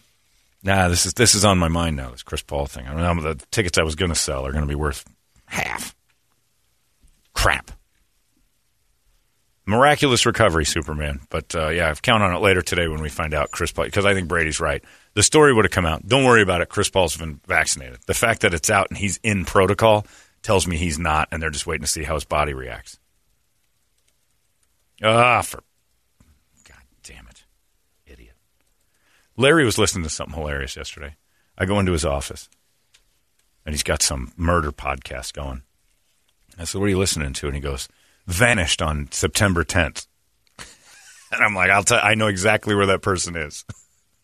nah, 0.63 0.89
this 0.89 1.05
is 1.05 1.13
this 1.13 1.35
is 1.35 1.45
on 1.45 1.59
my 1.59 1.69
mind 1.69 1.97
now. 1.97 2.13
This 2.13 2.23
Chris 2.23 2.43
Paul 2.43 2.65
thing. 2.65 2.89
I 2.89 2.95
mean, 2.95 3.23
the 3.23 3.35
tickets 3.51 3.77
I 3.77 3.83
was 3.83 3.97
going 3.97 4.13
to 4.13 4.19
sell 4.19 4.47
are 4.47 4.53
going 4.53 4.65
to 4.65 4.67
be 4.67 4.75
worth 4.75 5.05
half. 5.45 5.95
Crap. 7.35 7.73
Miraculous 9.69 10.25
recovery, 10.25 10.65
Superman. 10.65 11.21
But 11.29 11.55
uh, 11.55 11.69
yeah, 11.69 11.91
I've 11.91 12.01
count 12.01 12.23
on 12.23 12.35
it 12.35 12.39
later 12.39 12.63
today 12.63 12.89
when 12.89 13.03
we 13.03 13.11
find 13.11 13.35
out 13.35 13.51
Chris 13.51 13.71
Paul 13.71 13.85
because 13.85 14.07
I 14.07 14.15
think 14.15 14.27
Brady's 14.27 14.61
right. 14.61 14.83
The 15.13 15.23
story 15.23 15.53
would 15.53 15.67
have 15.67 15.73
come 15.73 15.85
out. 15.85 16.09
Don't 16.09 16.25
worry 16.25 16.41
about 16.41 16.63
it. 16.63 16.71
Chris 16.71 16.89
Paul's 16.89 17.19
been 17.19 17.39
vaccinated. 17.47 17.99
The 18.07 18.15
fact 18.15 18.41
that 18.41 18.55
it's 18.55 18.71
out 18.71 18.89
and 18.89 18.97
he's 18.97 19.21
in 19.23 19.45
protocol 19.45 20.07
tells 20.41 20.67
me 20.67 20.79
he's 20.79 20.99
not, 20.99 21.29
and 21.31 21.43
they're 21.43 21.51
just 21.51 21.67
waiting 21.67 21.83
to 21.83 21.87
see 21.87 22.03
how 22.03 22.15
his 22.15 22.25
body 22.25 22.55
reacts. 22.55 22.99
Ah, 25.03 25.43
for 25.43 25.63
God 26.67 26.81
damn 27.03 27.27
it, 27.29 27.45
idiot. 28.07 28.37
Larry 29.37 29.67
was 29.67 29.77
listening 29.77 30.05
to 30.05 30.11
something 30.11 30.35
hilarious 30.35 30.77
yesterday. 30.77 31.17
I 31.59 31.67
go 31.67 31.79
into 31.79 31.93
his 31.93 32.07
office, 32.07 32.49
and 33.67 33.75
he's 33.75 33.83
got 33.83 34.01
some 34.01 34.33
murder 34.35 34.73
podcast 34.73 35.35
going. 35.35 35.61
I 36.59 36.65
said, 36.65 36.79
"What 36.79 36.87
are 36.87 36.91
you 36.91 36.99
listening 36.99 37.35
to?" 37.35 37.47
And 37.49 37.55
he 37.55 37.61
goes, 37.61 37.87
"Vanished 38.29 38.81
on 38.81 39.09
September 39.11 39.65
10th." 39.65 40.07
And 41.31 41.43
I'm 41.45 41.55
like, 41.55 41.69
"I'll 41.71 41.83
tell. 41.83 42.01
I 42.03 42.15
know 42.15 42.29
exactly 42.29 42.75
where 42.75 42.87
that 42.87 43.03
person 43.03 43.37
is." 43.37 43.65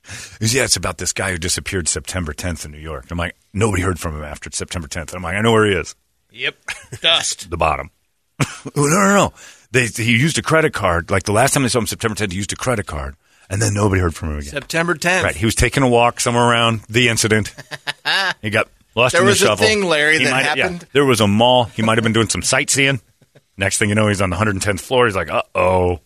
He 0.05 0.39
goes, 0.41 0.55
"Yeah, 0.55 0.65
it's 0.65 0.77
about 0.77 0.97
this 0.99 1.13
guy 1.13 1.33
who 1.33 1.39
disappeared 1.39 1.87
September 1.87 2.33
10th 2.33 2.65
in 2.65 2.71
New 2.73 2.79
York." 2.79 3.03
And 3.05 3.13
I'm 3.13 3.19
like, 3.19 3.37
"Nobody 3.53 3.83
heard 3.83 3.99
from 3.99 4.17
him 4.17 4.25
after 4.25 4.49
September 4.51 4.89
10th." 4.89 5.09
And 5.11 5.17
I'm 5.17 5.23
like, 5.23 5.35
"I 5.37 5.43
know 5.43 5.53
where 5.53 5.67
he 5.67 5.73
is." 5.75 5.95
Yep. 6.31 6.57
Dust. 7.03 7.51
the 7.51 7.59
bottom. 7.59 7.91
oh, 8.41 8.47
no, 8.75 8.85
no, 8.87 9.15
no. 9.15 9.33
They, 9.71 9.87
he 9.89 10.13
used 10.17 10.39
a 10.39 10.43
credit 10.43 10.73
card. 10.73 11.11
Like 11.11 11.25
the 11.25 11.33
last 11.33 11.53
time 11.53 11.63
they 11.63 11.69
saw 11.69 11.79
him, 11.81 11.87
September 11.87 12.15
10th, 12.17 12.33
he 12.33 12.39
used 12.39 12.53
a 12.55 12.57
credit 12.57 12.87
card, 12.87 13.17
and 13.51 13.61
then 13.61 13.75
nobody 13.75 14.01
heard 14.01 14.15
from 14.15 14.31
him 14.31 14.39
again. 14.39 14.51
September 14.51 14.95
10th. 14.95 15.25
Right. 15.25 15.37
He 15.37 15.45
was 15.45 15.55
taking 15.55 15.83
a 15.83 15.89
walk 15.89 16.21
somewhere 16.21 16.45
around 16.49 16.81
the 16.89 17.09
incident. 17.11 17.55
he 18.41 18.49
got 18.49 18.69
lost 18.95 19.13
There 19.13 19.21
in 19.23 19.27
was 19.29 19.43
a 19.43 19.57
thing, 19.59 19.85
Larry, 19.85 20.19
He 20.21 20.25
that 20.25 20.31
might- 20.31 20.57
yeah. 20.57 20.69
happened. 20.71 20.87
there 20.93 21.05
was 21.05 21.21
a 21.21 21.27
mall. 21.27 21.65
He 21.65 21.83
might 21.83 21.99
have 21.99 22.03
been 22.05 22.15
doing 22.15 22.31
some 22.31 22.41
sightseeing. 22.43 23.01
Next 23.57 23.79
thing 23.79 23.89
you 23.89 23.95
know, 23.95 24.09
he's 24.09 24.21
on 24.21 24.31
the 24.31 24.37
110th 24.37 24.81
floor. 24.81 25.07
He's 25.07 25.17
like, 25.17 25.31
uh 25.31 25.43
oh. 25.55 26.01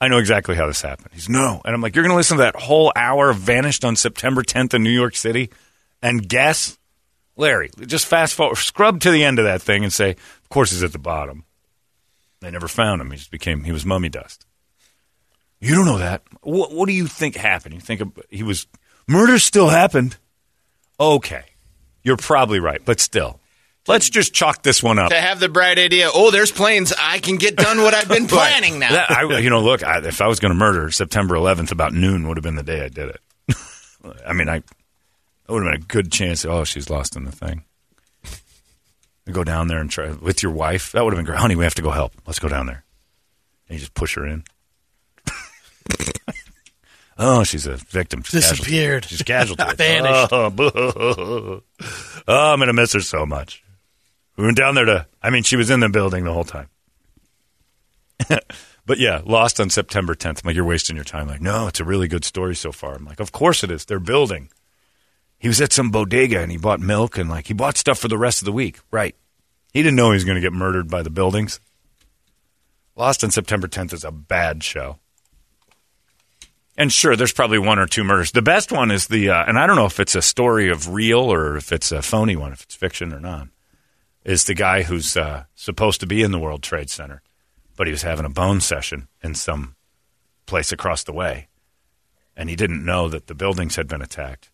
I 0.00 0.08
know 0.08 0.18
exactly 0.18 0.56
how 0.56 0.66
this 0.66 0.82
happened. 0.82 1.10
He's 1.12 1.28
no. 1.28 1.62
And 1.64 1.74
I'm 1.74 1.80
like, 1.80 1.94
you're 1.94 2.02
going 2.02 2.10
to 2.12 2.16
listen 2.16 2.38
to 2.38 2.42
that 2.42 2.56
whole 2.56 2.92
hour 2.96 3.32
Vanished 3.32 3.84
on 3.84 3.94
September 3.94 4.42
10th 4.42 4.74
in 4.74 4.82
New 4.82 4.90
York 4.90 5.14
City 5.14 5.50
and 6.02 6.28
guess? 6.28 6.76
Larry, 7.36 7.70
just 7.86 8.06
fast 8.06 8.34
forward, 8.34 8.56
scrub 8.56 9.00
to 9.00 9.10
the 9.10 9.24
end 9.24 9.38
of 9.38 9.46
that 9.46 9.62
thing 9.62 9.84
and 9.84 9.92
say, 9.92 10.10
of 10.10 10.48
course 10.50 10.70
he's 10.70 10.82
at 10.82 10.92
the 10.92 10.98
bottom. 10.98 11.44
They 12.40 12.50
never 12.50 12.68
found 12.68 13.00
him. 13.00 13.10
He 13.10 13.16
just 13.16 13.30
became, 13.30 13.64
he 13.64 13.72
was 13.72 13.86
mummy 13.86 14.08
dust. 14.08 14.44
You 15.60 15.76
don't 15.76 15.86
know 15.86 15.98
that. 15.98 16.22
What, 16.42 16.72
what 16.72 16.86
do 16.86 16.92
you 16.92 17.06
think 17.06 17.36
happened? 17.36 17.74
You 17.74 17.80
think 17.80 18.02
he 18.28 18.42
was, 18.42 18.66
murder 19.06 19.38
still 19.38 19.68
happened. 19.68 20.16
Okay. 20.98 21.44
You're 22.02 22.16
probably 22.16 22.58
right, 22.58 22.82
but 22.84 23.00
still. 23.00 23.38
Let's 23.88 24.08
just 24.08 24.32
chalk 24.32 24.62
this 24.62 24.80
one 24.82 24.98
up. 24.98 25.10
To 25.10 25.20
have 25.20 25.40
the 25.40 25.48
bright 25.48 25.78
idea, 25.78 26.08
oh, 26.14 26.30
there's 26.30 26.52
planes. 26.52 26.92
I 26.98 27.18
can 27.18 27.36
get 27.36 27.56
done 27.56 27.78
what 27.82 27.94
I've 27.94 28.08
been 28.08 28.26
planning 28.28 28.78
now. 28.78 28.90
That- 28.92 29.10
I, 29.10 29.38
you 29.38 29.50
know, 29.50 29.60
look, 29.60 29.82
I, 29.82 29.98
if 30.06 30.20
I 30.20 30.28
was 30.28 30.38
going 30.38 30.50
to 30.52 30.58
murder, 30.58 30.90
September 30.90 31.34
11th 31.34 31.72
about 31.72 31.92
noon 31.92 32.28
would 32.28 32.36
have 32.36 32.44
been 32.44 32.54
the 32.54 32.62
day 32.62 32.84
I 32.84 32.88
did 32.88 33.08
it. 33.10 33.56
I 34.26 34.32
mean, 34.32 34.48
I 34.48 34.58
that 34.60 35.52
would 35.52 35.64
have 35.64 35.72
been 35.72 35.82
a 35.82 35.86
good 35.86 36.12
chance. 36.12 36.44
Oh, 36.44 36.62
she's 36.64 36.88
lost 36.88 37.16
in 37.16 37.24
the 37.24 37.32
thing. 37.32 37.64
You 39.26 39.32
go 39.32 39.44
down 39.44 39.68
there 39.68 39.78
and 39.80 39.90
try 39.90 40.10
with 40.10 40.42
your 40.42 40.52
wife. 40.52 40.92
That 40.92 41.04
would 41.04 41.12
have 41.12 41.18
been 41.18 41.26
great. 41.26 41.38
Honey, 41.38 41.56
we 41.56 41.64
have 41.64 41.74
to 41.76 41.82
go 41.82 41.90
help. 41.90 42.12
Let's 42.26 42.38
go 42.40 42.48
down 42.48 42.66
there. 42.66 42.84
And 43.68 43.74
you 43.74 43.80
just 43.80 43.94
push 43.94 44.14
her 44.16 44.26
in. 44.26 44.44
oh, 47.18 47.44
she's 47.44 47.66
a 47.66 47.76
victim. 47.76 48.22
She's 48.22 48.40
casualty. 48.40 48.62
Disappeared. 48.62 49.04
She's 49.04 49.22
casualty. 49.22 49.62
Vanished. 49.76 50.32
Oh, 50.32 50.50
boo. 50.50 51.62
oh, 52.28 52.52
I'm 52.52 52.58
going 52.58 52.66
to 52.68 52.72
miss 52.72 52.92
her 52.94 53.00
so 53.00 53.24
much. 53.26 53.62
We 54.36 54.44
went 54.44 54.56
down 54.56 54.74
there 54.74 54.84
to, 54.84 55.06
I 55.22 55.30
mean, 55.30 55.42
she 55.42 55.56
was 55.56 55.70
in 55.70 55.80
the 55.80 55.88
building 55.88 56.24
the 56.24 56.32
whole 56.32 56.44
time. 56.44 56.68
but 58.86 58.98
yeah, 58.98 59.20
lost 59.24 59.60
on 59.60 59.70
September 59.70 60.14
10th. 60.14 60.42
I'm 60.42 60.48
like, 60.48 60.56
you're 60.56 60.64
wasting 60.64 60.96
your 60.96 61.04
time. 61.04 61.28
Like, 61.28 61.40
no, 61.40 61.66
it's 61.66 61.80
a 61.80 61.84
really 61.84 62.08
good 62.08 62.24
story 62.24 62.54
so 62.54 62.72
far. 62.72 62.94
I'm 62.94 63.04
like, 63.04 63.20
of 63.20 63.32
course 63.32 63.62
it 63.62 63.70
is. 63.70 63.84
They're 63.84 64.00
building. 64.00 64.48
He 65.38 65.48
was 65.48 65.60
at 65.60 65.72
some 65.72 65.90
bodega 65.90 66.40
and 66.40 66.52
he 66.52 66.56
bought 66.56 66.80
milk 66.80 67.18
and 67.18 67.28
like 67.28 67.48
he 67.48 67.54
bought 67.54 67.76
stuff 67.76 67.98
for 67.98 68.08
the 68.08 68.18
rest 68.18 68.40
of 68.40 68.46
the 68.46 68.52
week. 68.52 68.78
Right. 68.90 69.16
He 69.72 69.82
didn't 69.82 69.96
know 69.96 70.10
he 70.10 70.14
was 70.14 70.24
going 70.24 70.36
to 70.36 70.40
get 70.40 70.52
murdered 70.52 70.88
by 70.88 71.02
the 71.02 71.10
buildings. 71.10 71.60
Lost 72.94 73.24
on 73.24 73.30
September 73.30 73.66
10th 73.66 73.92
is 73.92 74.04
a 74.04 74.12
bad 74.12 74.62
show. 74.62 74.98
And 76.76 76.92
sure, 76.92 77.16
there's 77.16 77.32
probably 77.32 77.58
one 77.58 77.78
or 77.78 77.86
two 77.86 78.04
murders. 78.04 78.32
The 78.32 78.42
best 78.42 78.72
one 78.72 78.90
is 78.90 79.08
the, 79.08 79.30
uh, 79.30 79.44
and 79.46 79.58
I 79.58 79.66
don't 79.66 79.76
know 79.76 79.86
if 79.86 80.00
it's 80.00 80.14
a 80.14 80.22
story 80.22 80.70
of 80.70 80.88
real 80.88 81.20
or 81.20 81.56
if 81.56 81.72
it's 81.72 81.92
a 81.92 82.02
phony 82.02 82.36
one, 82.36 82.52
if 82.52 82.62
it's 82.62 82.74
fiction 82.74 83.12
or 83.12 83.20
not, 83.20 83.48
is 84.24 84.44
the 84.44 84.54
guy 84.54 84.82
who's 84.82 85.16
uh, 85.16 85.44
supposed 85.54 86.00
to 86.00 86.06
be 86.06 86.22
in 86.22 86.30
the 86.30 86.38
World 86.38 86.62
Trade 86.62 86.90
Center, 86.90 87.22
but 87.76 87.86
he 87.86 87.90
was 87.90 88.02
having 88.02 88.24
a 88.24 88.30
bone 88.30 88.60
session 88.60 89.08
in 89.22 89.34
some 89.34 89.74
place 90.46 90.72
across 90.72 91.02
the 91.04 91.12
way. 91.12 91.48
And 92.36 92.48
he 92.48 92.56
didn't 92.56 92.84
know 92.84 93.08
that 93.08 93.26
the 93.26 93.34
buildings 93.34 93.76
had 93.76 93.88
been 93.88 94.02
attacked. 94.02 94.50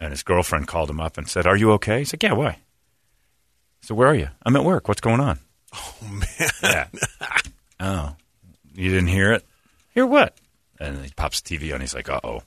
And 0.00 0.10
his 0.10 0.22
girlfriend 0.22 0.68
called 0.68 0.90
him 0.90 1.00
up 1.00 1.16
and 1.16 1.28
said, 1.28 1.46
Are 1.46 1.56
you 1.56 1.72
okay? 1.72 2.00
He 2.00 2.04
said, 2.04 2.22
Yeah, 2.22 2.32
why? 2.34 2.58
So 3.80 3.94
where 3.94 4.08
are 4.08 4.14
you? 4.14 4.28
I'm 4.44 4.56
at 4.56 4.64
work. 4.64 4.88
What's 4.88 5.00
going 5.00 5.20
on? 5.20 5.38
Oh 5.76 6.06
man. 6.08 6.50
Yeah. 6.62 6.86
oh, 7.80 8.16
you 8.76 8.90
didn't 8.90 9.08
hear 9.08 9.32
it? 9.32 9.44
Hear 9.92 10.06
what? 10.06 10.36
And 10.78 11.04
he 11.04 11.10
pops 11.16 11.40
the 11.40 11.58
TV 11.58 11.74
on. 11.74 11.80
He's 11.80 11.94
like, 11.94 12.08
uh 12.08 12.20
oh. 12.22 12.42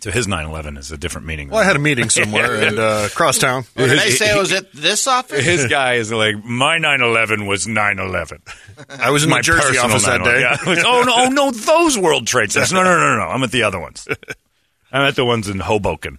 So 0.00 0.10
his 0.10 0.26
9 0.26 0.46
11 0.46 0.78
is 0.78 0.90
a 0.90 0.96
different 0.96 1.26
meaning. 1.26 1.50
Well, 1.50 1.60
I 1.60 1.64
had 1.64 1.76
a 1.76 1.80
meeting 1.80 2.08
somewhere 2.10 2.54
and 2.54 2.78
uh, 2.78 3.08
across 3.10 3.38
town. 3.38 3.64
Well, 3.76 3.86
did 3.86 3.98
I 3.98 4.08
say 4.08 4.30
I 4.30 4.38
was 4.38 4.52
at 4.52 4.72
this 4.72 5.06
office? 5.06 5.44
His 5.44 5.66
guy 5.66 5.94
is 5.94 6.10
like, 6.10 6.42
my 6.42 6.78
9 6.78 7.02
11 7.02 7.46
was 7.46 7.66
9 7.66 7.98
11. 7.98 8.42
I 8.88 9.10
was 9.10 9.24
in 9.24 9.30
the 9.30 9.40
Jersey 9.40 9.78
office 9.78 10.06
that 10.06 10.24
day. 10.24 10.44
oh, 10.86 11.02
no, 11.02 11.12
oh, 11.14 11.28
no, 11.28 11.50
those 11.50 11.98
World 11.98 12.26
Trade 12.26 12.50
Centers. 12.50 12.72
No, 12.72 12.82
no, 12.82 12.96
no, 12.96 13.16
no. 13.16 13.24
I'm 13.24 13.42
at 13.42 13.52
the 13.52 13.62
other 13.62 13.78
ones. 13.78 14.08
I'm 14.92 15.02
at 15.02 15.16
the 15.16 15.24
ones 15.24 15.48
in 15.48 15.60
Hoboken. 15.60 16.18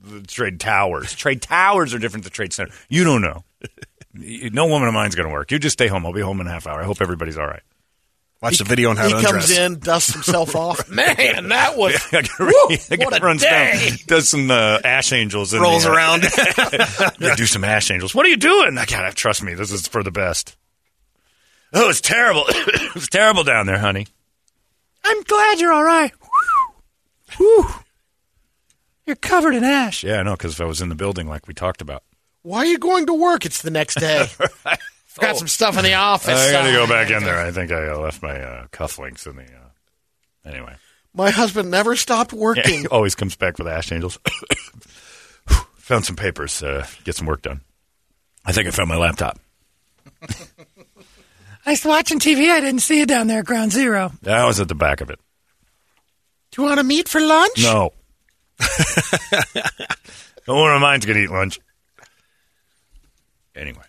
The 0.00 0.22
trade 0.22 0.60
towers. 0.60 1.14
Trade 1.14 1.40
towers 1.42 1.94
are 1.94 1.98
different 1.98 2.24
than 2.24 2.32
trade 2.32 2.52
center. 2.52 2.72
You 2.88 3.04
don't 3.04 3.22
know. 3.22 3.44
No 4.14 4.66
woman 4.66 4.88
of 4.88 4.94
mine's 4.94 5.14
going 5.14 5.28
to 5.28 5.32
work. 5.32 5.50
You 5.50 5.58
just 5.58 5.72
stay 5.74 5.86
home. 5.86 6.04
I'll 6.04 6.12
be 6.12 6.20
home 6.20 6.40
in 6.40 6.46
a 6.46 6.50
half 6.50 6.66
hour. 6.66 6.80
I 6.80 6.84
hope 6.84 7.00
everybody's 7.00 7.38
all 7.38 7.46
right. 7.46 7.62
Watch 8.42 8.58
the 8.58 8.64
video 8.64 8.90
on 8.90 8.96
how 8.96 9.06
he 9.06 9.14
to 9.14 9.22
comes 9.22 9.56
in, 9.56 9.78
dusts 9.78 10.12
himself 10.12 10.56
off. 10.56 10.88
Man, 10.90 11.48
that 11.50 11.76
was 11.76 11.94
I 12.12 12.22
gotta- 12.22 12.30
Woo, 12.44 12.76
what 13.06 13.20
a 13.22 13.24
runs 13.24 13.42
day. 13.42 13.78
down, 13.88 13.98
does 14.06 14.28
some 14.28 14.50
uh, 14.50 14.80
ash 14.84 15.12
angels, 15.12 15.52
and 15.52 15.62
Rolls 15.62 15.86
around. 15.86 16.24
yeah, 17.20 17.36
do 17.36 17.46
some 17.46 17.62
ash 17.62 17.90
angels. 17.92 18.14
What 18.16 18.26
are 18.26 18.30
you 18.30 18.36
doing? 18.36 18.76
I 18.78 18.84
gotta 18.84 19.14
trust 19.14 19.44
me. 19.44 19.54
This 19.54 19.70
is 19.70 19.86
for 19.86 20.02
the 20.02 20.10
best. 20.10 20.56
Oh, 21.72 21.88
it's 21.88 22.00
terrible. 22.00 22.44
it's 22.48 23.08
terrible 23.08 23.44
down 23.44 23.66
there, 23.66 23.78
honey. 23.78 24.08
I'm 25.04 25.22
glad 25.22 25.60
you're 25.60 25.72
all 25.72 25.84
right. 25.84 26.12
Whew. 27.38 27.66
You're 29.06 29.16
covered 29.16 29.54
in 29.54 29.62
ash. 29.64 30.02
Yeah, 30.04 30.18
I 30.18 30.22
know, 30.24 30.32
because 30.32 30.52
if 30.54 30.60
I 30.60 30.64
was 30.64 30.80
in 30.80 30.88
the 30.88 30.94
building 30.96 31.28
like 31.28 31.46
we 31.46 31.54
talked 31.54 31.80
about. 31.80 32.02
Why 32.42 32.58
are 32.58 32.66
you 32.66 32.78
going 32.78 33.06
to 33.06 33.14
work? 33.14 33.46
It's 33.46 33.62
the 33.62 33.70
next 33.70 34.00
day. 34.00 34.26
Got 35.20 35.36
some 35.36 35.48
stuff 35.48 35.76
in 35.78 35.84
the 35.84 35.94
office. 35.94 36.38
I 36.38 36.52
got 36.52 36.62
to 36.62 36.70
Uh, 36.70 36.72
go 36.72 36.86
back 36.86 37.10
in 37.10 37.22
there. 37.24 37.38
I 37.38 37.50
think 37.50 37.70
I 37.70 37.88
uh, 37.88 37.98
left 37.98 38.22
my 38.22 38.40
uh, 38.40 38.66
cufflinks 38.68 39.26
in 39.26 39.36
the. 39.36 39.42
Uh, 39.44 40.48
anyway, 40.48 40.74
My 41.14 41.30
husband 41.30 41.70
never 41.70 41.96
stopped 41.96 42.32
yeah, 42.32 42.38
working. 42.38 42.80
he 42.80 42.86
always 42.86 43.14
comes 43.14 43.36
back 43.36 43.58
with 43.58 43.68
ash 43.68 43.92
angels. 43.92 44.18
found 45.76 46.04
some 46.06 46.16
papers. 46.16 46.62
Uh, 46.62 46.86
get 47.04 47.14
some 47.14 47.26
work 47.26 47.42
done. 47.42 47.60
I 48.44 48.52
think 48.52 48.66
I 48.68 48.70
found 48.70 48.88
my 48.88 48.96
laptop. 48.96 49.38
I 51.64 51.70
was 51.72 51.84
watching 51.84 52.18
TV. 52.18 52.50
I 52.50 52.60
didn't 52.60 52.80
see 52.80 52.98
you 52.98 53.06
down 53.06 53.26
there 53.28 53.40
at 53.40 53.44
Ground 53.44 53.70
Zero. 53.70 54.12
I 54.26 54.44
was 54.46 54.58
at 54.60 54.68
the 54.68 54.74
back 54.74 55.00
of 55.00 55.10
it. 55.10 55.20
Do 56.50 56.62
you 56.62 56.68
want 56.68 56.78
to 56.78 56.84
meet 56.84 57.08
for 57.08 57.20
lunch? 57.20 57.62
No. 57.62 57.92
no 60.48 60.54
one 60.54 60.72
of 60.74 60.80
mine's 60.80 61.04
going 61.06 61.18
to 61.18 61.24
eat 61.24 61.30
lunch. 61.30 61.60
Anyway. 63.54 63.82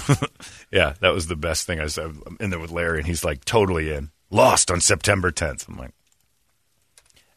yeah, 0.70 0.94
that 1.00 1.12
was 1.12 1.26
the 1.26 1.36
best 1.36 1.66
thing 1.66 1.80
I 1.80 1.86
said. 1.86 2.12
I'm 2.26 2.36
in 2.40 2.50
there 2.50 2.58
with 2.58 2.70
Larry, 2.70 2.98
and 2.98 3.06
he's 3.06 3.24
like 3.24 3.44
totally 3.44 3.92
in. 3.92 4.10
Lost 4.30 4.70
on 4.70 4.80
September 4.80 5.30
10th. 5.30 5.68
I'm 5.68 5.76
like, 5.76 5.92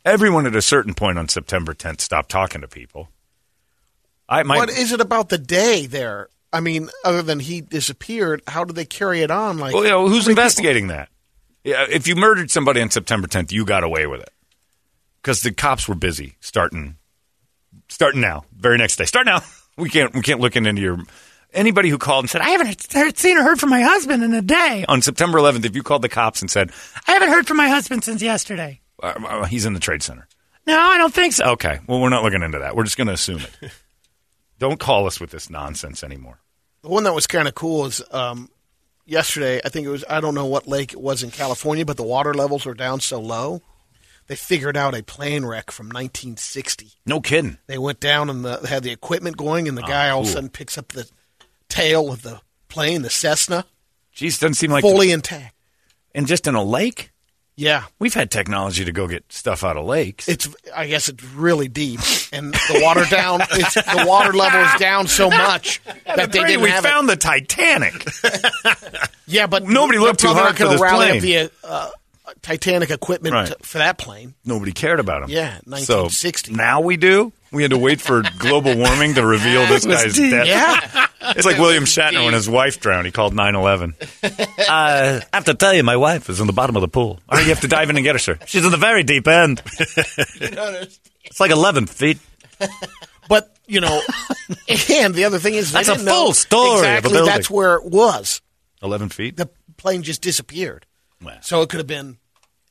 everyone 0.06 0.45
at 0.45 0.56
a 0.56 0.62
certain 0.62 0.93
point 0.93 1.18
on 1.18 1.28
September 1.28 1.74
10th 1.74 1.99
stopped 1.99 2.30
talking 2.30 2.62
to 2.62 2.68
people. 2.68 3.10
I 4.30 4.43
my, 4.43 4.56
what 4.56 4.70
is 4.70 4.91
it 4.91 5.01
about 5.01 5.30
the 5.30 5.38
day 5.38 5.86
there? 5.88 6.30
I 6.53 6.62
mean, 6.62 6.89
other 7.03 7.22
than 7.22 7.41
he 7.41 7.60
disappeared, 7.60 8.41
how 8.47 8.64
did 8.64 8.78
they 8.78 8.86
carry 8.86 9.22
it 9.22 9.30
on? 9.30 9.58
Like, 9.58 9.74
Well, 9.74 9.84
you 9.84 9.89
know, 9.89 10.08
who's 10.08 10.28
investigating 10.28 10.88
that? 10.88 11.10
Yeah, 11.66 11.86
if 11.89 12.08
you 12.08 12.16
murdered 12.16 12.49
somebody 12.49 12.80
on 12.82 12.89
September 12.89 13.28
10th, 13.28 13.51
you 13.51 13.66
got 13.66 13.84
away 13.84 14.08
with 14.08 14.22
it 14.22 14.30
because 15.22 15.41
the 15.41 15.51
cops 15.51 15.88
were 15.88 15.95
busy 15.95 16.38
starting, 16.39 16.95
starting 17.89 18.22
now, 18.22 18.45
very 18.56 18.78
next 18.78 18.95
day. 18.95 19.06
Start 19.06 19.26
now. 19.26 19.41
We 19.78 19.89
can't, 19.89 20.14
we 20.14 20.22
can't 20.22 20.39
look 20.39 20.56
into 20.56 20.82
your 20.82 20.99
anybody 21.56 21.89
who 21.89 21.97
called 21.97 22.24
and 22.24 22.30
said 22.30 22.41
I 22.41 22.49
haven't 22.49 22.91
heard, 22.93 23.18
seen 23.18 23.38
or 23.38 23.43
heard 23.43 23.60
from 23.60 23.70
my 23.70 23.82
husband 23.82 24.24
in 24.24 24.34
a 24.34 24.41
day. 24.41 24.86
on 24.88 25.01
September 25.01 25.38
11th. 25.39 25.66
If 25.66 25.76
you 25.76 25.84
called 25.84 26.01
the 26.01 26.10
cops 26.10 26.41
and 26.41 26.51
said 26.51 26.72
I 27.08 27.14
haven't 27.14 27.30
heard 27.30 27.47
from 27.47 27.58
my 27.58 27.70
husband 27.70 28.03
since 28.03 28.22
yesterday. 28.22 28.82
uh, 29.01 29.14
uh, 29.28 29.45
he's 29.45 29.66
in 29.66 29.74
the 29.74 29.80
trade 29.80 30.03
center, 30.03 30.28
No, 30.68 30.78
I 30.80 30.97
don't 30.97 31.14
think 31.14 31.34
so. 31.34 31.45
okay, 31.51 31.80
well, 31.88 31.99
we're 32.01 32.10
not 32.10 32.24
looking 32.24 32.43
into 32.43 32.60
that. 32.60 32.76
We're 32.76 32.84
just 32.84 32.97
going 32.97 33.08
to 33.08 33.14
assume 33.14 33.41
it. 33.62 33.72
Don't 34.58 34.80
call 34.80 35.06
us 35.06 35.20
with 35.20 35.32
this 35.32 35.49
nonsense 35.49 36.01
anymore. 36.01 36.39
The 36.82 36.88
one 36.89 37.03
that 37.03 37.14
was 37.14 37.28
kind 37.28 37.45
of 37.47 37.56
cool 37.56 37.86
is 37.88 38.01
um, 38.12 38.49
yesterday. 39.06 39.60
I 39.66 39.68
think 39.70 39.86
it 39.86 39.89
was. 39.89 40.06
I 40.10 40.22
don't 40.22 40.34
know 40.34 40.45
what 40.45 40.66
lake 40.66 40.93
it 40.93 41.01
was 41.01 41.24
in 41.24 41.32
California, 41.32 41.84
but 41.84 41.97
the 41.97 42.03
water 42.03 42.34
levels 42.34 42.66
were 42.66 42.74
down 42.74 43.01
so 43.01 43.20
low. 43.20 43.62
They 44.28 44.36
figured 44.38 44.78
out 44.78 44.95
a 44.95 45.03
plane 45.03 45.45
wreck 45.45 45.72
from 45.72 45.88
1960. 45.88 46.93
No 47.06 47.20
kidding. 47.20 47.58
They 47.68 47.78
went 47.78 47.99
down 47.99 48.30
and 48.30 48.45
the, 48.45 48.66
had 48.66 48.84
the 48.84 48.91
equipment 48.91 49.36
going, 49.36 49.68
and 49.68 49.78
the 49.78 49.82
guy 49.84 50.10
all 50.10 50.22
of 50.22 50.28
a 50.28 50.32
sudden 50.32 50.49
picks 50.49 50.78
up 50.78 50.88
the 50.89 51.10
tail 51.76 52.11
of 52.11 52.21
the 52.21 52.39
plane, 52.69 53.01
the 53.01 53.09
Cessna, 53.09 53.65
Jeez, 54.15 54.39
doesn't 54.39 54.55
seem 54.55 54.71
like 54.71 54.82
fully 54.82 55.11
intact. 55.11 55.53
and 56.13 56.26
just 56.28 56.47
in 56.47 56.55
a 56.55 56.63
lake. 56.63 57.11
Yeah, 57.57 57.84
We've 57.99 58.13
had 58.13 58.32
technology 58.32 58.84
to 58.84 58.91
go 58.91 59.07
get 59.07 59.32
stuff 59.32 59.63
out 59.63 59.78
of 59.78 59.86
lakes. 59.86 60.28
it's. 60.28 60.49
I 60.76 60.88
guess 60.88 61.07
it's 61.07 61.23
really 61.23 61.69
deep, 61.69 62.01
and 62.34 62.53
the 62.53 62.82
water 62.84 63.05
down. 63.09 63.39
It's, 63.51 63.76
the 63.76 64.03
water 64.05 64.34
level 64.34 64.59
is 64.59 64.73
down 64.78 65.07
so 65.07 65.30
much 65.30 65.82
that 66.05 66.34
they 66.34 66.43
didn't 66.43 66.61
we 66.63 66.71
found 66.71 67.07
the 67.07 67.15
Titanic. 67.15 67.93
Yeah, 69.28 69.47
but 69.47 69.63
Nobody 69.63 69.97
looked 69.99 70.19
too 70.19 70.28
hard 70.28 70.55
for 70.57 70.67
this 70.67 70.80
plane. 70.82 71.21
the 71.21 71.49
uh, 71.63 71.89
Titanic 72.41 72.89
equipment 72.89 73.34
Right. 73.34 73.65
for 73.65 73.78
that 73.78 73.97
plane. 73.97 74.34
Nobody 74.45 74.71
cared 74.71 74.99
about 74.99 75.23
him. 75.23 75.30
Yeah, 75.30 75.57
So 75.59 76.03
1960. 76.09 76.53
now 76.53 76.82
we 76.82 76.97
do. 76.97 77.32
We 77.51 77.61
had 77.61 77.71
to 77.71 77.78
wait 77.78 78.01
for 78.01 78.23
global 78.38 78.76
warming 78.76 79.13
to 79.15 79.26
reveal 79.26 79.65
this 79.67 79.86
guy's 79.86 80.15
death. 80.15 80.47
Yeah, 80.47 81.07
It's 81.36 81.45
like 81.45 81.57
William 81.57 81.86
Shatner 81.86 82.26
when 82.26 82.34
his 82.34 82.49
wife 82.49 82.80
drowned. 82.80 83.05
He 83.05 83.11
called 83.11 83.34
911. 83.34 83.95
uh, 84.23 84.30
I 84.67 85.21
have 85.34 85.45
to 85.45 85.53
tell 85.53 85.73
you, 85.73 85.84
my 85.84 85.95
wife 85.97 86.30
is 86.30 86.39
in 86.39 86.47
the 86.47 86.53
bottom 86.53 86.76
of 86.76 86.82
the 86.82 86.88
pool. 86.88 87.19
All 87.30 87.38
right, 87.38 87.43
you 87.43 87.49
have 87.49 87.61
to 87.61 87.67
dive 87.67 87.89
in 87.89 87.95
and 87.95 88.03
get 88.03 88.15
her, 88.15 88.19
sir. 88.19 88.38
She's 88.45 88.65
in 88.65 88.71
the 88.71 88.78
very 88.78 89.03
deep 89.03 89.28
end. 89.28 89.61
it's 90.36 91.39
like 91.39 91.51
11 91.51 91.86
feet. 91.88 92.19
but 93.30 93.55
you 93.67 93.82
know, 93.82 94.01
and 94.89 95.13
the 95.15 95.23
other 95.26 95.39
thing 95.39 95.55
is, 95.55 95.71
That's 95.71 95.88
a 95.89 95.97
full 95.97 96.34
story 96.34 96.78
of 96.80 96.84
a 96.84 96.88
Exactly, 96.97 97.11
building. 97.13 97.34
that's 97.34 97.49
where 97.49 97.76
it 97.76 97.86
was. 97.86 98.41
11 98.84 99.09
feet? 99.09 99.38
The 99.38 99.49
plane 99.78 100.03
just 100.03 100.21
disappeared, 100.21 100.86
Well, 101.26 101.38
so 101.41 101.61
it 101.61 101.69
could 101.69 101.80
have 101.80 101.88
been. 101.88 102.17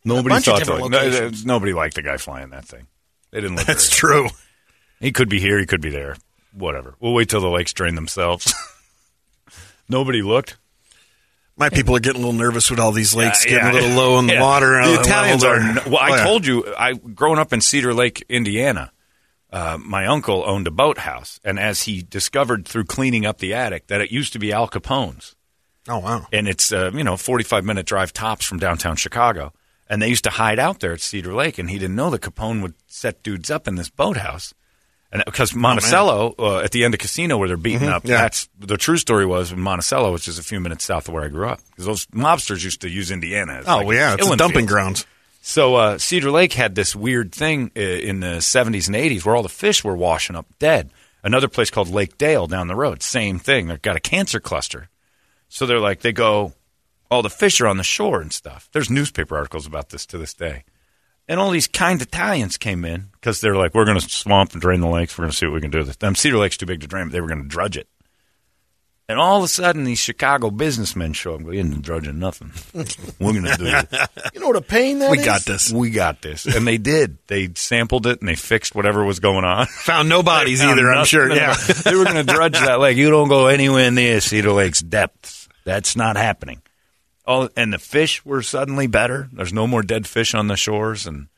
nobody 0.04 0.28
bunch 0.34 0.48
of 0.48 0.54
thought 0.58 0.64
to. 0.64 0.88
different 0.88 1.44
No, 1.46 1.54
nobody 1.54 1.72
liked 1.72 1.94
the 1.96 2.02
guy 2.02 2.16
flying 2.16 2.50
that 2.50 2.64
thing. 2.64 2.86
They 3.30 3.40
didn't 3.40 3.56
look 3.56 3.66
That's 3.66 3.88
very- 4.00 4.28
true. 4.28 4.28
He 5.00 5.12
could 5.12 5.28
be 5.28 5.40
here. 5.40 5.58
He 5.58 5.66
could 5.66 5.80
be 5.80 5.90
there. 5.90 6.16
Whatever. 6.52 6.94
We'll 7.00 7.14
wait 7.14 7.28
till 7.28 7.40
the 7.40 7.48
lakes 7.50 7.72
drain 7.72 7.94
themselves. 7.96 8.54
nobody 9.88 10.22
looked. 10.22 10.56
My 11.56 11.68
people 11.68 11.94
are 11.94 12.00
getting 12.00 12.22
a 12.22 12.26
little 12.26 12.38
nervous 12.38 12.68
with 12.70 12.80
all 12.80 12.90
these 12.92 13.14
lakes 13.14 13.44
Yeah, 13.44 13.52
getting 13.52 13.68
a 13.68 13.72
little 13.74 13.96
low 13.96 14.18
in 14.18 14.26
the 14.26 14.34
Yeah. 14.34 14.40
water. 14.42 14.82
The 14.84 14.98
Uh, 14.98 15.00
Italians 15.02 15.44
are. 15.44 15.58
Well, 15.88 15.98
I 15.98 16.10
Oh, 16.10 16.14
yeah. 16.16 16.24
told 16.24 16.46
you, 16.46 16.74
I 16.76 16.94
growing 16.94 17.38
up 17.38 17.52
in 17.52 17.60
Cedar 17.60 17.94
Lake, 17.94 18.24
Indiana. 18.28 18.90
Uh, 19.52 19.78
my 19.80 20.06
uncle 20.06 20.42
owned 20.44 20.66
a 20.66 20.72
boathouse, 20.72 21.38
and 21.44 21.60
as 21.60 21.82
he 21.82 22.02
discovered 22.02 22.66
through 22.66 22.84
cleaning 22.86 23.24
up 23.24 23.38
the 23.38 23.54
attic 23.54 23.86
that 23.86 24.00
it 24.00 24.10
used 24.10 24.32
to 24.32 24.40
be 24.40 24.52
Al 24.52 24.66
Capone's, 24.66 25.36
Oh 25.88 25.98
wow. 25.98 26.26
and 26.32 26.48
it's 26.48 26.72
uh, 26.72 26.90
you 26.94 27.04
know 27.04 27.16
forty 27.16 27.44
five 27.44 27.64
minute 27.64 27.86
drive 27.86 28.12
tops 28.12 28.44
from 28.44 28.58
downtown 28.58 28.96
Chicago, 28.96 29.52
and 29.88 30.00
they 30.00 30.08
used 30.08 30.24
to 30.24 30.30
hide 30.30 30.58
out 30.58 30.80
there 30.80 30.92
at 30.92 31.00
Cedar 31.00 31.34
Lake, 31.34 31.58
and 31.58 31.68
he 31.68 31.78
didn't 31.78 31.96
know 31.96 32.10
that 32.10 32.22
Capone 32.22 32.62
would 32.62 32.74
set 32.86 33.22
dudes 33.22 33.50
up 33.50 33.68
in 33.68 33.76
this 33.76 33.90
boathouse. 33.90 34.54
And 35.12 35.22
because 35.24 35.54
Monticello, 35.54 36.34
uh, 36.40 36.58
at 36.58 36.72
the 36.72 36.82
end 36.82 36.92
of 36.92 36.98
Casino, 36.98 37.38
where 37.38 37.46
they're 37.46 37.56
beating 37.56 37.88
up, 37.88 38.04
yeah. 38.04 38.16
that's 38.16 38.48
the 38.58 38.76
true 38.76 38.96
story 38.96 39.24
was 39.24 39.52
in 39.52 39.60
Monticello, 39.60 40.12
which 40.12 40.26
is 40.26 40.40
a 40.40 40.42
few 40.42 40.58
minutes 40.58 40.84
south 40.84 41.06
of 41.06 41.14
where 41.14 41.22
I 41.22 41.28
grew 41.28 41.46
up. 41.46 41.60
Because 41.70 41.86
those 41.86 42.06
mobsters 42.06 42.64
used 42.64 42.80
to 42.80 42.88
use 42.88 43.12
Indiana. 43.12 43.58
As 43.58 43.68
Oh 43.68 43.76
like 43.76 43.86
well, 43.86 43.96
yeah, 43.96 44.16
it's 44.18 44.28
a 44.28 44.36
dumping 44.36 44.66
grounds. 44.66 45.06
So 45.40 45.76
uh, 45.76 45.98
Cedar 45.98 46.32
Lake 46.32 46.54
had 46.54 46.74
this 46.74 46.96
weird 46.96 47.32
thing 47.32 47.70
uh, 47.76 47.80
in 47.80 48.20
the 48.20 48.38
70s 48.38 48.88
and 48.88 48.96
80s 48.96 49.24
where 49.24 49.36
all 49.36 49.42
the 49.42 49.48
fish 49.48 49.84
were 49.84 49.94
washing 49.94 50.34
up 50.34 50.46
dead. 50.58 50.90
Another 51.22 51.48
place 51.48 51.70
called 51.70 51.90
Lake 51.90 52.18
Dale 52.18 52.46
down 52.46 52.66
the 52.66 52.74
road, 52.74 53.02
same 53.02 53.38
thing. 53.38 53.68
They've 53.68 53.80
got 53.80 53.94
a 53.94 54.00
cancer 54.00 54.40
cluster. 54.40 54.88
So 55.48 55.66
they're 55.66 55.80
like, 55.80 56.00
they 56.00 56.12
go, 56.12 56.52
all 57.10 57.22
the 57.22 57.30
fish 57.30 57.60
are 57.60 57.66
on 57.66 57.76
the 57.76 57.84
shore 57.84 58.20
and 58.20 58.32
stuff. 58.32 58.68
There's 58.72 58.90
newspaper 58.90 59.36
articles 59.36 59.66
about 59.66 59.90
this 59.90 60.04
to 60.06 60.18
this 60.18 60.34
day. 60.34 60.64
And 61.28 61.40
all 61.40 61.50
these 61.50 61.68
kind 61.68 62.02
Italians 62.02 62.58
came 62.58 62.84
in 62.84 63.08
because 63.12 63.40
they're 63.40 63.56
like, 63.56 63.74
we're 63.74 63.86
going 63.86 63.98
to 63.98 64.08
swamp 64.08 64.52
and 64.52 64.60
drain 64.60 64.80
the 64.80 64.88
lakes. 64.88 65.16
We're 65.16 65.22
going 65.22 65.30
to 65.32 65.36
see 65.36 65.46
what 65.46 65.54
we 65.54 65.60
can 65.60 65.70
do 65.70 65.78
with 65.78 66.02
it. 66.02 66.16
Cedar 66.16 66.36
Lake's 66.36 66.56
too 66.58 66.66
big 66.66 66.80
to 66.82 66.86
drain, 66.86 67.06
but 67.06 67.12
they 67.12 67.20
were 67.20 67.28
going 67.28 67.42
to 67.42 67.48
drudge 67.48 67.76
it. 67.76 67.88
And 69.06 69.18
all 69.18 69.36
of 69.36 69.44
a 69.44 69.48
sudden, 69.48 69.84
these 69.84 69.98
Chicago 69.98 70.50
businessmen 70.50 71.12
show 71.12 71.34
up. 71.34 71.42
We 71.42 71.58
ain't 71.58 71.82
drudging 71.82 72.18
nothing. 72.18 72.52
We're 73.20 73.32
going 73.32 73.44
to 73.44 73.56
do 73.56 73.66
it. 73.66 74.10
You 74.32 74.40
know 74.40 74.46
what 74.46 74.56
a 74.56 74.62
pain 74.62 75.00
that 75.00 75.10
We 75.10 75.18
is? 75.18 75.24
got 75.26 75.42
this. 75.42 75.70
We 75.70 75.90
got 75.90 76.22
this. 76.22 76.46
And 76.46 76.66
they 76.66 76.78
did. 76.78 77.18
They 77.26 77.50
sampled 77.54 78.06
it 78.06 78.20
and 78.20 78.28
they 78.28 78.34
fixed 78.34 78.74
whatever 78.74 79.04
was 79.04 79.20
going 79.20 79.44
on. 79.44 79.66
Found 79.84 80.08
no 80.08 80.22
bodies 80.22 80.62
either. 80.62 80.90
I'm 80.90 81.04
sure. 81.04 81.30
Yeah. 81.30 81.54
they 81.84 81.94
were 81.94 82.04
going 82.04 82.26
to 82.26 82.32
drudge 82.32 82.54
that 82.54 82.80
lake. 82.80 82.96
You 82.96 83.10
don't 83.10 83.28
go 83.28 83.46
anywhere 83.46 83.90
near 83.90 84.20
Cedar 84.22 84.52
Lake's 84.52 84.80
depths. 84.80 85.33
That's 85.64 85.96
not 85.96 86.16
happening. 86.16 86.62
Oh, 87.26 87.48
and 87.56 87.72
the 87.72 87.78
fish 87.78 88.24
were 88.24 88.42
suddenly 88.42 88.86
better. 88.86 89.28
There's 89.32 89.52
no 89.52 89.66
more 89.66 89.82
dead 89.82 90.06
fish 90.06 90.34
on 90.34 90.46
the 90.46 90.56
shores, 90.56 91.06
and 91.06 91.28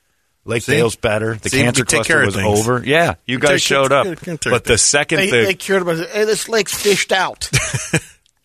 Lake 0.44 0.64
See? 0.64 0.72
Dale's 0.72 0.96
better. 0.96 1.36
The 1.36 1.48
See, 1.48 1.60
cancer 1.62 1.84
cluster 1.84 2.12
care 2.14 2.26
was 2.26 2.34
things. 2.34 2.60
over. 2.60 2.82
Yeah, 2.84 3.14
you 3.24 3.38
guys 3.38 3.50
take- 3.50 3.62
showed 3.62 3.92
up. 3.92 4.06
take 4.06 4.20
care 4.22 4.38
But 4.52 4.62
of 4.62 4.64
the 4.64 4.78
second 4.78 5.18
They, 5.18 5.30
the 5.30 5.36
they 5.44 5.54
cured 5.54 5.82
about 5.82 5.98
it. 5.98 6.10
Hey, 6.10 6.24
this 6.24 6.48
lake's 6.48 6.74
fished 6.74 7.12
out. 7.12 7.48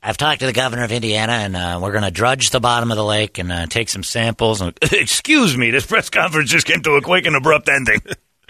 I've 0.03 0.17
talked 0.17 0.39
to 0.39 0.47
the 0.47 0.53
governor 0.53 0.83
of 0.83 0.91
Indiana, 0.91 1.33
and 1.33 1.55
uh, 1.55 1.79
we're 1.81 1.91
going 1.91 2.03
to 2.03 2.09
drudge 2.11 2.49
the 2.49 2.59
bottom 2.59 2.89
of 2.89 2.97
the 2.97 3.05
lake 3.05 3.37
and 3.37 3.51
uh, 3.51 3.65
take 3.67 3.87
some 3.89 4.01
samples. 4.03 4.59
And 4.61 4.75
excuse 4.91 5.55
me, 5.55 5.69
this 5.71 5.85
press 5.85 6.09
conference 6.09 6.49
just 6.49 6.65
came 6.65 6.81
to 6.83 6.93
a 6.93 7.01
quick 7.01 7.25
and 7.27 7.35
abrupt 7.35 7.69
ending. 7.69 8.01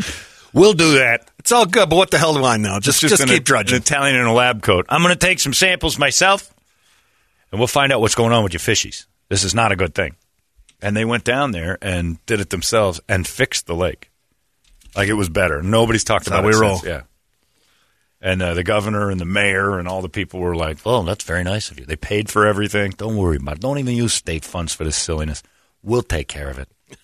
we'll 0.53 0.71
do 0.73 0.95
that. 0.95 1.29
It's 1.39 1.51
all 1.51 1.65
good, 1.65 1.89
but 1.89 1.95
what 1.97 2.11
the 2.11 2.17
hell 2.17 2.33
do 2.33 2.43
I 2.45 2.55
know? 2.57 2.79
Just 2.79 3.01
just, 3.01 3.21
an, 3.21 3.27
keep 3.27 3.43
drudging. 3.43 3.75
An 3.75 3.81
Italian 3.81 4.15
in 4.15 4.25
a 4.25 4.33
lab 4.33 4.61
coat. 4.61 4.85
I'm 4.89 5.01
going 5.01 5.13
to 5.13 5.19
take 5.19 5.39
some 5.39 5.53
samples 5.53 5.97
myself, 5.99 6.53
and 7.51 7.59
we'll 7.59 7.67
find 7.67 7.91
out 7.91 8.01
what's 8.01 8.15
going 8.15 8.31
on 8.33 8.43
with 8.43 8.53
your 8.53 8.59
fishies. 8.59 9.05
This 9.29 9.43
is 9.43 9.53
not 9.55 9.71
a 9.71 9.75
good 9.75 9.93
thing. 9.95 10.15
And 10.81 10.95
they 10.97 11.05
went 11.05 11.23
down 11.23 11.51
there 11.51 11.77
and 11.81 12.23
did 12.25 12.39
it 12.39 12.49
themselves 12.49 12.99
and 13.07 13.27
fixed 13.27 13.67
the 13.67 13.75
lake. 13.75 14.09
Like 14.95 15.07
it 15.09 15.13
was 15.13 15.29
better. 15.29 15.61
Nobody's 15.61 16.03
talked 16.03 16.25
That's 16.25 16.39
about 16.39 16.43
it 16.49 16.55
we 16.55 16.59
roll. 16.61 16.77
since. 16.77 16.87
Yeah. 16.87 17.01
And 18.23 18.41
uh, 18.41 18.53
the 18.53 18.63
governor 18.63 19.09
and 19.09 19.19
the 19.19 19.25
mayor 19.25 19.79
and 19.79 19.87
all 19.87 20.01
the 20.01 20.09
people 20.09 20.39
were 20.39 20.55
like, 20.55 20.77
"Oh, 20.85 21.01
that's 21.03 21.23
very 21.23 21.43
nice 21.43 21.71
of 21.71 21.79
you. 21.79 21.85
They 21.85 21.95
paid 21.95 22.29
for 22.29 22.45
everything. 22.45 22.91
Don't 22.91 23.15
worry 23.17 23.37
about 23.37 23.55
it. 23.55 23.61
Don't 23.61 23.79
even 23.79 23.95
use 23.95 24.13
state 24.13 24.43
funds 24.45 24.73
for 24.75 24.83
this 24.83 24.95
silliness. 24.95 25.41
We'll 25.81 26.03
take 26.03 26.27
care 26.27 26.47
of 26.49 26.59
it." 26.59 26.67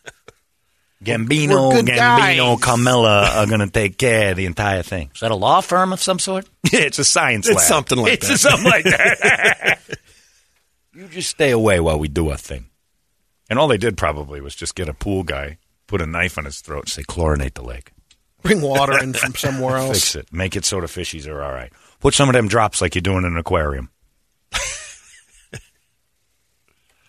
Gambino, 1.03 1.71
Gambino, 1.73 1.87
guys. 1.87 2.59
Carmella 2.59 3.35
are 3.35 3.45
going 3.45 3.59
to 3.59 3.69
take 3.69 3.97
care 3.97 4.31
of 4.31 4.37
the 4.37 4.45
entire 4.47 4.81
thing. 4.81 5.11
is 5.13 5.19
that 5.21 5.29
a 5.31 5.35
law 5.35 5.61
firm 5.61 5.93
of 5.93 6.01
some 6.01 6.17
sort? 6.19 6.47
Yeah, 6.71 6.79
it's 6.81 6.97
a 6.99 7.05
science 7.05 7.47
It's 7.47 7.57
lab. 7.57 7.65
something 7.67 7.97
like 7.99 8.13
it's 8.13 8.27
that. 8.27 8.37
something 8.39 8.65
like 8.65 8.83
that. 8.85 9.79
you 10.97 11.07
just 11.07 11.29
stay 11.29 11.51
away 11.51 11.79
while 11.79 11.99
we 11.99 12.07
do 12.07 12.31
our 12.31 12.37
thing. 12.37 12.65
And 13.51 13.59
all 13.59 13.67
they 13.67 13.77
did 13.77 13.97
probably 13.97 14.41
was 14.41 14.55
just 14.55 14.73
get 14.73 14.89
a 14.89 14.93
pool 14.95 15.21
guy, 15.21 15.59
put 15.85 16.01
a 16.01 16.07
knife 16.07 16.39
on 16.39 16.45
his 16.45 16.59
throat, 16.59 16.89
say 16.89 17.03
chlorinate 17.03 17.53
the 17.53 17.61
lake, 17.61 17.91
Bring 18.41 18.61
water 18.61 18.97
in 18.97 19.13
from 19.13 19.35
somewhere 19.35 19.77
else. 19.77 19.91
fix 19.99 20.15
it, 20.15 20.33
make 20.33 20.55
it 20.55 20.65
so 20.65 20.81
the 20.81 20.87
fishies 20.87 21.27
are 21.27 21.43
all 21.43 21.51
right. 21.53 21.71
Put 21.99 22.15
some 22.15 22.29
of 22.29 22.33
them 22.33 22.47
drops 22.47 22.81
like 22.81 22.95
you 22.95 23.01
do 23.01 23.15
in 23.15 23.25
an 23.25 23.37
aquarium. 23.37 23.91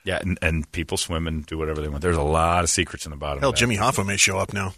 yeah, 0.04 0.18
and, 0.20 0.38
and 0.42 0.70
people 0.72 0.98
swim 0.98 1.26
and 1.26 1.46
do 1.46 1.56
whatever 1.56 1.80
they 1.80 1.88
want. 1.88 2.02
There's 2.02 2.16
a 2.16 2.22
lot 2.22 2.64
of 2.64 2.70
secrets 2.70 3.06
in 3.06 3.10
the 3.10 3.16
bottom. 3.16 3.40
Hell. 3.40 3.52
Jimmy 3.52 3.78
Hoffa 3.78 4.06
may 4.06 4.18
show 4.18 4.36
up 4.38 4.52
now. 4.52 4.74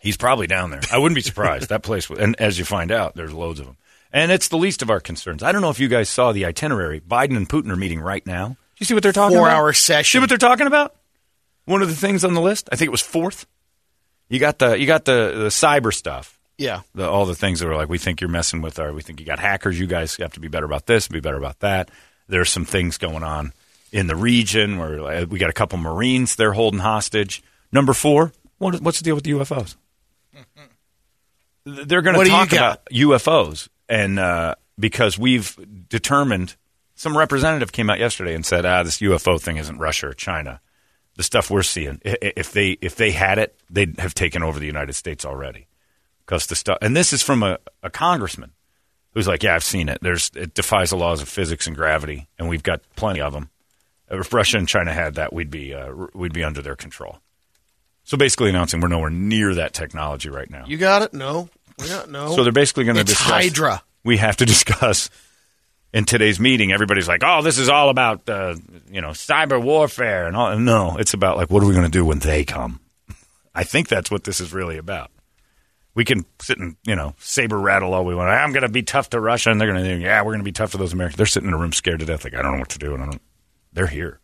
He's 0.00 0.16
probably 0.16 0.48
down 0.48 0.70
there. 0.70 0.80
I 0.92 0.98
wouldn't 0.98 1.14
be 1.16 1.22
surprised. 1.22 1.68
that 1.68 1.84
place, 1.84 2.10
and 2.10 2.34
as 2.40 2.58
you 2.58 2.64
find 2.64 2.90
out, 2.90 3.14
there's 3.14 3.32
loads 3.32 3.60
of 3.60 3.66
them. 3.66 3.76
And 4.12 4.32
it's 4.32 4.48
the 4.48 4.56
least 4.56 4.82
of 4.82 4.90
our 4.90 5.00
concerns. 5.00 5.42
I 5.42 5.52
don't 5.52 5.60
know 5.60 5.70
if 5.70 5.80
you 5.80 5.88
guys 5.88 6.08
saw 6.08 6.32
the 6.32 6.46
itinerary. 6.46 7.00
Biden 7.00 7.36
and 7.36 7.48
Putin 7.48 7.70
are 7.70 7.76
meeting 7.76 8.00
right 8.00 8.26
now. 8.26 8.56
You 8.78 8.86
see 8.86 8.94
what 8.94 9.02
they're 9.02 9.12
talking 9.12 9.36
about? 9.36 9.48
Four-hour 9.48 9.72
session. 9.74 10.18
See 10.18 10.20
what 10.20 10.28
they're 10.28 10.38
talking 10.38 10.66
about? 10.66 10.94
One 11.66 11.82
of 11.82 11.88
the 11.88 11.94
things 11.94 12.24
on 12.24 12.34
the 12.34 12.40
list. 12.40 12.68
I 12.72 12.76
think 12.76 12.88
it 12.88 12.92
was 12.92 13.02
fourth. 13.02 13.46
You 14.28 14.38
got 14.38 14.58
the 14.58 14.78
you 14.78 14.86
got 14.86 15.04
the, 15.04 15.32
the 15.36 15.48
cyber 15.48 15.92
stuff. 15.92 16.38
Yeah. 16.56 16.80
The, 16.94 17.08
all 17.08 17.26
the 17.26 17.34
things 17.34 17.60
that 17.60 17.68
are 17.68 17.76
like 17.76 17.88
we 17.88 17.98
think 17.98 18.20
you're 18.20 18.30
messing 18.30 18.62
with 18.62 18.78
our 18.78 18.92
we 18.92 19.02
think 19.02 19.20
you 19.20 19.26
got 19.26 19.38
hackers. 19.38 19.78
You 19.78 19.86
guys 19.86 20.16
have 20.16 20.32
to 20.34 20.40
be 20.40 20.48
better 20.48 20.66
about 20.66 20.86
this, 20.86 21.08
be 21.08 21.20
better 21.20 21.36
about 21.36 21.60
that. 21.60 21.90
There's 22.28 22.50
some 22.50 22.64
things 22.64 22.98
going 22.98 23.22
on 23.22 23.52
in 23.92 24.06
the 24.06 24.16
region 24.16 24.78
where 24.78 25.02
uh, 25.02 25.24
we 25.24 25.38
got 25.38 25.50
a 25.50 25.54
couple 25.54 25.78
Marines 25.78 26.36
they're 26.36 26.52
holding 26.52 26.80
hostage. 26.80 27.42
Number 27.72 27.92
four, 27.92 28.32
what, 28.58 28.80
what's 28.80 28.98
the 28.98 29.04
deal 29.04 29.14
with 29.14 29.24
the 29.24 29.32
UFOs? 29.32 29.76
They're 31.64 32.02
going 32.02 32.18
to 32.18 32.30
talk 32.30 32.52
about 32.52 32.86
UFOs, 32.86 33.68
and 33.88 34.18
uh, 34.18 34.54
because 34.78 35.18
we've 35.18 35.56
determined, 35.88 36.56
some 36.94 37.16
representative 37.16 37.72
came 37.72 37.90
out 37.90 37.98
yesterday 37.98 38.34
and 38.34 38.44
said, 38.44 38.64
"Ah, 38.64 38.82
this 38.82 38.98
UFO 38.98 39.40
thing 39.40 39.56
isn't 39.56 39.78
Russia 39.78 40.08
or 40.08 40.12
China. 40.12 40.60
The 41.16 41.22
stuff 41.22 41.50
we're 41.50 41.62
seeing, 41.62 42.00
if 42.04 42.52
they 42.52 42.78
if 42.80 42.96
they 42.96 43.10
had 43.10 43.38
it, 43.38 43.58
they'd 43.70 43.98
have 43.98 44.14
taken 44.14 44.42
over 44.42 44.58
the 44.58 44.66
United 44.66 44.94
States 44.94 45.24
already." 45.24 45.66
Because 46.24 46.46
the 46.46 46.56
stuff, 46.56 46.78
and 46.82 46.94
this 46.94 47.12
is 47.12 47.22
from 47.22 47.42
a, 47.42 47.58
a 47.82 47.90
congressman 47.90 48.52
who's 49.14 49.26
like, 49.26 49.42
"Yeah, 49.42 49.54
I've 49.54 49.64
seen 49.64 49.88
it. 49.88 49.98
There's 50.02 50.30
it 50.34 50.54
defies 50.54 50.90
the 50.90 50.96
laws 50.96 51.22
of 51.22 51.28
physics 51.28 51.66
and 51.66 51.74
gravity, 51.74 52.28
and 52.38 52.48
we've 52.48 52.62
got 52.62 52.82
plenty 52.96 53.20
of 53.20 53.32
them. 53.32 53.50
If 54.10 54.32
Russia 54.32 54.58
and 54.58 54.68
China 54.68 54.92
had 54.92 55.16
that, 55.16 55.32
we'd 55.32 55.50
be 55.50 55.74
uh, 55.74 55.92
we'd 56.14 56.32
be 56.32 56.44
under 56.44 56.62
their 56.62 56.76
control." 56.76 57.18
So 58.04 58.16
basically, 58.16 58.48
announcing 58.48 58.80
we're 58.80 58.88
nowhere 58.88 59.10
near 59.10 59.54
that 59.54 59.74
technology 59.74 60.30
right 60.30 60.48
now. 60.48 60.64
You 60.66 60.78
got 60.78 61.02
it? 61.02 61.12
No. 61.12 61.50
We 61.78 61.88
got 61.88 62.10
no. 62.10 62.34
So 62.34 62.42
they're 62.42 62.52
basically 62.52 62.84
going 62.84 62.96
to 62.96 63.02
It's 63.02 63.10
discuss. 63.10 63.30
Hydra. 63.30 63.82
We 64.04 64.16
have 64.18 64.36
to 64.38 64.46
discuss 64.46 65.10
in 65.92 66.04
today's 66.04 66.38
meeting. 66.40 66.72
Everybody's 66.72 67.08
like, 67.08 67.22
"Oh, 67.24 67.42
this 67.42 67.58
is 67.58 67.68
all 67.68 67.88
about 67.90 68.28
uh, 68.28 68.56
you 68.90 69.00
know 69.00 69.10
cyber 69.10 69.62
warfare," 69.62 70.26
and 70.26 70.36
all. 70.36 70.58
No, 70.58 70.96
it's 70.98 71.14
about 71.14 71.36
like, 71.36 71.50
what 71.50 71.62
are 71.62 71.66
we 71.66 71.72
going 71.72 71.84
to 71.86 71.90
do 71.90 72.04
when 72.04 72.18
they 72.18 72.44
come? 72.44 72.80
I 73.54 73.64
think 73.64 73.88
that's 73.88 74.10
what 74.10 74.24
this 74.24 74.40
is 74.40 74.52
really 74.52 74.76
about. 74.76 75.10
We 75.94 76.04
can 76.04 76.24
sit 76.40 76.58
and 76.58 76.76
you 76.84 76.94
know 76.94 77.14
saber 77.18 77.58
rattle 77.58 77.94
all 77.94 78.04
we 78.04 78.14
want. 78.14 78.30
I'm 78.30 78.52
going 78.52 78.62
to 78.62 78.68
be 78.68 78.82
tough 78.82 79.10
to 79.10 79.20
Russia, 79.20 79.50
and 79.50 79.60
they're 79.60 79.72
going 79.72 79.84
to, 79.84 79.96
yeah, 79.96 80.20
we're 80.22 80.32
going 80.32 80.40
to 80.40 80.44
be 80.44 80.52
tough 80.52 80.72
to 80.72 80.78
those 80.78 80.92
Americans. 80.92 81.16
They're 81.16 81.26
sitting 81.26 81.48
in 81.48 81.54
a 81.54 81.58
room 81.58 81.72
scared 81.72 82.00
to 82.00 82.06
death, 82.06 82.24
like 82.24 82.34
I 82.34 82.42
don't 82.42 82.52
know 82.52 82.60
what 82.60 82.70
to 82.70 82.78
do, 82.78 82.94
and 82.94 83.02
I 83.02 83.06
don't. 83.06 83.22
They're 83.72 83.86
here. 83.86 84.20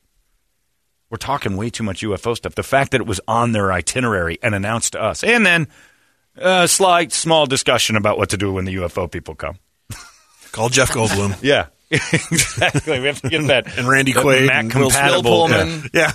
We're 1.10 1.18
talking 1.18 1.56
way 1.56 1.70
too 1.70 1.84
much 1.84 2.00
UFO 2.02 2.36
stuff. 2.36 2.54
The 2.54 2.62
fact 2.62 2.90
that 2.92 3.00
it 3.00 3.06
was 3.06 3.20
on 3.28 3.52
their 3.52 3.72
itinerary 3.72 4.38
and 4.42 4.54
announced 4.54 4.92
to 4.92 5.02
us, 5.02 5.22
and 5.22 5.44
then 5.44 5.68
a 6.36 6.68
slight, 6.68 7.12
small 7.12 7.46
discussion 7.46 7.96
about 7.96 8.18
what 8.18 8.30
to 8.30 8.36
do 8.36 8.52
when 8.52 8.64
the 8.64 8.74
UFO 8.76 9.10
people 9.10 9.34
come. 9.34 9.58
Call 10.52 10.68
Jeff 10.68 10.90
Goldblum. 10.90 11.36
Yeah, 11.42 11.66
exactly. 11.90 13.00
We 13.00 13.06
have 13.06 13.20
to 13.22 13.28
get 13.28 13.46
that 13.48 13.66
And 13.78 13.88
Randy 13.88 14.12
that 14.12 14.24
Quaid 14.24 14.46
Mac 14.46 14.64
and 14.64 14.74
Will 14.74 14.90
compatible. 14.90 15.48
Pullman. 15.48 15.90
Yeah. 15.92 16.12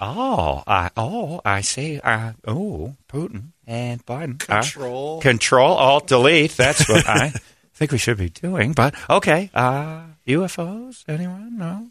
Oh, 0.00 0.62
I 0.66 0.90
oh 0.96 1.40
I 1.44 1.60
see. 1.62 1.98
Uh, 2.00 2.32
oh, 2.46 2.94
Putin 3.08 3.48
and 3.66 4.04
Biden. 4.06 4.34
Uh, 4.48 4.60
Control. 4.60 5.20
control, 5.20 5.72
Alt, 5.76 6.06
Delete. 6.06 6.56
That's 6.56 6.88
what 6.88 7.08
I 7.08 7.32
think 7.74 7.90
we 7.92 7.98
should 7.98 8.16
be 8.18 8.28
doing. 8.30 8.72
But 8.74 8.94
okay, 9.10 9.50
uh, 9.54 10.02
UFOs. 10.26 11.04
Anyone? 11.08 11.58
No. 11.58 11.88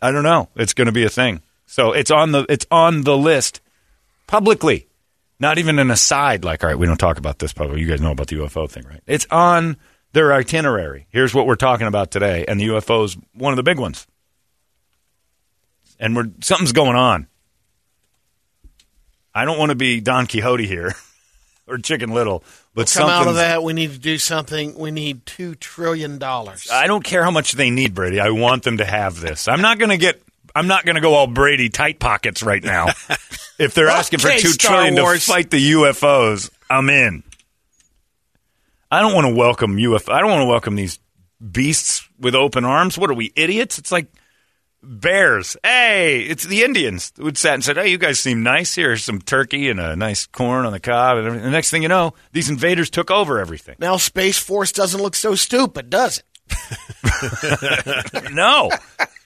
I 0.00 0.10
don't 0.12 0.22
know. 0.22 0.48
It's 0.56 0.72
going 0.74 0.86
to 0.86 0.92
be 0.92 1.04
a 1.04 1.10
thing. 1.10 1.42
So 1.66 1.92
it's 1.92 2.10
on 2.10 2.32
the 2.32 2.46
it's 2.48 2.66
on 2.70 3.02
the 3.02 3.16
list 3.16 3.60
publicly. 4.26 4.86
Not 5.40 5.58
even 5.58 5.78
an 5.78 5.90
aside. 5.90 6.44
Like, 6.44 6.62
all 6.62 6.70
right, 6.70 6.78
we 6.78 6.86
don't 6.86 6.96
talk 6.96 7.18
about 7.18 7.38
this 7.38 7.52
publicly. 7.52 7.80
You 7.80 7.88
guys 7.88 8.00
know 8.00 8.12
about 8.12 8.28
the 8.28 8.36
UFO 8.36 8.70
thing, 8.70 8.84
right? 8.84 9.02
It's 9.06 9.26
on 9.30 9.76
their 10.12 10.32
itinerary. 10.32 11.06
Here's 11.10 11.34
what 11.34 11.46
we're 11.46 11.56
talking 11.56 11.86
about 11.86 12.10
today, 12.10 12.44
and 12.46 12.60
the 12.60 12.68
UFO's 12.68 13.16
one 13.34 13.52
of 13.52 13.56
the 13.56 13.62
big 13.62 13.78
ones 13.78 14.06
and 15.98 16.14
we're 16.16 16.30
something's 16.40 16.72
going 16.72 16.96
on. 16.96 17.26
I 19.34 19.44
don't 19.44 19.58
want 19.58 19.70
to 19.70 19.74
be 19.74 20.00
Don 20.00 20.26
Quixote 20.26 20.66
here 20.66 20.94
or 21.66 21.78
Chicken 21.78 22.12
Little, 22.12 22.44
but 22.74 22.92
Come 22.92 23.08
out 23.08 23.26
of 23.26 23.36
that. 23.36 23.62
We 23.62 23.72
need 23.72 23.92
to 23.92 23.98
do 23.98 24.18
something. 24.18 24.76
We 24.78 24.90
need 24.90 25.26
$2 25.26 25.58
trillion. 25.58 26.22
I 26.22 26.86
don't 26.86 27.02
care 27.02 27.24
how 27.24 27.30
much 27.30 27.52
they 27.52 27.70
need, 27.70 27.94
Brady. 27.94 28.20
I 28.20 28.30
want 28.30 28.62
them 28.62 28.76
to 28.78 28.84
have 28.84 29.20
this. 29.20 29.48
I'm 29.48 29.60
not 29.60 29.78
going 29.78 29.90
to 29.90 29.96
get. 29.96 30.22
I'm 30.54 30.66
not 30.66 30.84
going 30.84 30.94
to 30.94 31.00
go 31.00 31.14
all 31.14 31.26
Brady 31.26 31.68
tight 31.68 31.98
pockets 31.98 32.42
right 32.42 32.62
now. 32.62 32.86
if 33.58 33.74
they're 33.74 33.88
asking 33.88 34.20
for 34.20 34.30
two 34.30 34.48
Star 34.50 34.76
trillion 34.76 35.02
Wars. 35.02 35.24
to 35.24 35.32
fight 35.32 35.50
the 35.50 35.72
UFOs, 35.72 36.50
I'm 36.70 36.88
in. 36.90 37.22
I 38.90 39.00
don't 39.00 39.14
want 39.14 39.26
to 39.26 39.34
welcome 39.34 39.76
UFO. 39.76 40.12
I 40.12 40.20
don't 40.20 40.30
want 40.30 40.42
to 40.42 40.48
welcome 40.48 40.76
these 40.76 41.00
beasts 41.40 42.08
with 42.18 42.34
open 42.34 42.64
arms. 42.64 42.96
What 42.96 43.10
are 43.10 43.14
we 43.14 43.32
idiots? 43.34 43.78
It's 43.78 43.90
like 43.90 44.06
bears. 44.82 45.56
Hey, 45.64 46.20
it's 46.20 46.44
the 46.44 46.62
Indians 46.62 47.12
who 47.16 47.34
sat 47.34 47.54
and 47.54 47.64
said, 47.64 47.76
"Hey, 47.76 47.88
you 47.88 47.98
guys 47.98 48.20
seem 48.20 48.42
nice. 48.42 48.74
Here's 48.74 49.02
some 49.02 49.20
turkey 49.20 49.68
and 49.68 49.80
a 49.80 49.96
nice 49.96 50.26
corn 50.26 50.66
on 50.66 50.72
the 50.72 50.80
cob." 50.80 51.18
And 51.18 51.26
everything. 51.26 51.44
the 51.46 51.50
next 51.50 51.70
thing 51.70 51.82
you 51.82 51.88
know, 51.88 52.14
these 52.32 52.50
invaders 52.50 52.90
took 52.90 53.10
over 53.10 53.40
everything. 53.40 53.76
Now 53.80 53.96
Space 53.96 54.38
Force 54.38 54.70
doesn't 54.70 55.00
look 55.00 55.16
so 55.16 55.34
stupid, 55.34 55.90
does 55.90 56.18
it? 56.18 56.24
no. 58.32 58.70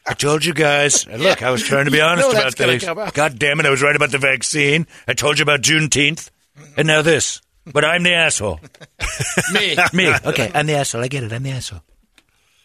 I 0.09 0.15
told 0.15 0.45
you 0.45 0.55
guys. 0.55 1.07
and 1.11 1.23
Look, 1.23 1.43
I 1.43 1.51
was 1.51 1.63
trying 1.63 1.85
to 1.85 1.91
be 1.91 2.01
honest 2.01 2.31
about 2.31 2.43
that's 2.43 2.55
gonna 2.55 2.79
this. 2.79 3.13
God 3.13 3.39
damn 3.39 3.61
it, 3.61 3.67
I 3.67 3.71
was 3.71 3.83
right 3.83 3.95
about 3.95 4.11
the 4.11 4.19
vaccine. 4.19 4.87
I 5.07 5.15
told 5.15 5.39
you 5.39 5.43
about 5.43 5.63
Juneteenth. 5.63 6.31
And 6.77 6.87
now 6.89 7.03
this. 7.03 7.41
But 7.73 7.85
I'm 7.85 8.03
the 8.03 8.15
asshole. 8.15 8.61
Me. 9.53 9.77
Me. 9.93 10.15
Okay, 10.25 10.51
I'm 10.55 10.67
the 10.67 10.75
asshole. 10.75 11.03
I 11.03 11.09
get 11.09 11.23
it. 11.23 11.33
I'm 11.33 11.43
the 11.43 11.51
asshole. 11.51 11.83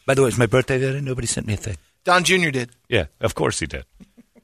By 0.06 0.14
the 0.14 0.22
way, 0.22 0.30
it's 0.30 0.38
my 0.38 0.46
birthday 0.46 0.80
today. 0.80 1.02
Nobody 1.02 1.28
sent 1.28 1.48
me 1.48 1.54
a 1.54 1.58
thing. 1.58 1.78
Don 2.04 2.24
Jr. 2.24 2.50
did. 2.50 2.70
Yeah, 2.90 3.06
of 3.22 3.36
course 3.36 3.60
he 3.60 3.66
did. 3.66 3.86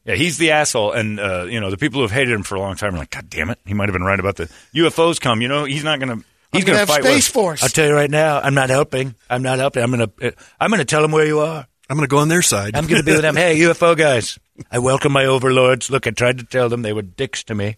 Yeah, 0.06 0.16
he's 0.16 0.38
the 0.38 0.52
asshole, 0.52 0.94
and 0.94 1.20
uh, 1.20 1.46
you 1.50 1.60
know 1.60 1.70
the 1.70 1.78
people 1.78 2.00
who 2.00 2.04
have 2.04 2.12
hated 2.12 2.34
him 2.34 2.44
for 2.44 2.56
a 2.56 2.60
long 2.60 2.76
time 2.76 2.96
are 2.96 3.00
like, 3.00 3.12
God 3.12 3.30
damn 3.30 3.50
it, 3.50 3.60
he 3.66 3.74
might 3.74 3.90
have 3.90 3.94
been 3.94 4.04
right 4.04 4.20
about 4.20 4.38
the 4.38 4.50
UFOs. 4.76 5.20
Come, 5.20 5.42
you 5.42 5.48
know, 5.48 5.66
he's 5.66 5.84
not 5.84 6.00
going 6.00 6.20
to. 6.20 6.26
He's 6.52 6.64
I'm 6.64 6.66
going 6.66 6.66
gonna 6.66 6.78
have 6.80 6.88
fight 6.88 7.04
with 7.04 7.12
Space 7.12 7.28
us. 7.28 7.34
Force. 7.34 7.64
I'll 7.64 7.70
tell 7.70 7.88
you 7.88 7.94
right 7.94 8.10
now, 8.10 8.40
I'm 8.40 8.56
not 8.56 8.70
helping. 8.70 9.14
I'm 9.30 9.44
not 9.44 9.60
helping. 9.60 9.84
I'm 9.84 9.92
going 9.92 10.10
to. 10.10 10.34
I'm 10.60 10.72
going 10.72 10.80
to 10.80 10.86
tell 10.86 11.04
him 11.04 11.12
where 11.12 11.26
you 11.26 11.40
are. 11.42 11.68
I'm 11.90 11.96
going 11.98 12.08
to 12.08 12.12
go 12.12 12.20
on 12.20 12.28
their 12.28 12.44
side. 12.44 12.76
I'm 12.76 12.86
going 12.86 13.00
to 13.02 13.04
be 13.06 13.14
with 13.14 13.22
them. 13.22 13.36
Hey, 13.40 13.58
UFO 13.60 13.98
guys, 13.98 14.38
I 14.72 14.80
welcome 14.80 15.12
my 15.12 15.26
overlords. 15.26 15.90
Look, 15.90 16.06
I 16.06 16.12
tried 16.12 16.38
to 16.38 16.44
tell 16.44 16.70
them 16.70 16.84
they 16.84 16.94
were 16.94 17.02
dicks 17.02 17.44
to 17.46 17.56
me. 17.56 17.78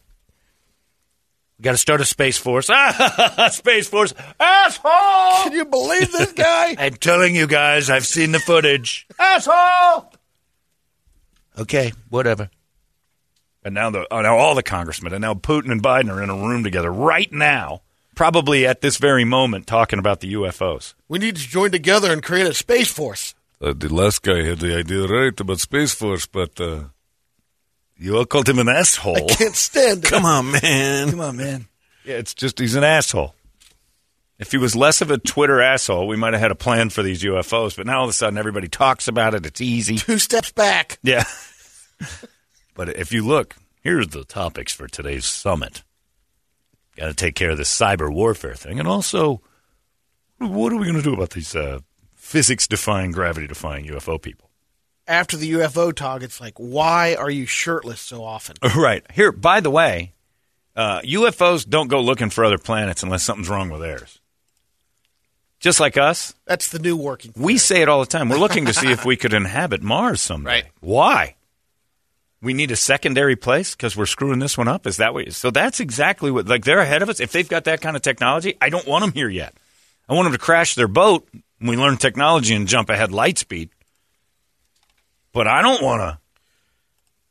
We 1.57 1.63
got 1.63 1.71
to 1.71 1.77
start 1.77 2.01
a 2.01 2.05
space 2.05 2.37
force. 2.37 2.69
Ah, 2.73 3.49
space 3.51 3.87
force, 3.87 4.13
asshole! 4.39 5.43
Can 5.43 5.53
you 5.53 5.65
believe 5.65 6.11
this 6.11 6.33
guy? 6.33 6.75
I'm 6.79 6.95
telling 6.95 7.35
you 7.35 7.47
guys, 7.47 7.89
I've 7.89 8.05
seen 8.05 8.31
the 8.31 8.39
footage. 8.39 9.07
Asshole! 9.17 10.11
Okay, 11.59 11.93
whatever. 12.09 12.49
And 13.63 13.75
now 13.75 13.91
the 13.91 14.11
uh, 14.13 14.21
now 14.23 14.37
all 14.37 14.55
the 14.55 14.63
congressmen 14.63 15.13
and 15.13 15.21
now 15.21 15.35
Putin 15.35 15.71
and 15.71 15.83
Biden 15.83 16.11
are 16.11 16.21
in 16.23 16.29
a 16.31 16.35
room 16.35 16.63
together 16.63 16.91
right 16.91 17.31
now, 17.31 17.81
probably 18.15 18.65
at 18.65 18.81
this 18.81 18.97
very 18.97 19.23
moment, 19.23 19.67
talking 19.67 19.99
about 19.99 20.19
the 20.19 20.33
UFOs. 20.33 20.95
we 21.07 21.19
need 21.19 21.35
to 21.35 21.47
join 21.47 21.69
together 21.71 22.11
and 22.11 22.23
create 22.23 22.47
a 22.47 22.53
Space 22.55 22.91
Force. 22.91 23.35
Uh, 23.61 23.73
the 23.77 23.93
last 23.93 24.23
guy 24.23 24.43
had 24.43 24.59
the 24.59 24.75
idea 24.75 25.05
right 25.05 25.39
about 25.39 25.59
Space 25.59 25.93
Force, 25.93 26.25
but 26.25 26.59
uh, 26.59 26.85
You 27.95 28.17
all 28.17 28.25
called 28.25 28.49
him 28.49 28.57
an 28.57 28.67
asshole. 28.67 29.31
I 29.31 29.35
can't 29.35 29.55
stand 29.55 30.03
it. 30.03 30.09
Come 30.09 30.25
on, 30.25 30.51
man. 30.51 31.11
Come 31.11 31.21
on, 31.21 31.37
man. 31.37 31.67
Yeah, 32.03 32.15
it's 32.15 32.33
just 32.33 32.57
he's 32.57 32.73
an 32.75 32.83
asshole. 32.83 33.35
If 34.39 34.49
he 34.51 34.57
was 34.57 34.75
less 34.75 35.01
of 35.01 35.11
a 35.11 35.19
Twitter 35.19 35.61
asshole, 35.61 36.07
we 36.07 36.15
might 36.15 36.33
have 36.33 36.41
had 36.41 36.49
a 36.49 36.55
plan 36.55 36.89
for 36.89 37.03
these 37.03 37.21
UFOs. 37.21 37.77
But 37.77 37.85
now 37.85 37.99
all 37.99 38.05
of 38.05 38.09
a 38.09 38.13
sudden, 38.13 38.39
everybody 38.39 38.67
talks 38.67 39.07
about 39.07 39.35
it. 39.35 39.45
It's 39.45 39.61
easy. 39.61 39.97
Two 39.97 40.17
steps 40.17 40.51
back. 40.51 40.97
Yeah. 41.03 41.25
but 42.73 42.89
if 42.89 43.13
you 43.13 43.23
look, 43.23 43.55
here's 43.81 44.07
the 44.07 44.23
topics 44.23 44.73
for 44.73 44.87
today's 44.87 45.25
summit. 45.25 45.83
Got 46.97 47.09
to 47.09 47.13
take 47.13 47.35
care 47.35 47.51
of 47.51 47.59
this 47.59 47.71
cyber 47.71 48.11
warfare 48.11 48.55
thing, 48.55 48.79
and 48.79 48.87
also, 48.87 49.41
what 50.39 50.73
are 50.73 50.77
we 50.77 50.85
going 50.85 50.97
to 50.97 51.03
do 51.03 51.13
about 51.13 51.29
these 51.29 51.55
uh, 51.55 51.79
physics-defying, 52.31 53.11
gravity-defying 53.11 53.85
UFO 53.87 54.21
people? 54.21 54.49
After 55.07 55.35
the 55.35 55.51
UFO 55.53 55.93
talk, 55.93 56.23
it's 56.23 56.39
like, 56.39 56.53
why 56.57 57.15
are 57.15 57.29
you 57.29 57.45
shirtless 57.45 57.99
so 57.99 58.23
often? 58.23 58.55
Right 58.75 59.03
here. 59.13 59.31
By 59.31 59.59
the 59.59 59.69
way, 59.69 60.13
uh, 60.75 61.01
UFOs 61.01 61.67
don't 61.67 61.89
go 61.89 61.99
looking 62.01 62.29
for 62.29 62.45
other 62.45 62.57
planets 62.57 63.03
unless 63.03 63.23
something's 63.23 63.49
wrong 63.49 63.69
with 63.69 63.81
theirs. 63.81 64.19
Just 65.59 65.79
like 65.79 65.97
us, 65.97 66.33
That's 66.45 66.69
the 66.69 66.79
new 66.79 66.95
working. 66.97 67.33
we 67.35 67.57
say 67.57 67.81
it 67.81 67.89
all 67.89 67.99
the 67.99 68.05
time. 68.07 68.29
We're 68.29 68.37
looking 68.37 68.65
to 68.65 68.73
see 68.73 68.91
if 68.91 69.05
we 69.09 69.17
could 69.17 69.33
inhabit 69.33 69.83
Mars 69.83 70.21
someday. 70.21 70.49
Right. 70.49 70.65
Why? 70.79 71.35
We 72.41 72.53
need 72.53 72.71
a 72.71 72.75
secondary 72.75 73.35
place 73.35 73.75
because 73.75 73.95
we're 73.95 74.07
screwing 74.07 74.39
this 74.39 74.57
one 74.57 74.67
up. 74.67 74.87
Is 74.87 74.97
that 74.97 75.13
what? 75.13 75.25
You 75.25 75.31
so 75.31 75.51
that's 75.51 75.79
exactly 75.79 76.31
what. 76.31 76.47
Like 76.47 76.63
they're 76.65 76.79
ahead 76.79 77.03
of 77.03 77.09
us. 77.09 77.19
If 77.19 77.31
they've 77.31 77.47
got 77.47 77.65
that 77.65 77.81
kind 77.81 77.95
of 77.95 78.01
technology, 78.01 78.57
I 78.59 78.69
don't 78.69 78.87
want 78.87 79.03
them 79.03 79.11
here 79.13 79.29
yet. 79.29 79.53
I 80.11 80.13
want 80.13 80.25
them 80.25 80.33
to 80.33 80.39
crash 80.39 80.75
their 80.75 80.89
boat 80.89 81.25
when 81.59 81.69
we 81.69 81.77
learn 81.77 81.95
technology 81.95 82.53
and 82.53 82.67
jump 82.67 82.89
ahead 82.89 83.13
light 83.13 83.37
speed. 83.37 83.69
But 85.31 85.47
I 85.47 85.61
don't 85.61 85.81
want 85.81 86.01
to. 86.01 86.19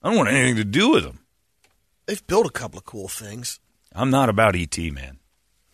I 0.03 0.09
don't 0.09 0.17
want 0.17 0.31
anything 0.31 0.57
to 0.57 0.65
do 0.65 0.93
with 0.93 1.05
them. 1.05 1.19
They've 2.07 2.27
built 2.27 2.47
a 2.47 2.51
couple 2.51 2.79
of 2.79 2.87
cool 2.87 3.07
things. 3.07 3.61
I'm 3.95 4.09
not 4.09 4.31
about 4.31 4.57
ET, 4.57 4.79
man. 4.79 5.19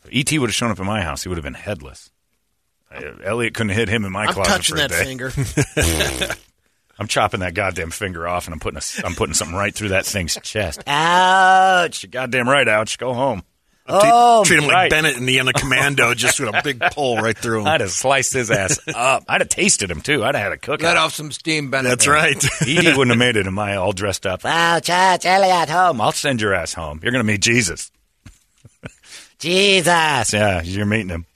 If 0.05 0.33
ET 0.33 0.37
would 0.41 0.51
have 0.51 0.55
shown 0.55 0.73
up 0.73 0.81
in 0.81 0.87
my 0.87 1.01
house, 1.03 1.23
he 1.23 1.29
would 1.29 1.39
have 1.39 1.45
been 1.45 1.55
headless. 1.55 2.11
Uh, 2.93 3.03
Elliot 3.23 3.55
couldn't 3.55 3.77
hit 3.77 3.89
him 3.89 4.05
in 4.05 4.11
my 4.11 4.25
I'm 4.25 4.33
closet 4.35 4.51
touching 4.51 4.75
for 4.77 4.83
a 4.83 4.89
that 4.89 4.91
day. 4.91 5.05
finger. 5.05 6.35
I'm 6.99 7.07
chopping 7.07 7.39
that 7.39 7.55
goddamn 7.55 7.93
finger 7.93 8.27
off, 8.27 8.49
and 8.49 8.53
I'm 8.55 8.59
putting 8.59 8.79
a, 8.79 9.07
I'm 9.07 9.15
putting 9.15 9.35
something 9.35 9.57
right 9.57 9.73
through 9.73 9.91
that 9.91 10.07
thing's 10.07 10.37
chest. 10.43 10.83
Ouch! 10.89 12.03
You're 12.03 12.11
goddamn 12.11 12.49
right, 12.49 12.67
ouch. 12.67 12.99
Go 12.99 13.15
home. 13.15 13.45
Oh, 13.89 14.45
Treat 14.45 14.61
him 14.63 14.67
like. 14.69 14.91
Bennett 14.91 15.17
in 15.17 15.27
the 15.27 15.39
end 15.39 15.49
of 15.49 15.55
Commando, 15.55 16.13
just 16.15 16.41
with 16.41 16.49
a 16.55 16.61
big 16.63 16.81
pull 16.93 17.19
right 17.19 17.37
through 17.37 17.61
him. 17.61 17.67
I'd 17.69 17.81
have 17.81 17.91
sliced 17.91 18.33
his 18.33 18.51
ass 18.51 18.81
up. 18.95 19.25
I'd 19.29 19.41
have 19.41 19.49
tasted 19.49 19.91
him 19.91 20.01
too. 20.01 20.25
I'd 20.25 20.35
have 20.35 20.45
had 20.45 20.53
a 20.53 20.57
cook. 20.59 20.83
Let 20.83 20.97
off 20.97 21.15
some 21.15 21.31
steam, 21.31 21.71
Bennett. 21.71 21.91
That's 21.91 22.09
right. 22.09 22.37
E.T. 22.67 22.89
wouldn't 22.97 23.11
have 23.11 23.19
made 23.19 23.37
it. 23.37 23.47
Am 23.47 23.59
I 23.59 23.77
all 23.77 23.93
dressed 23.93 24.27
up? 24.27 24.45
Wow, 24.45 24.81
Church, 24.81 25.25
Elliot, 25.25 25.69
home. 25.69 26.01
I'll 26.01 26.13
send 26.13 26.41
your 26.41 26.55
ass 26.55 26.75
home. 26.75 27.01
You're 27.03 27.13
going 27.13 27.25
to 27.25 27.33
meet 27.33 27.41
Jesus. 27.41 27.91
Jesus. 29.39 30.33
Yeah, 30.33 30.63
you're 30.63 30.87
meeting 30.87 31.11
him. 31.11 31.27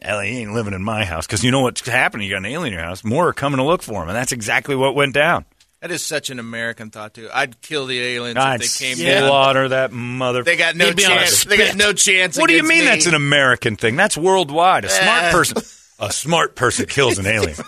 Ellie 0.00 0.32
he 0.32 0.38
ain't 0.40 0.52
living 0.52 0.74
in 0.74 0.82
my 0.84 1.04
house 1.04 1.26
because 1.26 1.42
you 1.42 1.50
know 1.50 1.60
what's 1.60 1.86
happening. 1.86 2.26
You 2.26 2.34
got 2.34 2.38
an 2.38 2.46
alien 2.46 2.66
in 2.68 2.72
your 2.74 2.82
house. 2.82 3.04
More 3.04 3.28
are 3.28 3.32
coming 3.32 3.56
to 3.58 3.64
look 3.64 3.82
for 3.82 4.02
him, 4.02 4.08
and 4.08 4.16
that's 4.16 4.32
exactly 4.32 4.76
what 4.76 4.94
went 4.94 5.14
down. 5.14 5.46
That 5.84 5.90
is 5.90 6.02
such 6.02 6.30
an 6.30 6.38
American 6.38 6.88
thought 6.88 7.12
too. 7.12 7.28
I'd 7.30 7.60
kill 7.60 7.84
the 7.84 8.00
aliens 8.00 8.38
I'd 8.38 8.62
if 8.62 8.78
they 8.78 8.86
came 8.94 9.04
down. 9.06 9.28
slaughter 9.28 9.68
that 9.68 9.92
mother. 9.92 10.42
They 10.42 10.56
got 10.56 10.76
no 10.76 10.86
They'd 10.86 10.96
be 10.96 11.04
on 11.04 11.12
a 11.12 11.16
chance. 11.16 11.44
They 11.44 11.58
got 11.58 11.76
no 11.76 11.92
chance. 11.92 12.38
What 12.38 12.48
do 12.48 12.54
you 12.56 12.62
mean 12.62 12.78
me. 12.78 12.84
that's 12.86 13.04
an 13.04 13.12
American 13.12 13.76
thing? 13.76 13.94
That's 13.94 14.16
worldwide. 14.16 14.86
A 14.86 14.88
smart 14.88 15.24
Eh. 15.24 15.30
person, 15.30 15.58
a 15.98 16.10
smart 16.10 16.56
person 16.56 16.86
kills 16.86 17.18
an 17.18 17.26
alien. 17.26 17.56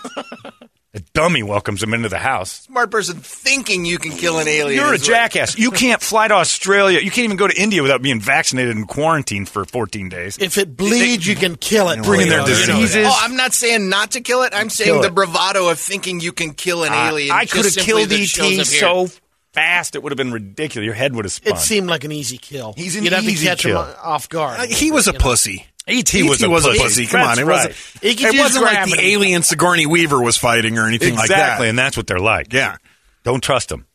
a 0.97 1.01
dummy 1.13 1.43
welcomes 1.43 1.81
him 1.81 1.93
into 1.93 2.09
the 2.09 2.17
house. 2.17 2.61
smart 2.63 2.91
person 2.91 3.17
thinking 3.17 3.85
you 3.85 3.97
can 3.97 4.11
kill 4.11 4.39
an 4.39 4.47
alien? 4.47 4.81
You're 4.83 4.93
a 4.93 4.97
jackass. 4.97 5.57
You 5.57 5.71
can't 5.71 6.01
fly 6.01 6.27
to 6.27 6.33
Australia. 6.33 6.99
You 6.99 7.11
can't 7.11 7.25
even 7.25 7.37
go 7.37 7.47
to 7.47 7.55
India 7.59 7.81
without 7.81 8.01
being 8.01 8.19
vaccinated 8.19 8.75
and 8.75 8.87
quarantined 8.87 9.47
for 9.49 9.63
14 9.65 10.09
days. 10.09 10.37
if 10.39 10.57
it 10.57 10.75
bleeds, 10.75 11.25
you 11.25 11.35
can 11.35 11.55
kill 11.55 11.89
it. 11.89 12.03
Bringing 12.03 12.29
their 12.29 12.41
You 12.41 12.45
know 12.67 12.79
diseases. 12.79 13.07
Oh, 13.07 13.19
I'm 13.21 13.35
not 13.35 13.53
saying 13.53 13.89
not 13.89 14.11
to 14.11 14.21
kill 14.21 14.43
it. 14.43 14.53
I'm 14.53 14.69
saying 14.69 14.89
Kill 14.91 15.01
the 15.01 15.07
it. 15.07 15.15
bravado 15.15 15.69
of 15.69 15.79
thinking 15.79 16.19
you 16.19 16.31
can 16.33 16.53
kill 16.53 16.83
an 16.83 16.91
I- 16.93 17.09
alien. 17.09 17.31
I 17.31 17.45
could 17.45 17.65
have 17.65 17.75
killed 17.75 18.11
ET 18.11 18.25
shows 18.25 18.59
up 18.59 18.67
here. 18.67 18.79
so 18.79 19.07
fast 19.53 19.95
it 19.95 20.03
would 20.03 20.11
have 20.11 20.17
been 20.17 20.31
ridiculous. 20.31 20.85
Your 20.85 20.93
head 20.93 21.15
would 21.15 21.25
have 21.25 21.31
spun. 21.31 21.53
It 21.53 21.59
seemed 21.59 21.87
like 21.89 22.03
an 22.03 22.11
easy 22.11 22.37
kill. 22.37 22.73
He's 22.77 22.95
an 22.95 23.03
You'd 23.03 23.13
have 23.13 23.23
easy 23.23 23.45
to 23.45 23.51
catch 23.51 23.61
kill. 23.63 23.83
him 23.83 23.95
off 24.03 24.29
guard. 24.29 24.59
Uh, 24.59 24.67
he 24.67 24.91
was 24.91 25.07
a 25.07 25.11
You 25.11 25.17
know. 25.19 25.23
pussy. 25.23 25.65
ET 25.87 25.99
E.T. 25.99 26.23
was 26.23 26.43
a 26.43 26.49
was 26.49 26.65
pussy. 26.65 26.79
a 26.79 26.83
pussy. 26.83 27.05
Come 27.05 27.21
That's 27.21 27.39
on, 27.39 27.43
it 27.43 27.47
right. 27.47 27.67
wasn't. 27.67 28.03
He 28.03 28.25
It 28.25 28.37
wasn't 28.39 28.65
like 28.65 28.89
the 28.89 28.99
alien 29.01 29.41
Sigourney 29.43 29.85
Weaver 29.85 30.21
was 30.21 30.37
fighting 30.37 30.77
or 30.77 30.85
anything 30.85 31.15
like 31.15 31.29
that. 31.29 31.37
Exactly, 31.37 31.69
and 31.69 31.79
that's 31.79 31.95
what 31.95 32.07
they're 32.07 32.19
like. 32.19 32.51
Yeah. 32.51 32.75
Don't 33.23 33.41
trust 33.41 33.69
them. 33.69 33.87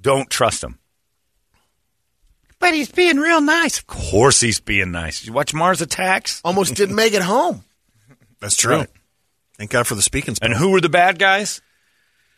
Don't 0.00 0.30
trust 0.30 0.62
them. 0.62 0.78
But 2.58 2.74
he's 2.74 2.90
being 2.90 3.18
real 3.18 3.40
nice. 3.40 3.78
Of 3.78 3.86
course 3.86 4.40
he's 4.40 4.60
being 4.60 4.92
nice. 4.92 5.24
You 5.24 5.32
watch 5.32 5.54
Mars 5.54 5.80
Attacks? 5.80 6.40
Almost 6.44 6.74
didn't 6.74 6.94
make 6.96 7.14
it 7.14 7.22
home. 7.22 7.64
That's 8.40 8.56
true. 8.56 8.76
Right. 8.76 8.88
Thank 9.56 9.70
God 9.70 9.86
for 9.86 9.94
the 9.94 10.02
Speak 10.02 10.24
& 10.24 10.34
Spell. 10.34 10.36
And 10.42 10.54
who 10.54 10.70
were 10.70 10.80
the 10.80 10.88
bad 10.88 11.18
guys? 11.18 11.60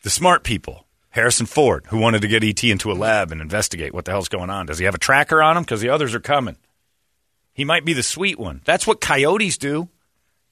The 0.02 0.10
smart 0.10 0.42
people. 0.42 0.86
Harrison 1.10 1.46
Ford, 1.46 1.84
who 1.88 1.98
wanted 1.98 2.22
to 2.22 2.28
get 2.28 2.42
ET 2.42 2.64
into 2.64 2.90
a 2.90 2.94
lab 2.94 3.32
and 3.32 3.40
investigate 3.40 3.92
what 3.92 4.06
the 4.06 4.12
hell's 4.12 4.28
going 4.28 4.48
on. 4.48 4.66
Does 4.66 4.78
he 4.78 4.86
have 4.86 4.94
a 4.94 4.98
tracker 4.98 5.42
on 5.42 5.56
him? 5.56 5.62
Because 5.62 5.80
the 5.82 5.90
others 5.90 6.14
are 6.14 6.20
coming. 6.20 6.56
He 7.54 7.64
might 7.64 7.84
be 7.84 7.92
the 7.92 8.02
sweet 8.02 8.38
one. 8.38 8.60
That's 8.64 8.86
what 8.86 9.00
coyotes 9.00 9.58
do. 9.58 9.88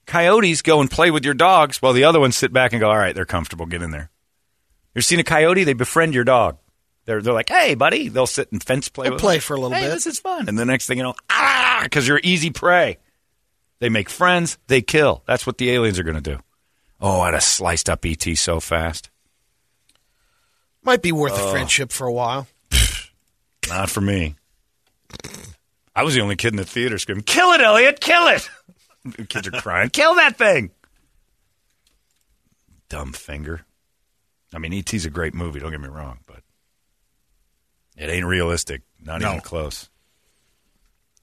Coyotes 0.07 0.63
go 0.63 0.81
and 0.81 0.91
play 0.91 1.11
with 1.11 1.25
your 1.25 1.35
dogs 1.35 1.81
while 1.81 1.93
the 1.93 2.05
other 2.05 2.21
ones 2.21 2.37
sit 2.37 2.53
back 2.53 2.73
and 2.73 2.81
go, 2.81 2.89
all 2.91 2.99
right, 2.99 3.15
they're 3.15 3.25
comfortable. 3.25 3.67
Get 3.67 3.83
in 3.83 3.91
there. 3.91 4.11
You've 4.95 5.05
seen 5.05 5.21
a 5.21 5.25
coyote? 5.25 5.65
They 5.65 5.73
befriend 5.73 6.15
your 6.15 6.25
dog. 6.25 6.59
They're, 7.07 7.23
they're 7.23 7.33
like, 7.33 7.49
hey, 7.49 7.75
buddy. 7.75 8.09
They'll 8.09 8.27
sit 8.27 8.51
and 8.53 8.63
fence 8.63 8.89
play 8.89 9.05
They'll 9.05 9.15
with 9.15 9.21
play 9.23 9.37
him. 9.37 9.41
for 9.41 9.55
a 9.55 9.61
little 9.61 9.77
hey, 9.77 9.85
bit. 9.87 9.91
this 9.93 10.07
is 10.07 10.19
fun. 10.19 10.49
And 10.49 10.59
the 10.59 10.65
next 10.65 10.87
thing 10.87 10.99
you 10.99 11.05
know, 11.05 11.15
ah, 11.31 11.81
because 11.85 12.07
you're 12.09 12.21
easy 12.23 12.51
prey. 12.51 12.99
They 13.79 13.89
make 13.89 14.11
friends. 14.11 14.59
They 14.67 14.83
kill. 14.83 15.23
That's 15.27 15.47
what 15.47 15.59
the 15.59 15.71
aliens 15.71 15.99
are 15.99 16.03
going 16.05 16.21
to 16.21 16.35
do. 16.37 16.41
Oh, 17.01 17.21
I'd 17.21 17.33
have 17.35 17.43
sliced 17.43 17.89
up 17.89 18.05
ET 18.05 18.23
so 18.37 18.61
fast. 18.61 19.09
Might 20.83 21.03
be 21.03 21.13
worth 21.13 21.33
Oh. 21.35 21.49
a 21.49 21.51
friendship 21.53 21.93
for 21.93 22.07
a 22.07 22.13
while. 22.13 22.47
Not 23.69 23.89
for 23.89 24.01
me. 24.01 24.35
I 25.95 26.03
was 26.05 26.15
the 26.15 26.21
only 26.21 26.37
kid 26.37 26.53
in 26.53 26.57
the 26.57 26.65
theater 26.65 26.99
screaming, 26.99 27.25
"Kill 27.25 27.53
it, 27.53 27.61
Elliot! 27.61 28.01
Kill 28.01 28.27
it!" 28.29 28.49
Kids 29.29 29.49
are 29.49 29.51
crying, 29.53 29.91
"Kill 29.91 30.15
that 30.17 30.37
thing!" 30.39 30.71
Dumb 32.89 33.13
finger. 33.13 33.63
I 34.55 34.59
mean, 34.59 34.73
E.T.'s 34.73 35.05
a 35.07 35.11
great 35.11 35.35
movie. 35.35 35.61
Don't 35.61 35.71
get 35.71 35.81
me 35.81 35.89
wrong, 35.89 36.19
but 36.27 36.43
it 37.97 38.11
ain't 38.11 38.27
realistic. 38.27 38.83
Not 39.01 39.21
No. 39.21 39.29
even 39.31 39.41
close. 39.43 39.89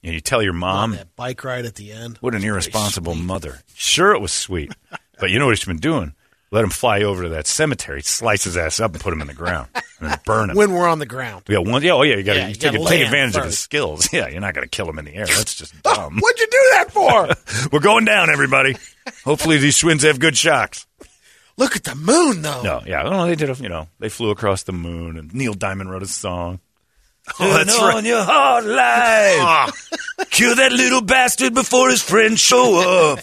And 0.03 0.13
you 0.13 0.22
tell 0.22 0.41
your 0.41 0.53
mom, 0.53 0.91
that 0.91 1.15
bike 1.15 1.43
ride 1.43 1.65
at 1.65 1.76
the 1.76 1.91
end. 1.91 2.18
what 2.22 2.36
an 2.36 2.43
irresponsible 2.43 3.15
mother. 3.15 3.59
Sure, 3.74 4.13
it 4.13 4.20
was 4.22 4.32
sweet, 4.32 4.74
but 5.20 5.30
you 5.30 5.39
know 5.39 5.47
what 5.47 5.57
she's 5.57 5.65
been 5.68 5.78
doing? 5.78 6.13
Let 6.50 6.64
him 6.64 6.70
fly 6.70 7.02
over 7.02 7.24
to 7.24 7.30
that 7.30 7.45
cemetery, 7.45 8.02
slice 8.02 8.45
his 8.45 8.56
ass 8.56 8.80
up, 8.80 8.93
and 8.93 9.02
put 9.02 9.12
him 9.12 9.20
in 9.20 9.28
the 9.28 9.34
ground, 9.34 9.68
and 10.00 10.10
then 10.10 10.20
burn 10.26 10.50
him. 10.50 10.56
When 10.56 10.72
we're 10.72 10.88
on 10.88 11.00
the 11.00 11.06
ground. 11.06 11.43
Yeah, 11.50 11.58
one, 11.58 11.84
yeah, 11.84 11.91
oh 11.91 12.04
yeah, 12.04 12.16
you 12.16 12.24
got 12.24 12.36
to 12.36 12.39
Yeah, 12.39 12.48
you 12.48 12.54
take, 12.54 12.72
gotta 12.72 12.78
take 12.78 12.89
land 12.89 13.04
advantage 13.04 13.36
of 13.36 13.45
his 13.45 13.60
skills. 13.60 14.08
Yeah, 14.14 14.30
you're 14.30 14.39
not 14.39 14.54
going 14.54 14.64
to 14.64 14.70
kill 14.70 14.89
him 14.89 14.98
in 14.98 15.06
the 15.06 15.14
air. 15.14 15.26
That's 15.26 15.54
just 15.54 15.76
oh, 15.84 15.93
dumb. 15.93 16.20
What'd 16.20 16.39
you 16.39 16.48
do 16.48 16.70
that 16.72 16.91
for? 16.91 17.70
We're 17.72 17.82
going 17.82 18.06
down, 18.06 18.30
everybody. 18.30 18.78
Hopefully, 19.26 19.58
these 19.58 19.78
twins 19.78 20.04
have 20.04 20.20
good 20.20 20.38
shocks. 20.38 20.88
Look 21.58 21.76
at 21.76 21.84
the 21.84 21.95
moon, 21.95 22.43
though. 22.43 22.62
No, 22.62 22.82
yeah, 22.86 23.04
well, 23.04 23.26
they 23.26 23.36
did. 23.36 23.50
A, 23.50 23.54
you 23.56 23.68
know, 23.68 23.89
they 24.00 24.10
flew 24.10 24.30
across 24.30 24.64
the 24.64 24.72
moon, 24.72 25.18
and 25.18 25.34
Neil 25.34 25.54
Diamond 25.54 25.91
wrote 25.91 26.04
a 26.04 26.08
song. 26.08 26.62
Oh, 27.39 27.54
that's 27.54 27.78
right. 27.78 27.95
on 27.95 28.06
your 28.06 28.24
hard 28.24 28.66
light. 28.66 29.38
Ah. 29.39 29.72
Kill 30.30 30.56
that 30.56 30.72
little 30.72 31.02
bastard 31.02 31.54
before 31.54 31.89
his 31.89 32.02
friends 32.02 32.39
show 32.39 33.14
up. 33.14 33.20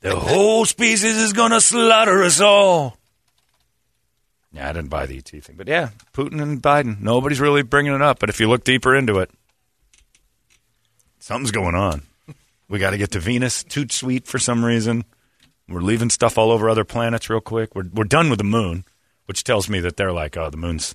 The 0.00 0.16
whole 0.16 0.64
species 0.64 1.16
is 1.16 1.32
gonna 1.32 1.60
slaughter 1.60 2.22
us 2.22 2.40
all. 2.40 2.96
Yeah, 4.52 4.68
I 4.68 4.72
didn't 4.72 4.90
buy 4.90 5.06
the 5.06 5.18
ET 5.18 5.28
thing, 5.28 5.56
but 5.56 5.68
yeah, 5.68 5.90
Putin 6.12 6.40
and 6.40 6.62
Biden. 6.62 7.00
Nobody's 7.00 7.40
really 7.40 7.62
bringing 7.62 7.94
it 7.94 8.02
up, 8.02 8.18
but 8.18 8.28
if 8.30 8.40
you 8.40 8.48
look 8.48 8.64
deeper 8.64 8.94
into 8.94 9.18
it, 9.18 9.30
something's 11.18 11.50
going 11.50 11.74
on. 11.74 12.02
We 12.68 12.78
got 12.78 12.90
to 12.90 12.98
get 12.98 13.12
to 13.12 13.20
Venus. 13.20 13.64
Toot 13.64 13.92
sweet 13.92 14.26
for 14.26 14.38
some 14.38 14.64
reason. 14.64 15.04
We're 15.68 15.80
leaving 15.80 16.10
stuff 16.10 16.38
all 16.38 16.50
over 16.50 16.68
other 16.68 16.84
planets 16.84 17.28
real 17.28 17.40
quick. 17.40 17.74
We're 17.74 17.88
we're 17.92 18.04
done 18.04 18.30
with 18.30 18.38
the 18.38 18.44
moon, 18.44 18.84
which 19.26 19.44
tells 19.44 19.68
me 19.68 19.80
that 19.80 19.96
they're 19.96 20.12
like, 20.12 20.36
oh, 20.36 20.50
the 20.50 20.56
moon's. 20.56 20.94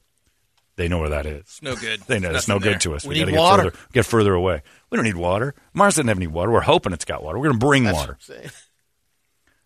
They 0.75 0.87
know 0.87 0.97
where 0.97 1.09
that 1.09 1.27
is. 1.27 1.41
It's 1.41 1.61
no 1.61 1.75
good. 1.75 2.01
They 2.01 2.17
know 2.17 2.31
it's 2.31 2.47
no 2.47 2.57
there. 2.57 2.73
good 2.73 2.81
to 2.81 2.95
us. 2.95 3.05
We 3.05 3.13
gotta 3.15 3.27
need 3.27 3.31
get 3.33 3.39
water. 3.39 3.63
Further, 3.65 3.77
get 3.91 4.05
further 4.07 4.33
away. 4.33 4.63
We 4.89 4.95
don't 4.95 5.05
need 5.05 5.15
water. 5.17 5.53
Mars 5.71 5.95
doesn't 5.95 6.07
have 6.07 6.17
any 6.17 6.25
water. 6.25 6.51
We're 6.51 6.61
hoping 6.61 6.93
it's 6.93 7.05
got 7.05 7.23
water. 7.23 7.37
We're 7.37 7.49
going 7.49 7.59
to 7.59 7.65
bring 7.65 7.83
water. 7.83 8.17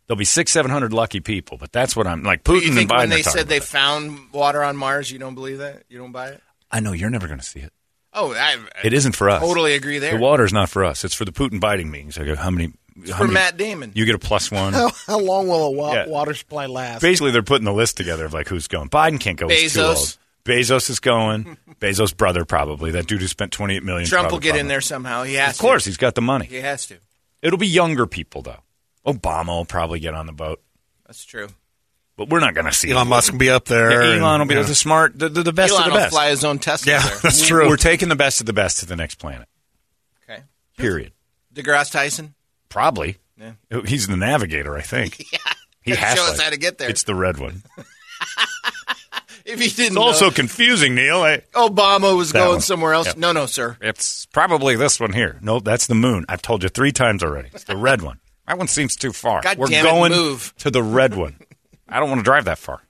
There'll 0.07 0.17
be 0.17 0.25
six, 0.25 0.51
seven 0.51 0.71
hundred 0.71 0.93
lucky 0.93 1.19
people, 1.19 1.57
but 1.57 1.71
that's 1.71 1.95
what 1.95 2.07
I'm 2.07 2.23
like. 2.23 2.43
Putin 2.43 2.61
You 2.67 2.73
think 2.73 2.79
and 2.79 2.89
Biden 2.91 2.97
when 2.99 3.09
they 3.09 3.21
talking 3.23 3.39
said 3.39 3.47
they 3.49 3.57
it. 3.57 3.63
found 3.63 4.31
water 4.31 4.63
on 4.63 4.77
Mars, 4.77 5.11
you 5.11 5.19
don't 5.19 5.35
believe 5.35 5.57
that? 5.59 5.83
You 5.89 5.97
don't 5.97 6.11
buy 6.13 6.29
it? 6.29 6.41
I 6.71 6.79
know 6.79 6.93
you're 6.93 7.09
never 7.09 7.27
going 7.27 7.39
to 7.39 7.45
see 7.45 7.59
it. 7.59 7.73
Oh, 8.13 8.33
I, 8.33 8.57
It 8.83 8.93
isn't 8.93 9.15
for 9.15 9.29
us. 9.29 9.41
Totally 9.41 9.73
agree 9.73 9.99
there. 9.99 10.13
The 10.15 10.19
water 10.19 10.43
is 10.45 10.53
not 10.53 10.69
for 10.69 10.83
us. 10.85 11.03
It's 11.05 11.13
for 11.13 11.25
the 11.25 11.31
Putin 11.33 11.59
Biden 11.59 11.89
meetings. 11.89 12.17
I 12.17 12.23
go, 12.25 12.35
how 12.35 12.49
many? 12.49 12.73
how 13.09 13.17
for 13.17 13.23
many- 13.25 13.33
Matt 13.35 13.57
Damon. 13.57 13.91
You 13.95 14.05
get 14.05 14.15
a 14.15 14.19
plus 14.19 14.49
one. 14.49 14.73
How, 14.73 14.89
how 15.07 15.19
long 15.19 15.47
will 15.49 15.65
a 15.65 15.71
wa- 15.71 15.93
Yeah. 15.93 16.07
water 16.07 16.33
supply 16.33 16.65
last? 16.67 17.01
Basically, 17.01 17.31
they're 17.31 17.43
putting 17.43 17.65
the 17.65 17.73
list 17.73 17.95
together 17.97 18.25
of 18.25 18.33
like 18.33 18.47
who's 18.47 18.67
going. 18.67 18.89
Biden 18.89 19.19
can't 19.19 19.37
go. 19.37 19.47
He's 19.49 19.73
too 19.73 19.81
Bezos. 19.81 19.95
old. 19.97 20.17
Bezos 20.45 20.89
is 20.89 20.99
going. 21.01 21.57
Bezos' 21.81 22.15
brother 22.15 22.43
probably. 22.45 22.91
That 22.91 23.05
dude 23.07 23.21
who 23.21 23.27
spent 23.27 23.51
twenty 23.51 23.75
eight 23.75 23.83
million. 23.83 24.07
Trump 24.07 24.31
will 24.31 24.39
probably 24.39 24.51
get 24.51 24.55
in 24.59 24.67
there 24.69 24.81
somehow. 24.81 25.23
He 25.23 25.33
has 25.35 25.55
Of 25.55 25.59
course, 25.59 25.83
to. 25.83 25.89
he's 25.89 25.97
got 25.97 26.15
the 26.15 26.21
money. 26.21 26.45
He 26.45 26.55
has 26.61 26.85
to. 26.87 26.95
It'll 27.41 27.59
be 27.59 27.67
younger 27.67 28.07
people 28.07 28.41
though. 28.41 28.59
Obama 29.07 29.47
will 29.47 29.65
probably 29.65 29.99
get 29.99 30.13
on 30.13 30.25
the 30.25 30.33
boat, 30.33 30.61
That's 31.05 31.23
true. 31.23 31.47
but 32.17 32.29
we're 32.29 32.39
not 32.41 32.53
going 32.53 32.65
to 32.65 32.73
see 32.73 32.91
Elon 32.91 33.07
it. 33.07 33.09
Musk 33.09 33.29
can 33.29 33.37
be 33.37 33.49
up 33.49 33.65
there. 33.65 33.89
Yeah, 34.15 34.19
Elon 34.21 34.41
will 34.41 34.47
be 34.47 34.55
yeah. 34.55 34.63
the 34.63 34.75
smart, 34.75 35.17
the, 35.17 35.29
the, 35.29 35.43
the 35.43 35.53
best 35.53 35.71
Elon 35.73 35.83
of 35.83 35.87
the 35.87 35.93
will 35.93 35.99
best. 36.03 36.13
fly 36.13 36.29
his 36.29 36.43
own 36.43 36.59
Tesla 36.59 36.91
Yeah, 36.93 37.07
there. 37.07 37.17
that's 37.23 37.47
true. 37.47 37.67
We're 37.69 37.77
taking 37.77 38.09
the 38.09 38.15
best 38.17 38.39
of 38.41 38.45
the 38.45 38.53
best 38.53 38.79
to 38.81 38.85
the 38.85 38.95
next 38.97 39.15
planet. 39.15 39.47
Okay. 40.29 40.41
Period. 40.77 41.13
DeGrasse 41.53 41.91
Tyson. 41.91 42.35
Probably. 42.69 43.17
Yeah. 43.39 43.53
Oh, 43.71 43.81
he's 43.81 44.07
the 44.07 44.17
navigator, 44.17 44.75
I 44.77 44.81
think. 44.81 45.23
Yeah. 45.31 45.39
He 45.81 45.91
Gotta 45.93 46.05
has 46.05 46.17
show 46.17 46.25
to. 46.25 46.31
us 46.33 46.41
how 46.41 46.49
to 46.49 46.57
get 46.57 46.77
there. 46.79 46.89
It's 46.89 47.03
the 47.03 47.15
red 47.15 47.37
one. 47.37 47.63
if 49.45 49.59
he 49.61 49.69
didn't 49.69 49.93
It's 49.93 49.97
also 49.97 50.25
know, 50.25 50.31
confusing, 50.31 50.95
Neil. 50.95 51.21
I, 51.21 51.37
Obama 51.53 52.15
was 52.17 52.33
going 52.33 52.49
one. 52.49 52.61
somewhere 52.61 52.91
else. 52.93 53.07
Yeah. 53.07 53.13
No, 53.15 53.31
no, 53.31 53.45
sir. 53.45 53.77
it's 53.79 54.25
probably 54.27 54.75
this 54.75 54.99
one 54.99 55.13
here. 55.13 55.37
No, 55.41 55.61
that's 55.61 55.87
the 55.87 55.95
moon. 55.95 56.25
I've 56.27 56.41
told 56.41 56.63
you 56.63 56.67
three 56.69 56.91
times 56.91 57.23
already. 57.23 57.49
It's 57.53 57.63
the 57.63 57.77
red 57.77 58.01
one. 58.01 58.19
That 58.47 58.57
one 58.57 58.67
seems 58.67 58.95
too 58.95 59.11
far. 59.11 59.41
God 59.41 59.57
We're 59.57 59.71
it, 59.71 59.83
going 59.83 60.11
move. 60.11 60.53
to 60.59 60.71
the 60.71 60.81
red 60.81 61.15
one. 61.15 61.35
I 61.87 61.99
don't 61.99 62.09
want 62.09 62.19
to 62.19 62.23
drive 62.23 62.45
that 62.45 62.57
far. 62.57 62.81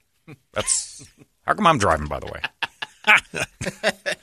That's 0.52 1.04
how 1.46 1.54
come 1.54 1.66
I'm 1.66 1.78
driving, 1.78 2.06
by 2.06 2.20
the 2.20 2.26
way. 2.26 2.40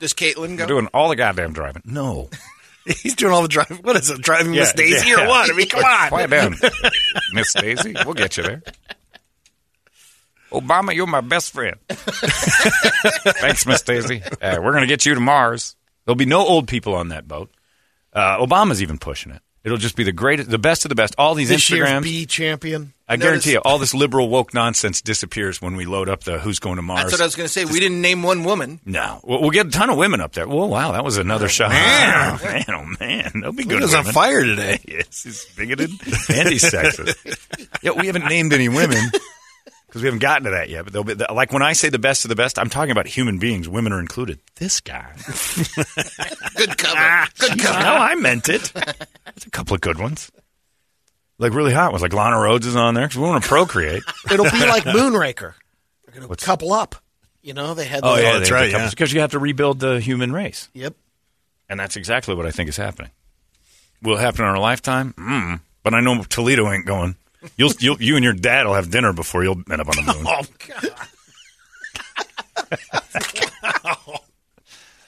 Does 0.00 0.14
Caitlin 0.14 0.56
go? 0.56 0.64
I'm 0.64 0.68
doing 0.68 0.86
all 0.92 1.08
the 1.08 1.16
goddamn 1.16 1.52
driving. 1.52 1.82
No. 1.84 2.30
He's 3.02 3.14
doing 3.14 3.32
all 3.32 3.42
the 3.42 3.48
driving. 3.48 3.78
What 3.78 3.96
is 3.96 4.10
it? 4.10 4.20
Driving 4.20 4.52
Miss 4.52 4.72
Daisy 4.72 5.10
yeah. 5.10 5.24
or 5.24 5.28
what? 5.28 5.50
I 5.50 5.54
mean, 5.54 5.68
come 5.68 5.84
on. 5.84 6.08
Quiet 6.08 6.30
down, 6.30 6.56
Miss 7.32 7.52
Daisy. 7.52 7.94
We'll 8.04 8.14
get 8.14 8.36
you 8.36 8.42
there. 8.42 8.62
Obama, 10.50 10.92
you're 10.94 11.06
my 11.06 11.20
best 11.20 11.52
friend. 11.52 11.76
Thanks, 11.88 13.64
Miss 13.66 13.82
Daisy. 13.82 14.22
Uh, 14.22 14.58
we're 14.60 14.72
going 14.72 14.82
to 14.82 14.88
get 14.88 15.06
you 15.06 15.14
to 15.14 15.20
Mars. 15.20 15.76
There'll 16.04 16.16
be 16.16 16.26
no 16.26 16.44
old 16.44 16.66
people 16.66 16.94
on 16.94 17.08
that 17.08 17.26
boat. 17.28 17.50
Uh, 18.12 18.44
Obama's 18.44 18.82
even 18.82 18.98
pushing 18.98 19.32
it. 19.32 19.40
It'll 19.64 19.78
just 19.78 19.94
be 19.94 20.02
the 20.02 20.12
greatest, 20.12 20.50
the 20.50 20.58
best 20.58 20.84
of 20.84 20.88
the 20.88 20.94
best. 20.96 21.14
All 21.18 21.34
these 21.34 21.48
This 21.48 21.70
year's 21.70 21.88
Instagrams. 21.88 22.02
B 22.02 22.26
champion. 22.26 22.92
I 23.08 23.16
guarantee 23.16 23.52
you, 23.52 23.58
all 23.58 23.78
this 23.78 23.92
liberal 23.92 24.28
woke 24.30 24.54
nonsense 24.54 25.02
disappears 25.02 25.60
when 25.60 25.76
we 25.76 25.84
load 25.84 26.08
up 26.08 26.24
the 26.24 26.38
"Who's 26.38 26.58
Going 26.58 26.76
to 26.76 26.82
Mars." 26.82 27.02
That's 27.02 27.12
what 27.12 27.20
I 27.20 27.24
was 27.24 27.36
going 27.36 27.46
to 27.46 27.52
say. 27.52 27.66
We 27.66 27.78
didn't 27.78 28.00
name 28.00 28.22
one 28.22 28.42
woman. 28.42 28.80
No, 28.86 29.20
we'll, 29.22 29.42
we'll 29.42 29.50
get 29.50 29.66
a 29.66 29.70
ton 29.70 29.90
of 29.90 29.98
women 29.98 30.20
up 30.20 30.32
there. 30.32 30.48
Well, 30.48 30.68
wow, 30.68 30.92
that 30.92 31.04
was 31.04 31.18
another 31.18 31.44
oh, 31.44 31.48
shot. 31.48 31.70
man. 31.70 32.38
oh, 32.42 32.44
man, 32.44 32.64
oh 32.70 32.96
man, 32.98 33.32
they'll 33.42 33.52
be 33.52 33.64
good. 33.64 33.78
He 33.78 33.82
was 33.82 33.94
on 33.94 34.04
fire 34.04 34.42
today. 34.42 34.80
yes, 34.88 35.22
he's 35.22 35.44
bigoted, 35.44 35.90
anti-sexist. 35.90 37.68
yeah, 37.82 37.92
we 37.92 38.06
haven't 38.06 38.24
named 38.24 38.54
any 38.54 38.68
women 38.70 39.10
because 39.92 40.00
we 40.00 40.06
haven't 40.06 40.20
gotten 40.20 40.44
to 40.44 40.50
that 40.52 40.70
yet. 40.70 40.84
But 40.84 40.94
they'll 40.94 41.04
be 41.04 41.14
like 41.14 41.52
when 41.52 41.60
I 41.60 41.74
say 41.74 41.90
the 41.90 41.98
best 41.98 42.24
of 42.24 42.30
the 42.30 42.34
best, 42.34 42.58
I'm 42.58 42.70
talking 42.70 42.92
about 42.92 43.06
human 43.06 43.38
beings. 43.38 43.68
Women 43.68 43.92
are 43.92 44.00
included. 44.00 44.38
This 44.56 44.80
guy. 44.80 45.12
Good 46.56 46.78
cover. 46.78 47.28
Good 47.38 47.58
no, 47.58 47.64
cover. 47.64 47.78
I 47.86 48.14
meant 48.14 48.48
it. 48.48 48.72
There's 48.72 49.46
a 49.46 49.50
couple 49.50 49.74
of 49.74 49.82
good 49.82 49.98
ones. 49.98 50.30
Like 51.38 51.52
really 51.52 51.74
hot 51.74 51.92
ones, 51.92 52.00
like 52.02 52.14
Lana 52.14 52.36
Rhoades 52.36 52.64
is 52.64 52.74
on 52.74 52.94
there 52.94 53.04
because 53.06 53.18
we 53.18 53.24
want 53.24 53.42
to 53.42 53.48
procreate. 53.48 54.02
It'll 54.30 54.44
be 54.50 54.64
like 54.66 54.84
Moonraker. 54.84 55.54
They're 56.06 56.20
going 56.22 56.26
to 56.34 56.36
couple 56.44 56.72
up. 56.72 56.94
You 57.42 57.52
know, 57.52 57.74
they 57.74 57.84
had. 57.84 58.00
Oh 58.02 58.16
the- 58.16 58.22
yeah, 58.22 58.38
that's 58.38 58.50
right, 58.50 58.70
yeah. 58.70 58.88
Because 58.88 59.12
you 59.12 59.20
have 59.20 59.32
to 59.32 59.38
rebuild 59.38 59.78
the 59.80 60.00
human 60.00 60.32
race, 60.32 60.68
Yep. 60.72 60.94
and 61.68 61.78
that's 61.78 61.96
exactly 61.96 62.34
what 62.34 62.46
I 62.46 62.50
think 62.50 62.68
is 62.70 62.76
happening. 62.78 63.10
Will 64.00 64.16
it 64.16 64.20
happen 64.20 64.40
in 64.42 64.46
our 64.50 64.58
lifetime? 64.58 65.12
Mm. 65.18 65.60
But 65.82 65.92
I 65.94 66.00
know 66.00 66.22
Toledo 66.22 66.70
ain't 66.72 66.86
going. 66.86 67.16
You'll, 67.56 67.72
you'll, 67.80 68.00
you 68.02 68.16
and 68.16 68.24
your 68.24 68.34
dad 68.34 68.66
will 68.66 68.74
have 68.74 68.90
dinner 68.90 69.12
before 69.12 69.42
you'll 69.44 69.62
end 69.70 69.80
up 69.80 69.88
on 69.88 70.04
the 70.04 70.14
moon. 70.14 70.26
Oh 70.26 70.42
God. 70.68 70.98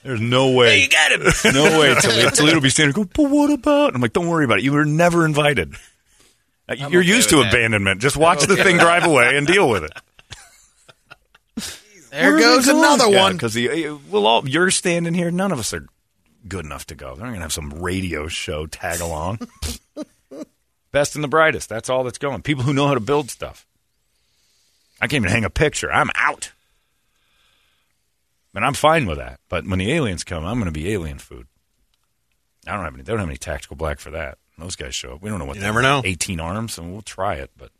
There's 0.03 0.21
no 0.21 0.51
way. 0.51 0.81
You 0.81 0.89
got 0.89 1.11
him. 1.13 1.21
No 1.53 1.79
way. 1.79 1.95
Toledo, 1.99 2.29
Toledo 2.35 2.55
will 2.57 2.61
be 2.61 2.69
standing 2.69 2.93
there, 2.93 3.03
go, 3.05 3.09
but 3.11 3.29
what 3.31 3.49
about? 3.49 3.95
I'm 3.95 4.01
like, 4.01 4.13
don't 4.13 4.27
worry 4.27 4.45
about 4.45 4.59
it. 4.59 4.63
You 4.63 4.73
were 4.73 4.85
never 4.85 5.25
invited. 5.25 5.73
Uh, 6.69 6.75
You're 6.77 7.01
okay 7.01 7.07
used 7.07 7.29
to 7.31 7.37
that. 7.37 7.47
abandonment. 7.53 8.01
Just 8.01 8.15
watch 8.15 8.43
the 8.45 8.55
thing 8.55 8.77
drive 8.77 9.05
away 9.05 9.35
and 9.35 9.47
deal 9.47 9.67
with 9.67 9.83
it. 9.83 9.91
There 12.11 12.31
Where 12.33 12.39
goes 12.39 12.67
another 12.67 13.09
Yeah, 13.09 13.21
one. 13.23 13.33
Because 13.33 13.55
we'll 13.55 14.27
all 14.27 14.47
you're 14.47 14.69
standing 14.71 15.13
here. 15.15 15.31
None 15.31 15.51
of 15.51 15.57
us 15.59 15.73
are 15.73 15.85
good 16.47 16.65
enough 16.65 16.85
to 16.87 16.95
go. 16.95 17.15
They're 17.15 17.25
not 17.25 17.31
going 17.31 17.35
to 17.39 17.41
have 17.41 17.53
some 17.53 17.71
radio 17.71 18.27
show 18.27 18.67
tag 18.67 19.01
along. 19.01 19.39
Best 20.95 21.15
and 21.15 21.23
the 21.25 21.27
brightest. 21.27 21.67
That's 21.67 21.89
all 21.89 22.05
that's 22.05 22.17
going. 22.17 22.41
People 22.41 22.63
who 22.63 22.73
know 22.73 22.87
how 22.87 22.93
to 22.93 23.01
build 23.01 23.29
stuff. 23.29 23.67
I 25.01 25.07
can't 25.07 25.25
even 25.25 25.29
hang 25.29 25.43
a 25.43 25.49
picture. 25.49 25.91
I'm 25.91 26.09
out. 26.15 26.53
And 28.53 28.63
I'm 28.63 28.75
fine 28.75 29.05
with 29.05 29.17
that. 29.17 29.41
But 29.49 29.67
when 29.67 29.79
the 29.79 29.91
aliens 29.91 30.23
come, 30.23 30.45
I'm 30.45 30.53
going 30.53 30.67
to 30.67 30.71
be 30.71 30.93
alien 30.93 31.19
food. 31.19 31.47
I 32.65 32.75
don't 32.75 32.85
have 32.85 32.93
any. 32.93 33.03
They 33.03 33.11
don't 33.11 33.19
have 33.19 33.27
any 33.27 33.35
tactical 33.35 33.75
black 33.75 33.99
for 33.99 34.11
that. 34.11 34.37
Those 34.57 34.77
guys 34.77 34.95
show 34.95 35.15
up. 35.15 35.21
We 35.21 35.29
don't 35.29 35.37
know 35.37 35.43
what. 35.43 35.57
You 35.57 35.63
they 35.63 35.67
never 35.67 35.81
know. 35.81 36.01
18 36.05 36.39
arms, 36.39 36.77
and 36.77 36.93
we'll 36.93 37.01
try 37.01 37.35
it. 37.35 37.51
But 37.57 37.71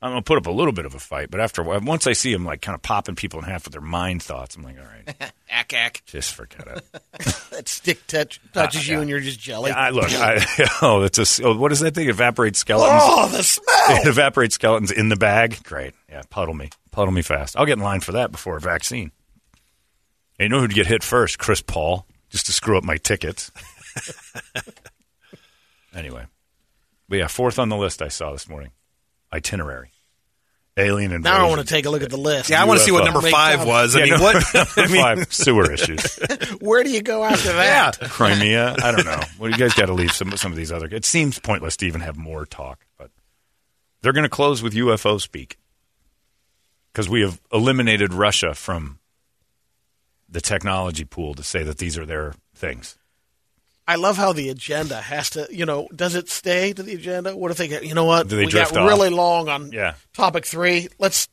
I'm 0.00 0.12
to 0.14 0.22
put 0.22 0.38
up 0.38 0.46
a 0.46 0.50
little 0.52 0.72
bit 0.72 0.86
of 0.86 0.94
a 0.94 1.00
fight. 1.00 1.28
But 1.28 1.40
after 1.40 1.62
while, 1.62 1.80
once 1.80 2.06
I 2.06 2.12
see 2.12 2.32
them 2.32 2.44
like 2.44 2.60
kind 2.62 2.74
of 2.76 2.82
popping 2.82 3.16
people 3.16 3.40
in 3.40 3.46
half 3.46 3.64
with 3.64 3.72
their 3.72 3.80
mind 3.82 4.22
thoughts, 4.22 4.54
I'm 4.54 4.62
like, 4.62 4.76
all 4.78 4.84
right, 4.84 5.32
Ack, 5.50 5.72
ack. 5.72 6.02
just 6.06 6.32
forget 6.34 6.66
it. 6.68 6.84
That 7.50 7.66
stick 7.68 8.06
touch, 8.06 8.40
touches 8.52 8.82
Uh, 8.88 8.92
you 8.92 8.96
yeah. 8.98 9.00
and 9.00 9.10
you're 9.10 9.18
just 9.18 9.40
jelly. 9.40 9.72
I, 9.72 9.90
look, 9.90 10.12
I, 10.12 10.44
oh, 10.82 11.02
it's 11.02 11.18
a 11.40 11.44
Oh, 11.44 11.56
what 11.56 11.72
is 11.72 11.80
that 11.80 11.96
thing? 11.96 12.08
Evaporates 12.08 12.60
skeletons. 12.60 13.02
oh, 13.04 13.28
the 13.28 13.42
smell. 13.42 13.66
It 14.00 14.06
evaporates 14.06 14.54
skeletons 14.54 14.92
in 14.92 15.08
the 15.08 15.16
bag. 15.16 15.60
Great. 15.64 15.94
Yeah, 16.08 16.22
puddle 16.30 16.54
me. 16.54 16.70
Puddle 16.92 17.12
me 17.12 17.22
fast. 17.22 17.56
I'll 17.56 17.66
get 17.66 17.78
in 17.78 17.82
line 17.84 17.98
for 17.98 18.12
that 18.12 18.30
before 18.30 18.56
a 18.56 18.60
vaccine. 18.60 19.10
And 20.38 20.44
you 20.44 20.48
know 20.50 20.60
who'd 20.60 20.72
get 20.72 20.86
hit 20.86 21.02
first? 21.02 21.40
Chris 21.40 21.60
Paul, 21.60 22.06
just 22.30 22.46
to 22.46 22.52
screw 22.52 22.78
up 22.78 22.84
my 22.84 22.96
tickets. 22.96 23.50
anyway. 25.92 26.26
But 27.08 27.18
yeah, 27.18 27.26
fourth 27.26 27.58
on 27.58 27.68
the 27.70 27.76
list 27.76 28.02
I 28.02 28.08
saw 28.08 28.30
this 28.32 28.48
morning. 28.48 28.70
Itinerary. 29.32 29.92
Alien 30.76 31.10
invasion. 31.10 31.36
now 31.36 31.44
I 31.44 31.48
want 31.48 31.60
to 31.60 31.66
take 31.66 31.86
a 31.86 31.90
look 31.90 32.02
at 32.02 32.10
the 32.10 32.16
list. 32.16 32.50
Yeah, 32.50 32.62
I 32.62 32.64
want 32.66 32.78
to 32.78 32.84
see 32.86 32.92
what 32.92 33.04
number 33.04 33.20
Make 33.20 33.32
five 33.32 33.60
up. 33.60 33.66
was. 33.66 33.96
I 33.96 34.04
Yeah, 34.04 34.12
mean, 34.14 34.20
what? 34.22 34.44
I 34.76 34.86
mean, 34.86 35.02
five, 35.02 35.32
sewer 35.34 35.72
issues. 35.72 36.16
Where 36.60 36.84
do 36.84 36.90
you 36.90 37.02
go 37.02 37.24
after 37.24 37.52
that? 37.52 37.98
Crimea. 38.10 38.76
I 38.80 38.92
don't 38.92 39.04
know. 39.04 39.20
Well, 39.40 39.50
you 39.50 39.56
guys 39.56 39.74
got 39.74 39.86
to 39.86 39.92
leave 39.92 40.12
some 40.12 40.36
some 40.36 40.52
of 40.52 40.56
these 40.56 40.70
other. 40.70 40.86
It 40.86 41.04
seems 41.04 41.40
pointless 41.40 41.76
to 41.78 41.86
even 41.86 42.00
have 42.02 42.16
more 42.16 42.46
talk, 42.46 42.86
but 42.96 43.10
they're 44.02 44.12
going 44.12 44.22
to 44.22 44.28
close 44.28 44.62
with 44.62 44.72
UFO 44.74 45.20
speak 45.20 45.58
because 46.92 47.08
we 47.08 47.22
have 47.22 47.40
eliminated 47.52 48.14
Russia 48.14 48.54
from 48.54 49.00
the 50.28 50.40
technology 50.40 51.04
pool 51.04 51.34
to 51.34 51.42
say 51.42 51.62
that 51.64 51.78
these 51.78 51.96
are 51.98 52.04
their 52.06 52.34
things. 52.54 52.97
I 53.88 53.96
love 53.96 54.16
how 54.18 54.32
the 54.34 54.50
agenda 54.50 55.00
has 55.00 55.30
to, 55.30 55.48
you 55.50 55.64
know, 55.64 55.88
does 55.96 56.14
it 56.14 56.28
stay 56.28 56.74
to 56.74 56.82
the 56.82 56.94
agenda? 56.94 57.34
What 57.34 57.50
if 57.50 57.56
they 57.56 57.68
get, 57.68 57.84
you 57.86 57.94
know 57.94 58.04
what? 58.04 58.28
Do 58.28 58.36
they 58.36 58.44
we 58.44 58.52
got 58.52 58.68
drift 58.68 58.76
off? 58.76 58.86
really 58.86 59.08
long 59.08 59.48
on 59.48 59.72
Yeah. 59.72 59.94
topic 60.12 60.44
three. 60.44 60.88
Let's, 60.98 61.26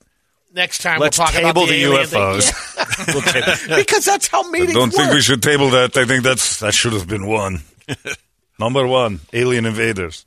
next 0.54 0.82
time 0.82 1.02
Let's 1.02 1.20
we'll 1.20 1.28
talk 1.28 1.36
table 1.36 1.50
about 1.50 1.68
the, 1.68 1.84
the. 1.84 1.92
UFOs. 1.92 3.68
Yeah. 3.68 3.76
because 3.76 4.06
that's 4.06 4.28
how 4.28 4.40
I 4.50 4.66
don't 4.68 4.90
think 4.90 5.12
we 5.12 5.20
should 5.22 5.44
table 5.44 5.72
that. 5.72 5.98
I 5.98 6.06
think 6.06 6.24
that's 6.24 6.62
that 6.62 6.74
should 6.74 6.94
have 6.94 7.08
been 7.10 7.28
one. 7.28 7.60
Number 8.60 8.88
one, 8.88 9.20
alien 9.34 9.66
invaders. 9.66 10.26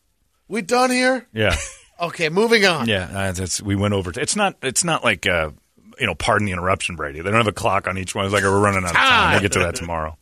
We 0.48 0.60
done 0.60 0.90
here? 0.90 1.26
yeah, 1.32 1.56
Okay, 1.98 2.28
moving 2.28 2.66
on. 2.66 2.88
yeah. 2.88 3.08
Uh, 3.10 3.32
that's 3.32 3.62
we 3.62 3.74
went 3.74 3.94
over. 3.94 4.12
To, 4.12 4.20
it's 4.20 4.36
not. 4.36 4.56
It's 4.62 4.84
not 4.84 5.02
like 5.02 5.26
uh, 5.26 5.50
you 5.98 6.06
know. 6.06 6.14
Pardon 6.14 6.44
the 6.44 6.52
interruption, 6.52 6.94
Brady. 6.96 7.22
They 7.22 7.30
don't 7.30 7.40
have 7.40 7.46
a 7.48 7.52
clock 7.52 7.88
on 7.88 7.96
each 7.96 8.14
one. 8.14 8.26
It's 8.26 8.34
like 8.34 8.42
we're 8.44 8.60
running 8.60 8.84
out 8.84 8.90
of 8.90 8.96
time. 8.96 9.32
We'll 9.32 9.40
get 9.40 9.52
to 9.52 9.60
that 9.60 9.76
tomorrow. 9.76 10.17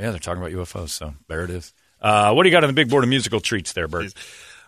Yeah, 0.00 0.12
they're 0.12 0.18
talking 0.18 0.42
about 0.42 0.52
UFOs, 0.52 0.88
so 0.88 1.12
there 1.28 1.44
it 1.44 1.50
is. 1.50 1.74
Uh, 2.00 2.32
what 2.32 2.44
do 2.44 2.48
you 2.48 2.54
got 2.54 2.64
on 2.64 2.68
the 2.68 2.74
big 2.74 2.88
board 2.88 3.04
of 3.04 3.10
musical 3.10 3.38
treats 3.38 3.74
there, 3.74 3.86
Bert? 3.86 4.14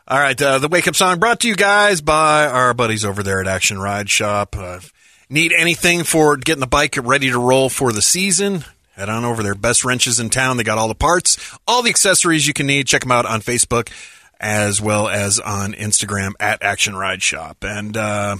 All 0.06 0.18
right, 0.18 0.40
uh, 0.40 0.58
the 0.58 0.68
wake 0.68 0.86
up 0.86 0.94
song 0.94 1.18
brought 1.18 1.40
to 1.40 1.48
you 1.48 1.56
guys 1.56 2.02
by 2.02 2.46
our 2.46 2.74
buddies 2.74 3.02
over 3.02 3.22
there 3.22 3.40
at 3.40 3.46
Action 3.46 3.80
Ride 3.80 4.10
Shop. 4.10 4.54
Uh, 4.54 4.80
need 5.30 5.54
anything 5.56 6.04
for 6.04 6.36
getting 6.36 6.60
the 6.60 6.66
bike 6.66 6.98
ready 7.02 7.30
to 7.30 7.38
roll 7.38 7.70
for 7.70 7.92
the 7.92 8.02
season? 8.02 8.64
Head 8.94 9.08
on 9.08 9.24
over 9.24 9.42
there. 9.42 9.54
Best 9.54 9.86
wrenches 9.86 10.20
in 10.20 10.28
town. 10.28 10.58
They 10.58 10.64
got 10.64 10.76
all 10.76 10.88
the 10.88 10.94
parts, 10.94 11.38
all 11.66 11.80
the 11.82 11.88
accessories 11.88 12.46
you 12.46 12.52
can 12.52 12.66
need. 12.66 12.86
Check 12.86 13.00
them 13.00 13.12
out 13.12 13.24
on 13.24 13.40
Facebook 13.40 13.90
as 14.38 14.82
well 14.82 15.08
as 15.08 15.40
on 15.40 15.72
Instagram 15.72 16.32
at 16.40 16.62
Action 16.62 16.94
Ride 16.94 17.22
Shop. 17.22 17.56
And 17.62 17.96
uh, 17.96 18.36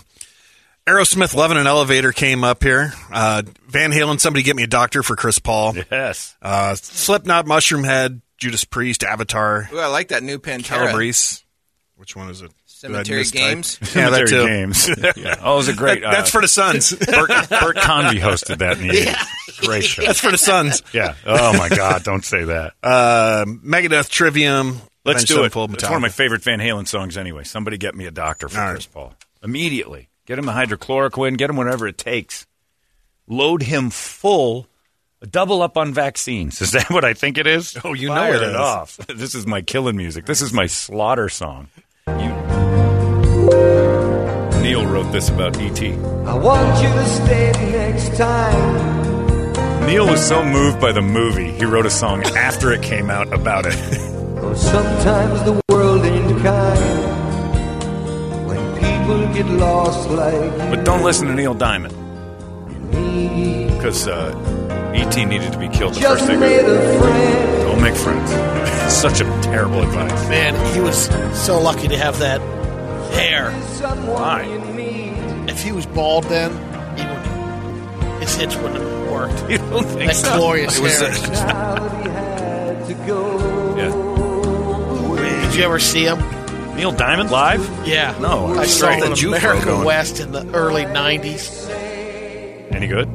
Aerosmith 0.87 1.35
Love 1.37 1.53
in 1.53 1.57
an 1.59 1.67
Elevator 1.69 2.11
came 2.13 2.43
up 2.43 2.63
here. 2.63 2.93
Uh, 3.11 3.43
Van 3.69 3.93
Halen, 3.93 4.19
somebody 4.19 4.43
get 4.43 4.57
me 4.57 4.65
a 4.65 4.69
doctor 4.69 5.03
for 5.05 5.15
Chris 5.15 5.39
Paul. 5.39 5.75
Yes. 5.91 6.37
Uh, 6.43 6.75
Slipknot, 6.75 7.47
Mushroomhead, 7.47 8.21
Judas 8.37 8.65
Priest, 8.65 9.05
Avatar, 9.05 9.69
Ooh, 9.73 9.79
I 9.79 9.87
like 9.87 10.09
that 10.09 10.25
new 10.25 10.39
Pantera. 10.39 10.65
Calabrese. 10.65 11.43
Which 11.95 12.17
one 12.17 12.31
is 12.31 12.43
it? 12.43 12.51
Cemetery 12.67 13.23
Did 13.23 13.37
I 13.37 13.39
mistype? 13.39 13.49
Games? 13.53 13.79
Yeah, 13.95 14.11
that 14.11 14.29
Cemetery 14.29 14.29
too. 14.29 14.47
Games. 14.49 14.89
yeah. 15.17 15.37
Oh, 15.41 15.53
it 15.55 15.57
was 15.59 15.69
a 15.69 15.73
great. 15.75 16.03
That- 16.03 16.11
that's 16.11 16.31
uh, 16.31 16.33
for 16.33 16.41
the 16.41 16.49
Suns. 16.49 16.93
Bert, 17.07 17.29
Bert 17.49 17.77
Convy 17.77 18.19
hosted 18.19 18.59
that 18.59 18.81
in 18.81 18.89
the 18.89 18.95
80s. 18.95 19.61
Great 19.65 19.85
show. 19.85 20.03
That's 20.03 20.19
for 20.19 20.33
the 20.33 20.39
Suns. 20.39 20.83
Yeah. 20.93 21.15
Oh 21.25 21.57
my 21.57 21.69
God! 21.69 22.03
Don't 22.03 22.25
say 22.25 22.43
that. 22.43 22.73
Uh, 22.83 23.45
Megadeth 23.47 24.09
Trivium. 24.09 24.81
Let's 25.05 25.23
Avenged 25.23 25.29
do 25.29 25.35
it. 25.35 25.37
Sevenfold, 25.53 25.75
It's 25.75 25.85
one 25.85 25.95
of 25.95 26.01
my 26.03 26.09
favorite 26.09 26.43
Van 26.43 26.59
Halen 26.59 26.89
songs, 26.89 27.17
anyway. 27.17 27.45
Somebody 27.45 27.77
get 27.79 27.95
me 27.95 28.07
a 28.07 28.11
doctor 28.11 28.49
for 28.49 28.59
All 28.59 28.65
right. 28.67 28.73
Chris 28.73 28.87
Paul 28.87 29.15
immediately. 29.45 30.09
Get 30.27 30.39
him 30.39 30.47
the 30.47 30.53
hydrochloroquine. 30.53 31.37
Get 31.37 31.51
him 31.51 31.57
whatever 31.57 31.87
it 31.87 31.99
takes. 31.99 32.47
Load 33.27 33.63
him 33.63 33.91
full. 33.91 34.67
Double 35.29 35.63
up 35.63 35.77
on 35.77 35.93
vaccines. 35.95 36.61
Is 36.61 36.73
that 36.73 36.91
what 36.91 37.05
I 37.05 37.15
think 37.15 37.39
it 37.39 37.47
is? 37.47 37.77
Oh, 37.85 37.93
you 37.93 38.09
know 38.09 38.15
Fire 38.15 38.35
it 38.37 38.43
is. 38.43 38.57
off. 38.57 38.99
This 39.15 39.35
is 39.35 39.47
my 39.47 39.63
killing 39.63 39.97
music. 39.97 40.27
This 40.27 40.43
is 40.43 40.53
my 40.53 40.67
slaughter 40.67 41.29
song. 41.29 41.69
You. 42.09 42.33
Neil 44.63 44.87
wrote 44.87 45.11
this 45.13 45.29
about 45.29 45.61
E.T. 45.61 45.93
I 45.93 46.35
want 46.35 46.83
you 46.83 46.89
to 46.89 47.05
stay 47.07 47.53
next 47.73 48.17
time. 48.17 49.87
Neil 49.87 50.07
was 50.07 50.25
so 50.27 50.45
moved 50.45 50.81
by 50.81 50.93
the 50.93 51.03
movie, 51.03 51.51
he 51.53 51.65
wrote 51.65 51.87
a 51.87 51.91
song 51.91 52.23
after 52.37 52.73
it 52.73 52.83
came 52.83 53.11
out 53.11 53.33
about 53.33 53.67
it. 53.67 53.73
Cause 53.75 54.39
oh, 54.39 54.55
sometimes 54.55 55.43
the 55.45 55.61
world 55.69 56.05
ain't 56.05 56.43
kind. 56.43 56.82
When 59.33 59.43
people 59.45 59.57
get 59.59 59.65
lost 59.67 60.11
like 60.11 60.59
But 60.71 60.85
don't 60.85 61.03
listen 61.03 61.27
to 61.29 61.35
Neil 61.35 61.55
Diamond. 61.55 61.95
Because 63.77 64.07
uh, 64.07 64.93
E.T. 64.95 65.25
needed 65.25 65.53
to 65.53 65.59
be 65.59 65.69
killed 65.69 65.95
the 65.95 66.01
just 66.01 66.21
first 66.21 66.27
thing. 66.27 66.41
made 66.41 66.61
a 66.65 66.99
friend. 67.01 67.63
Don't 67.63 67.81
make 67.81 67.95
friends. 67.95 68.31
Such 68.95 69.21
a 69.21 69.25
terrible 69.43 69.81
advice. 69.83 70.29
Man, 70.29 70.75
he 70.75 70.81
was 70.81 71.07
so 71.35 71.59
lucky 71.61 71.89
to 71.89 71.97
have 71.97 72.19
that 72.19 72.41
hair. 73.15 73.51
Why? 74.07 74.43
If 75.49 75.63
he 75.63 75.73
was 75.73 75.87
bald 75.87 76.25
then, 76.25 76.51
he 76.97 77.05
would, 77.07 78.23
his 78.23 78.35
hits 78.37 78.55
wouldn't 78.57 78.77
have 78.83 79.11
worked. 79.11 79.43
You 79.51 79.59
don't 79.59 79.85
think 79.85 80.13
That 80.13 80.17
so? 80.17 80.37
glorious 80.37 80.79
It 80.79 80.83
was, 80.83 80.99
hair. 81.01 81.11
to. 81.11 81.23
Yeah. 83.77 85.47
Did 85.47 85.55
you 85.57 85.65
ever 85.65 85.79
see 85.79 86.05
him? 86.05 86.19
Neil 86.75 86.93
Diamond 86.93 87.31
live? 87.31 87.87
Yeah. 87.87 88.17
No. 88.21 88.47
I 88.59 88.67
saw 88.67 88.89
him 88.91 89.01
Right. 89.01 89.11
in 89.11 89.17
Jufro 89.17 89.37
America 89.39 89.65
going. 89.67 89.85
West 89.85 90.21
in 90.21 90.33
the 90.33 90.47
early 90.55 90.85
90s. 90.87 91.69
Any 92.73 92.87
good? 92.87 93.09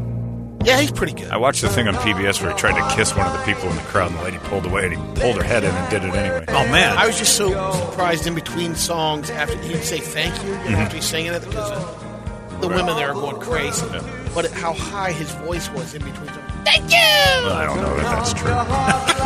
Yeah, 0.64 0.80
he's 0.82 0.92
pretty 0.92 1.14
good. 1.14 1.30
I 1.30 1.38
watched 1.38 1.62
the 1.62 1.70
thing 1.70 1.88
on 1.88 1.94
PBS 1.96 2.42
where 2.42 2.52
he 2.52 2.58
tried 2.58 2.76
to 2.80 2.96
kiss 2.96 3.16
one 3.16 3.26
of 3.26 3.34
the 3.34 3.40
people 3.46 3.70
in 3.70 3.76
the 3.76 3.82
crowd, 3.84 4.12
and 4.12 4.20
the 4.20 4.24
lady 4.24 4.38
pulled 4.40 4.66
away, 4.66 4.86
and 4.86 4.94
he 4.96 5.22
pulled 5.22 5.38
her 5.38 5.44
head 5.44 5.64
in 5.64 5.74
and 5.74 5.90
did 5.90 6.04
it 6.04 6.14
anyway. 6.14 6.44
Oh 6.50 6.68
man, 6.72 6.98
I 6.98 7.08
was 7.08 7.18
just 7.18 7.38
so 7.38 7.50
surprised 7.72 8.28
in 8.28 8.36
between 8.36 8.76
songs 8.76 9.30
after 9.30 9.58
he'd 9.60 9.84
say 9.84 10.00
thank 10.00 10.36
you, 10.44 10.50
you 10.50 10.72
know, 10.72 10.78
after 10.80 10.98
he's 10.98 11.06
singing 11.06 11.32
it 11.34 11.42
because 11.46 11.72
uh, 11.72 12.58
the 12.60 12.68
women 12.68 12.96
there 12.98 13.10
are 13.12 13.14
going 13.14 13.40
crazy. 13.40 13.86
But 14.36 14.52
how 14.52 14.74
high 14.74 15.14
his 15.14 15.32
voice 15.32 15.70
was 15.72 15.94
in 15.94 16.04
between. 16.04 16.28
Songs. 16.28 16.52
Thank 16.66 16.92
you. 16.92 16.98
Well, 17.48 17.54
I 17.54 17.66
don't 17.66 17.78
know 17.82 17.96
if 17.96 18.04
that's 18.04 18.34
true. 18.34 18.52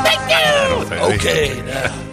Thank 0.04 0.22
you. 0.30 0.96
I 0.96 1.00
don't. 1.00 1.14
Okay. 1.16 2.02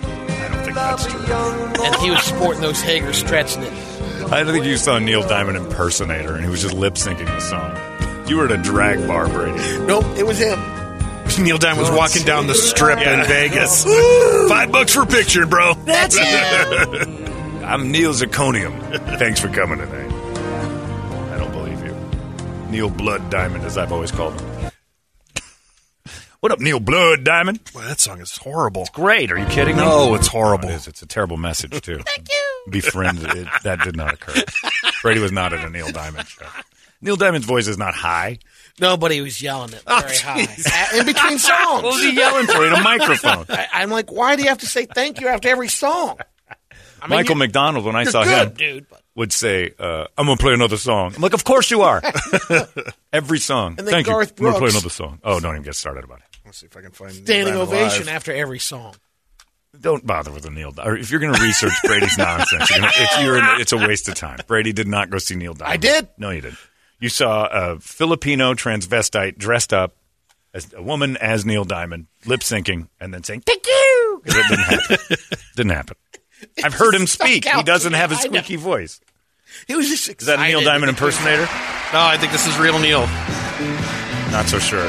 and 0.79 1.95
he 1.97 2.11
was 2.11 2.22
sporting 2.22 2.62
those 2.62 2.81
Haggar 2.83 3.12
stretch 3.12 3.57
knits. 3.57 4.01
I 4.31 4.45
think 4.45 4.64
you 4.64 4.76
saw 4.76 4.99
Neil 4.99 5.26
Diamond 5.26 5.57
impersonator, 5.57 6.35
and 6.35 6.45
he 6.45 6.51
was 6.51 6.62
just 6.62 6.74
lip 6.74 6.95
syncing 6.95 7.26
the 7.26 7.41
song. 7.41 7.76
You 8.29 8.37
were 8.39 8.45
at 8.45 8.53
a 8.53 8.59
drag 8.59 9.07
bar, 9.07 9.29
Brady. 9.29 9.59
Nope, 9.87 10.05
it 10.16 10.26
was 10.26 10.39
him. 10.39 10.59
Neil 11.43 11.59
Diamond 11.59 11.81
was 11.83 11.91
oh, 11.91 11.97
walking 11.97 12.24
down 12.24 12.47
the 12.47 12.55
strip 12.55 12.99
Yeah. 13.01 13.20
in 13.22 13.26
Vegas. 13.29 13.85
Five 14.49 14.72
bucks 14.72 14.93
for 14.95 15.03
a 15.03 15.07
picture, 15.07 15.47
bro. 15.47 15.74
That's 15.74 16.16
it. 16.18 17.09
I'm 17.64 17.91
Neil 17.93 18.12
Zirconium. 18.12 19.18
Thanks 19.18 19.41
for 19.41 19.49
coming 19.49 19.79
tonight. 19.79 20.11
I 21.33 21.39
don't 21.39 21.53
believe 21.53 21.83
you. 21.85 21.95
Neil 22.70 22.91
Blood 22.91 23.31
Diamond, 23.31 23.64
as 23.64 23.79
I've 23.79 23.93
always 23.93 24.11
called 24.11 24.41
him. 24.41 24.70
What 26.41 26.53
up, 26.53 26.61
Neil 26.61 26.78
Blood 26.78 27.24
Diamond? 27.24 27.61
Boy, 27.72 27.82
that 27.82 27.99
song 27.99 28.20
is 28.20 28.36
horrible. 28.36 28.86
Great. 28.93 29.32
Are 29.32 29.39
you 29.39 29.47
kidding 29.47 29.74
me? 29.76 29.82
No, 29.82 30.14
it's 30.14 30.28
horrible. 30.28 30.68
It 30.68 30.74
is. 30.74 30.86
It's 30.86 31.03
a 31.03 31.07
terrible 31.07 31.36
message, 31.36 31.80
too. 31.80 31.99
Thank 32.07 32.28
you. 32.28 32.70
Befriend. 32.70 33.18
It, 33.24 33.49
that 33.64 33.80
did 33.82 33.97
not 33.97 34.14
occur. 34.14 34.41
Brady 35.03 35.20
was 35.20 35.32
not 35.32 35.53
at 35.53 35.64
a 35.64 35.68
Neil 35.70 35.91
Diamond 35.91 36.28
show. 36.28 36.47
Neil 37.01 37.16
Diamond's 37.16 37.47
voice 37.47 37.66
is 37.66 37.76
not 37.76 37.95
high. 37.95 38.39
Nobody 38.80 39.20
was 39.20 39.43
yelling 39.43 39.72
it 39.72 39.82
Oh, 39.89 40.01
very 40.01 40.16
high. 40.16 40.97
in 40.99 41.07
between 41.07 41.39
songs. 41.41 41.82
What 41.82 41.95
was 41.95 42.03
he 42.03 42.12
yelling 42.14 42.47
for 42.47 42.64
in 42.64 42.72
a 42.72 42.82
microphone? 42.82 43.45
I, 43.49 43.66
I'm 43.72 43.91
like, 43.91 44.12
why 44.12 44.36
do 44.36 44.43
you 44.43 44.49
have 44.49 44.59
to 44.59 44.66
say 44.66 44.86
thank 44.86 45.20
you 45.20 45.26
after 45.26 45.49
every 45.49 45.68
song? 45.68 46.18
I 47.03 47.07
mean, 47.09 47.18
Michael 47.18 47.34
you- 47.34 47.39
McDonald, 47.41 47.84
when 47.84 47.97
I 47.97 48.05
saw 48.05 48.22
good, 48.22 48.49
him, 48.49 48.55
dude. 48.55 48.89
But 48.89 49.03
would 49.16 49.32
say, 49.32 49.72
uh, 49.80 50.07
I'm 50.16 50.26
going 50.26 50.39
to 50.39 50.43
play 50.43 50.55
another 50.55 50.76
song. 50.76 51.12
I'm 51.16 51.20
like, 51.22 51.32
of 51.34 51.43
course 51.43 51.68
you 51.72 51.82
are. 51.82 52.01
Every 53.12 53.41
song. 53.41 53.74
And 53.78 53.84
then 53.86 53.93
Thank 53.95 54.07
Garth 54.07 54.39
you. 54.39 54.47
I'm 54.47 54.53
going 54.53 54.55
to 54.55 54.68
play 54.68 54.78
another 54.78 54.91
song. 54.91 55.18
Oh, 55.24 55.41
don't 55.41 55.55
even 55.55 55.64
get 55.64 55.74
started 55.74 56.05
about 56.05 56.18
it. 56.18 56.24
Let's 56.49 56.59
see 56.61 56.66
if 56.66 56.74
I 56.78 56.80
can 56.80 56.92
find 56.92 57.12
standing 57.12 57.53
Diamond 57.53 57.61
ovation 57.61 58.07
live. 58.07 58.14
after 58.14 58.32
every 58.32 58.59
song. 58.59 58.94
Don't 59.78 60.07
bother 60.07 60.32
with 60.32 60.44
the 60.44 60.51
Neil. 60.51 60.72
Or 60.82 60.96
if 60.96 61.11
you're 61.11 61.20
going 61.20 61.34
to 61.34 61.42
research 61.42 61.74
Brady's 61.84 62.16
nonsense, 62.18 62.70
you're 62.70 62.80
gonna, 62.80 62.92
it's, 62.96 63.20
you're 63.20 63.38
in, 63.38 63.61
it's 63.61 63.72
a 63.72 63.76
waste 63.76 64.09
of 64.09 64.14
time. 64.14 64.38
Brady 64.46 64.72
did 64.72 64.88
not 64.88 65.11
go 65.11 65.18
see 65.18 65.34
Neil 65.34 65.53
Diamond. 65.53 65.74
I 65.74 65.76
did. 65.76 66.09
No, 66.16 66.30
you 66.30 66.40
didn't. 66.40 66.59
You 67.01 67.11
saw 67.11 67.49
a 67.49 67.78
Filipino 67.80 68.55
transvestite 68.55 69.36
dressed 69.36 69.74
up 69.74 69.94
as 70.55 70.72
a 70.72 70.82
woman 70.82 71.18
as 71.18 71.44
Neil 71.44 71.64
Diamond, 71.64 72.07
lip 72.24 72.40
syncing, 72.40 72.88
and 72.99 73.12
then 73.12 73.22
saying 73.24 73.42
"Thank 73.42 73.66
you." 73.66 74.22
It 74.24 74.32
didn't 74.32 74.64
happen. 74.64 75.16
didn't 75.57 75.72
happen. 75.72 75.96
I've 76.64 76.74
heard 76.74 76.94
him 76.94 77.07
speak. 77.07 77.44
He 77.44 77.62
doesn't 77.62 77.92
have 77.92 78.11
a 78.11 78.16
squeaky 78.16 78.57
voice. 78.57 79.03
He 79.66 79.76
was 79.76 79.86
just 79.86 80.09
Is 80.09 80.26
that 80.28 80.38
a 80.38 80.42
Neil. 80.42 80.62
Diamond 80.62 80.88
impersonator? 80.88 81.42
No, 81.42 82.01
I 82.01 82.16
think 82.18 82.32
this 82.32 82.46
is 82.46 82.59
real 82.59 82.78
Neil. 82.78 83.01
Not 84.32 84.46
so 84.46 84.59
sure. 84.59 84.88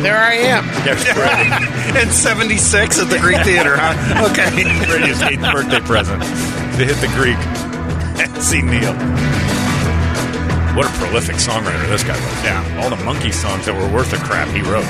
There 0.00 0.16
I 0.16 0.34
am. 0.34 0.64
There's 0.84 1.04
Brady. 1.04 2.00
In 2.00 2.10
76 2.10 2.98
at 2.98 3.08
the 3.10 3.18
Greek 3.18 3.42
Theater, 3.44 3.74
huh? 3.76 4.30
Okay. 4.30 4.50
Brady's 4.86 5.20
eighth 5.22 5.42
birthday 5.52 5.80
present 5.80 6.22
to 6.22 6.84
hit 6.84 6.96
the 6.98 7.08
Greek 7.14 7.36
and 8.18 8.42
see 8.42 8.62
Neil. 8.62 8.94
What 10.76 10.86
a 10.86 10.92
prolific 10.98 11.36
songwriter 11.36 11.86
this 11.88 12.02
guy 12.02 12.14
was. 12.14 12.44
Yeah. 12.44 12.80
All 12.82 12.90
the 12.90 12.96
monkey 13.04 13.30
songs 13.30 13.66
that 13.66 13.74
were 13.74 13.94
worth 13.94 14.12
a 14.14 14.16
crap 14.24 14.48
he 14.48 14.62
wrote. 14.62 14.86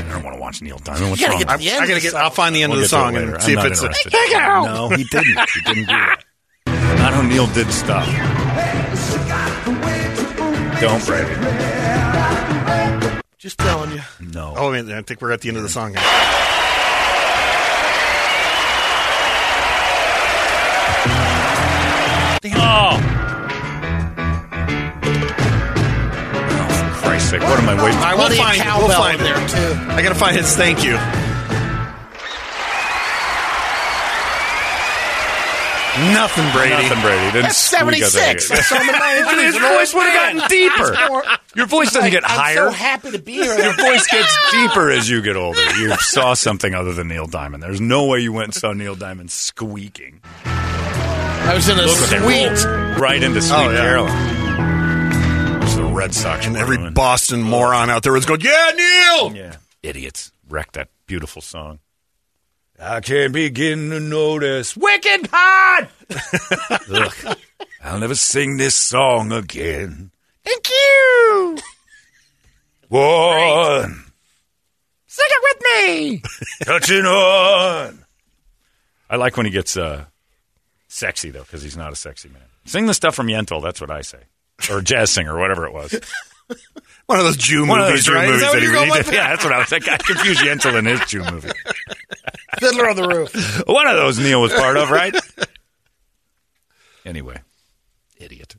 I 0.00 0.12
don't 0.12 0.24
want 0.24 0.34
to 0.36 0.40
watch 0.40 0.60
Neil 0.60 0.78
Diamond. 0.78 1.10
What's 1.10 1.22
wrong? 1.22 1.38
get 1.38 1.48
to 1.48 1.58
the 1.58 1.70
I 1.70 1.86
gotta 1.86 2.00
get. 2.00 2.14
I'll 2.14 2.30
find 2.30 2.54
the 2.56 2.62
end 2.64 2.72
We'll 2.72 2.82
of 2.82 2.90
the 2.90 2.96
get 2.96 3.02
to 3.02 3.08
it 3.08 3.14
song 3.14 3.34
and 3.34 3.42
see 3.42 3.52
I'm 3.56 3.58
if 3.66 3.72
it's. 3.72 3.82
interested. 3.82 4.12
Take 4.12 4.30
it. 4.32 4.38
No, 4.38 4.88
he 4.90 5.04
didn't. 5.04 5.48
He 5.54 5.60
didn't 5.62 5.74
do 5.76 5.86
that. 5.86 6.24
Not 6.66 7.14
how 7.14 7.22
Neil 7.22 7.46
did 7.48 7.70
stuff. 7.70 8.06
Don't, 10.80 11.04
Brady. 11.06 11.34
Just 13.36 13.58
telling 13.58 13.90
you. 13.90 14.00
No. 14.20 14.54
Oh, 14.56 14.70
wait, 14.70 14.86
I 14.86 15.02
think 15.02 15.20
we're 15.20 15.32
at 15.32 15.40
the 15.40 15.48
end 15.48 15.56
of 15.56 15.64
the 15.64 15.68
song. 15.68 15.90
Here. 15.94 16.02
Oh! 22.54 22.96
Oh, 26.60 27.00
Christ's 27.02 27.30
sake, 27.30 27.42
what 27.42 27.58
am 27.58 27.68
I 27.68 27.74
waiting 27.82 27.98
I 28.00 28.14
will 28.14 28.30
find. 28.30 28.62
We'll 28.78 28.96
find 28.96 29.20
there 29.20 29.48
too. 29.48 29.92
I 29.92 30.00
gotta 30.02 30.14
find 30.14 30.36
his 30.36 30.54
thank 30.56 30.84
you. 30.84 30.96
Nothing, 36.12 36.50
Brady. 36.52 36.82
Nothing, 36.82 37.00
Brady. 37.00 37.24
Didn't 37.32 37.42
That's 37.42 37.56
squeak 37.58 38.02
out 38.02 38.12
that 38.12 38.40
76. 38.40 38.48
good. 38.48 38.58
I 38.58 38.62
saw 38.62 38.76
him 38.78 39.44
His 39.44 39.56
voice 39.58 39.94
would 39.94 40.06
have 40.08 40.14
gotten 40.36 40.48
deeper. 40.48 41.38
Your 41.56 41.66
voice 41.66 41.92
doesn't 41.92 42.10
get 42.10 42.24
higher. 42.24 42.66
I'm 42.66 42.72
so 42.72 42.76
happy 42.76 43.10
to 43.12 43.18
be 43.18 43.32
here. 43.42 43.58
Your 43.58 43.74
voice 43.74 44.06
gets 44.06 44.50
deeper 44.52 44.90
as 44.90 45.08
you 45.10 45.22
get 45.22 45.36
older. 45.36 45.60
You 45.76 45.96
saw 46.00 46.34
something 46.34 46.74
other 46.74 46.92
than 46.92 47.08
Neil 47.08 47.26
Diamond. 47.26 47.62
There's 47.62 47.80
no 47.80 48.06
way 48.06 48.20
you 48.20 48.32
went 48.32 48.44
and 48.48 48.54
saw 48.54 48.72
Neil 48.72 48.94
Diamond 48.94 49.30
squeaking. 49.30 50.20
I 50.44 51.52
was 51.54 51.68
in 51.68 51.78
a 51.78 51.82
Look 51.82 51.98
what 52.00 52.10
they 52.10 52.18
suite. 52.18 52.64
rolled 52.64 52.98
right 53.00 53.22
into 53.22 53.40
Sweet 53.40 53.56
Oh, 53.56 53.70
yeah. 53.70 53.80
Caroline. 53.80 55.60
Which 55.60 55.72
the 55.74 55.84
Red 55.84 56.14
Sox 56.14 56.46
And 56.46 56.56
every. 56.56 56.90
Boston 56.90 57.42
moron 57.42 57.90
out 57.90 58.02
there 58.02 58.12
was 58.12 58.26
going, 58.26 58.40
"Yeah, 58.42 58.70
Neil." 58.76 59.34
Yeah. 59.36 59.56
Idiots. 59.82 60.32
Wrecked 60.48 60.74
that 60.74 60.88
beautiful 61.06 61.40
song. 61.42 61.78
I 62.80 63.00
can't 63.00 63.32
begin 63.32 63.90
to 63.90 64.00
notice. 64.00 64.76
Wicked 64.76 65.30
pod! 65.30 65.88
Look, 66.88 67.16
I'll 67.82 67.98
never 67.98 68.14
sing 68.14 68.56
this 68.56 68.74
song 68.74 69.32
again. 69.32 70.10
Thank 70.44 70.68
you. 70.68 71.58
One, 72.88 74.04
Sing 75.06 75.26
it 75.28 75.42
with 75.42 75.88
me. 75.88 76.22
touching 76.64 77.04
on. 77.04 78.04
I 79.10 79.16
like 79.16 79.36
when 79.36 79.46
he 79.46 79.52
gets 79.52 79.76
uh, 79.76 80.04
sexy, 80.86 81.30
though, 81.30 81.42
because 81.42 81.62
he's 81.62 81.76
not 81.76 81.92
a 81.92 81.96
sexy 81.96 82.28
man. 82.28 82.42
Sing 82.64 82.86
the 82.86 82.94
stuff 82.94 83.14
from 83.14 83.26
Yentl, 83.26 83.62
that's 83.62 83.80
what 83.80 83.90
I 83.90 84.02
say. 84.02 84.20
Or 84.70 84.80
jazz 84.80 85.10
singer, 85.10 85.38
whatever 85.38 85.66
it 85.66 85.72
was. 85.72 85.92
One 87.06 87.18
of 87.18 87.24
those 87.24 87.36
Jew 87.36 87.66
One 87.66 87.80
of 87.80 87.86
movies, 87.88 88.04
those 88.06 88.12
Jew 88.12 88.18
right? 88.18 88.24
Is 88.28 88.30
movies 88.30 88.40
that 88.42 88.52
that 88.52 88.60
he, 88.62 88.98
he 88.98 89.02
did. 89.02 89.12
Yeah, 89.14 89.28
that's 89.30 89.44
what 89.44 89.52
I 89.52 89.58
was 89.58 89.72
like. 89.72 89.88
I 89.88 89.96
confused 89.98 90.40
Yentl 90.40 90.76
and 90.78 90.86
his 90.86 91.00
Jew 91.08 91.24
movie. 91.30 91.50
Fiddler 92.60 92.88
on 92.88 92.96
the 92.96 93.08
Roof. 93.08 93.62
One 93.66 93.86
of 93.86 93.96
those 93.96 94.18
Neil 94.18 94.40
was 94.40 94.52
part 94.52 94.76
of, 94.76 94.90
right? 94.90 95.14
Anyway, 97.04 97.40
idiot. 98.18 98.56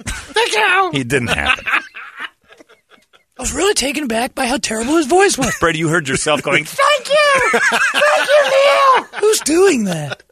Thank 0.00 0.52
you. 0.52 0.90
He 0.92 1.04
didn't 1.04 1.28
happen. 1.28 1.64
I 1.66 3.42
was 3.42 3.52
really 3.52 3.74
taken 3.74 4.04
aback 4.04 4.34
by 4.34 4.46
how 4.46 4.56
terrible 4.58 4.96
his 4.96 5.06
voice 5.06 5.38
was. 5.38 5.56
Brady, 5.60 5.78
you 5.78 5.88
heard 5.88 6.08
yourself 6.08 6.42
going, 6.42 6.64
Thank 6.66 7.08
you. 7.08 7.60
Thank 7.60 8.28
you, 8.28 8.50
Neil. 8.50 9.04
Who's 9.20 9.40
doing 9.40 9.84
that? 9.84 10.22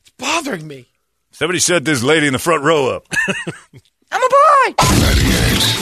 It's 0.00 0.10
bothering 0.18 0.66
me. 0.66 0.86
somebody 1.30 1.58
set 1.58 1.84
this 1.84 2.02
lady 2.02 2.26
in 2.26 2.32
the 2.32 2.38
front 2.38 2.62
row 2.64 2.88
up. 2.88 3.06
I'm 4.10 4.22
a 4.22 4.28
boy. 4.28 4.74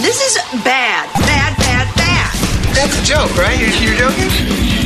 This 0.03 0.21
is 0.21 0.63
bad, 0.65 1.13
bad, 1.15 1.57
bad, 1.57 1.97
bad. 1.97 2.75
That's 2.75 3.01
a 3.01 3.05
joke, 3.05 3.37
right? 3.37 3.59
You're, 3.59 3.71
you're 3.71 3.97
joking? 3.97 4.86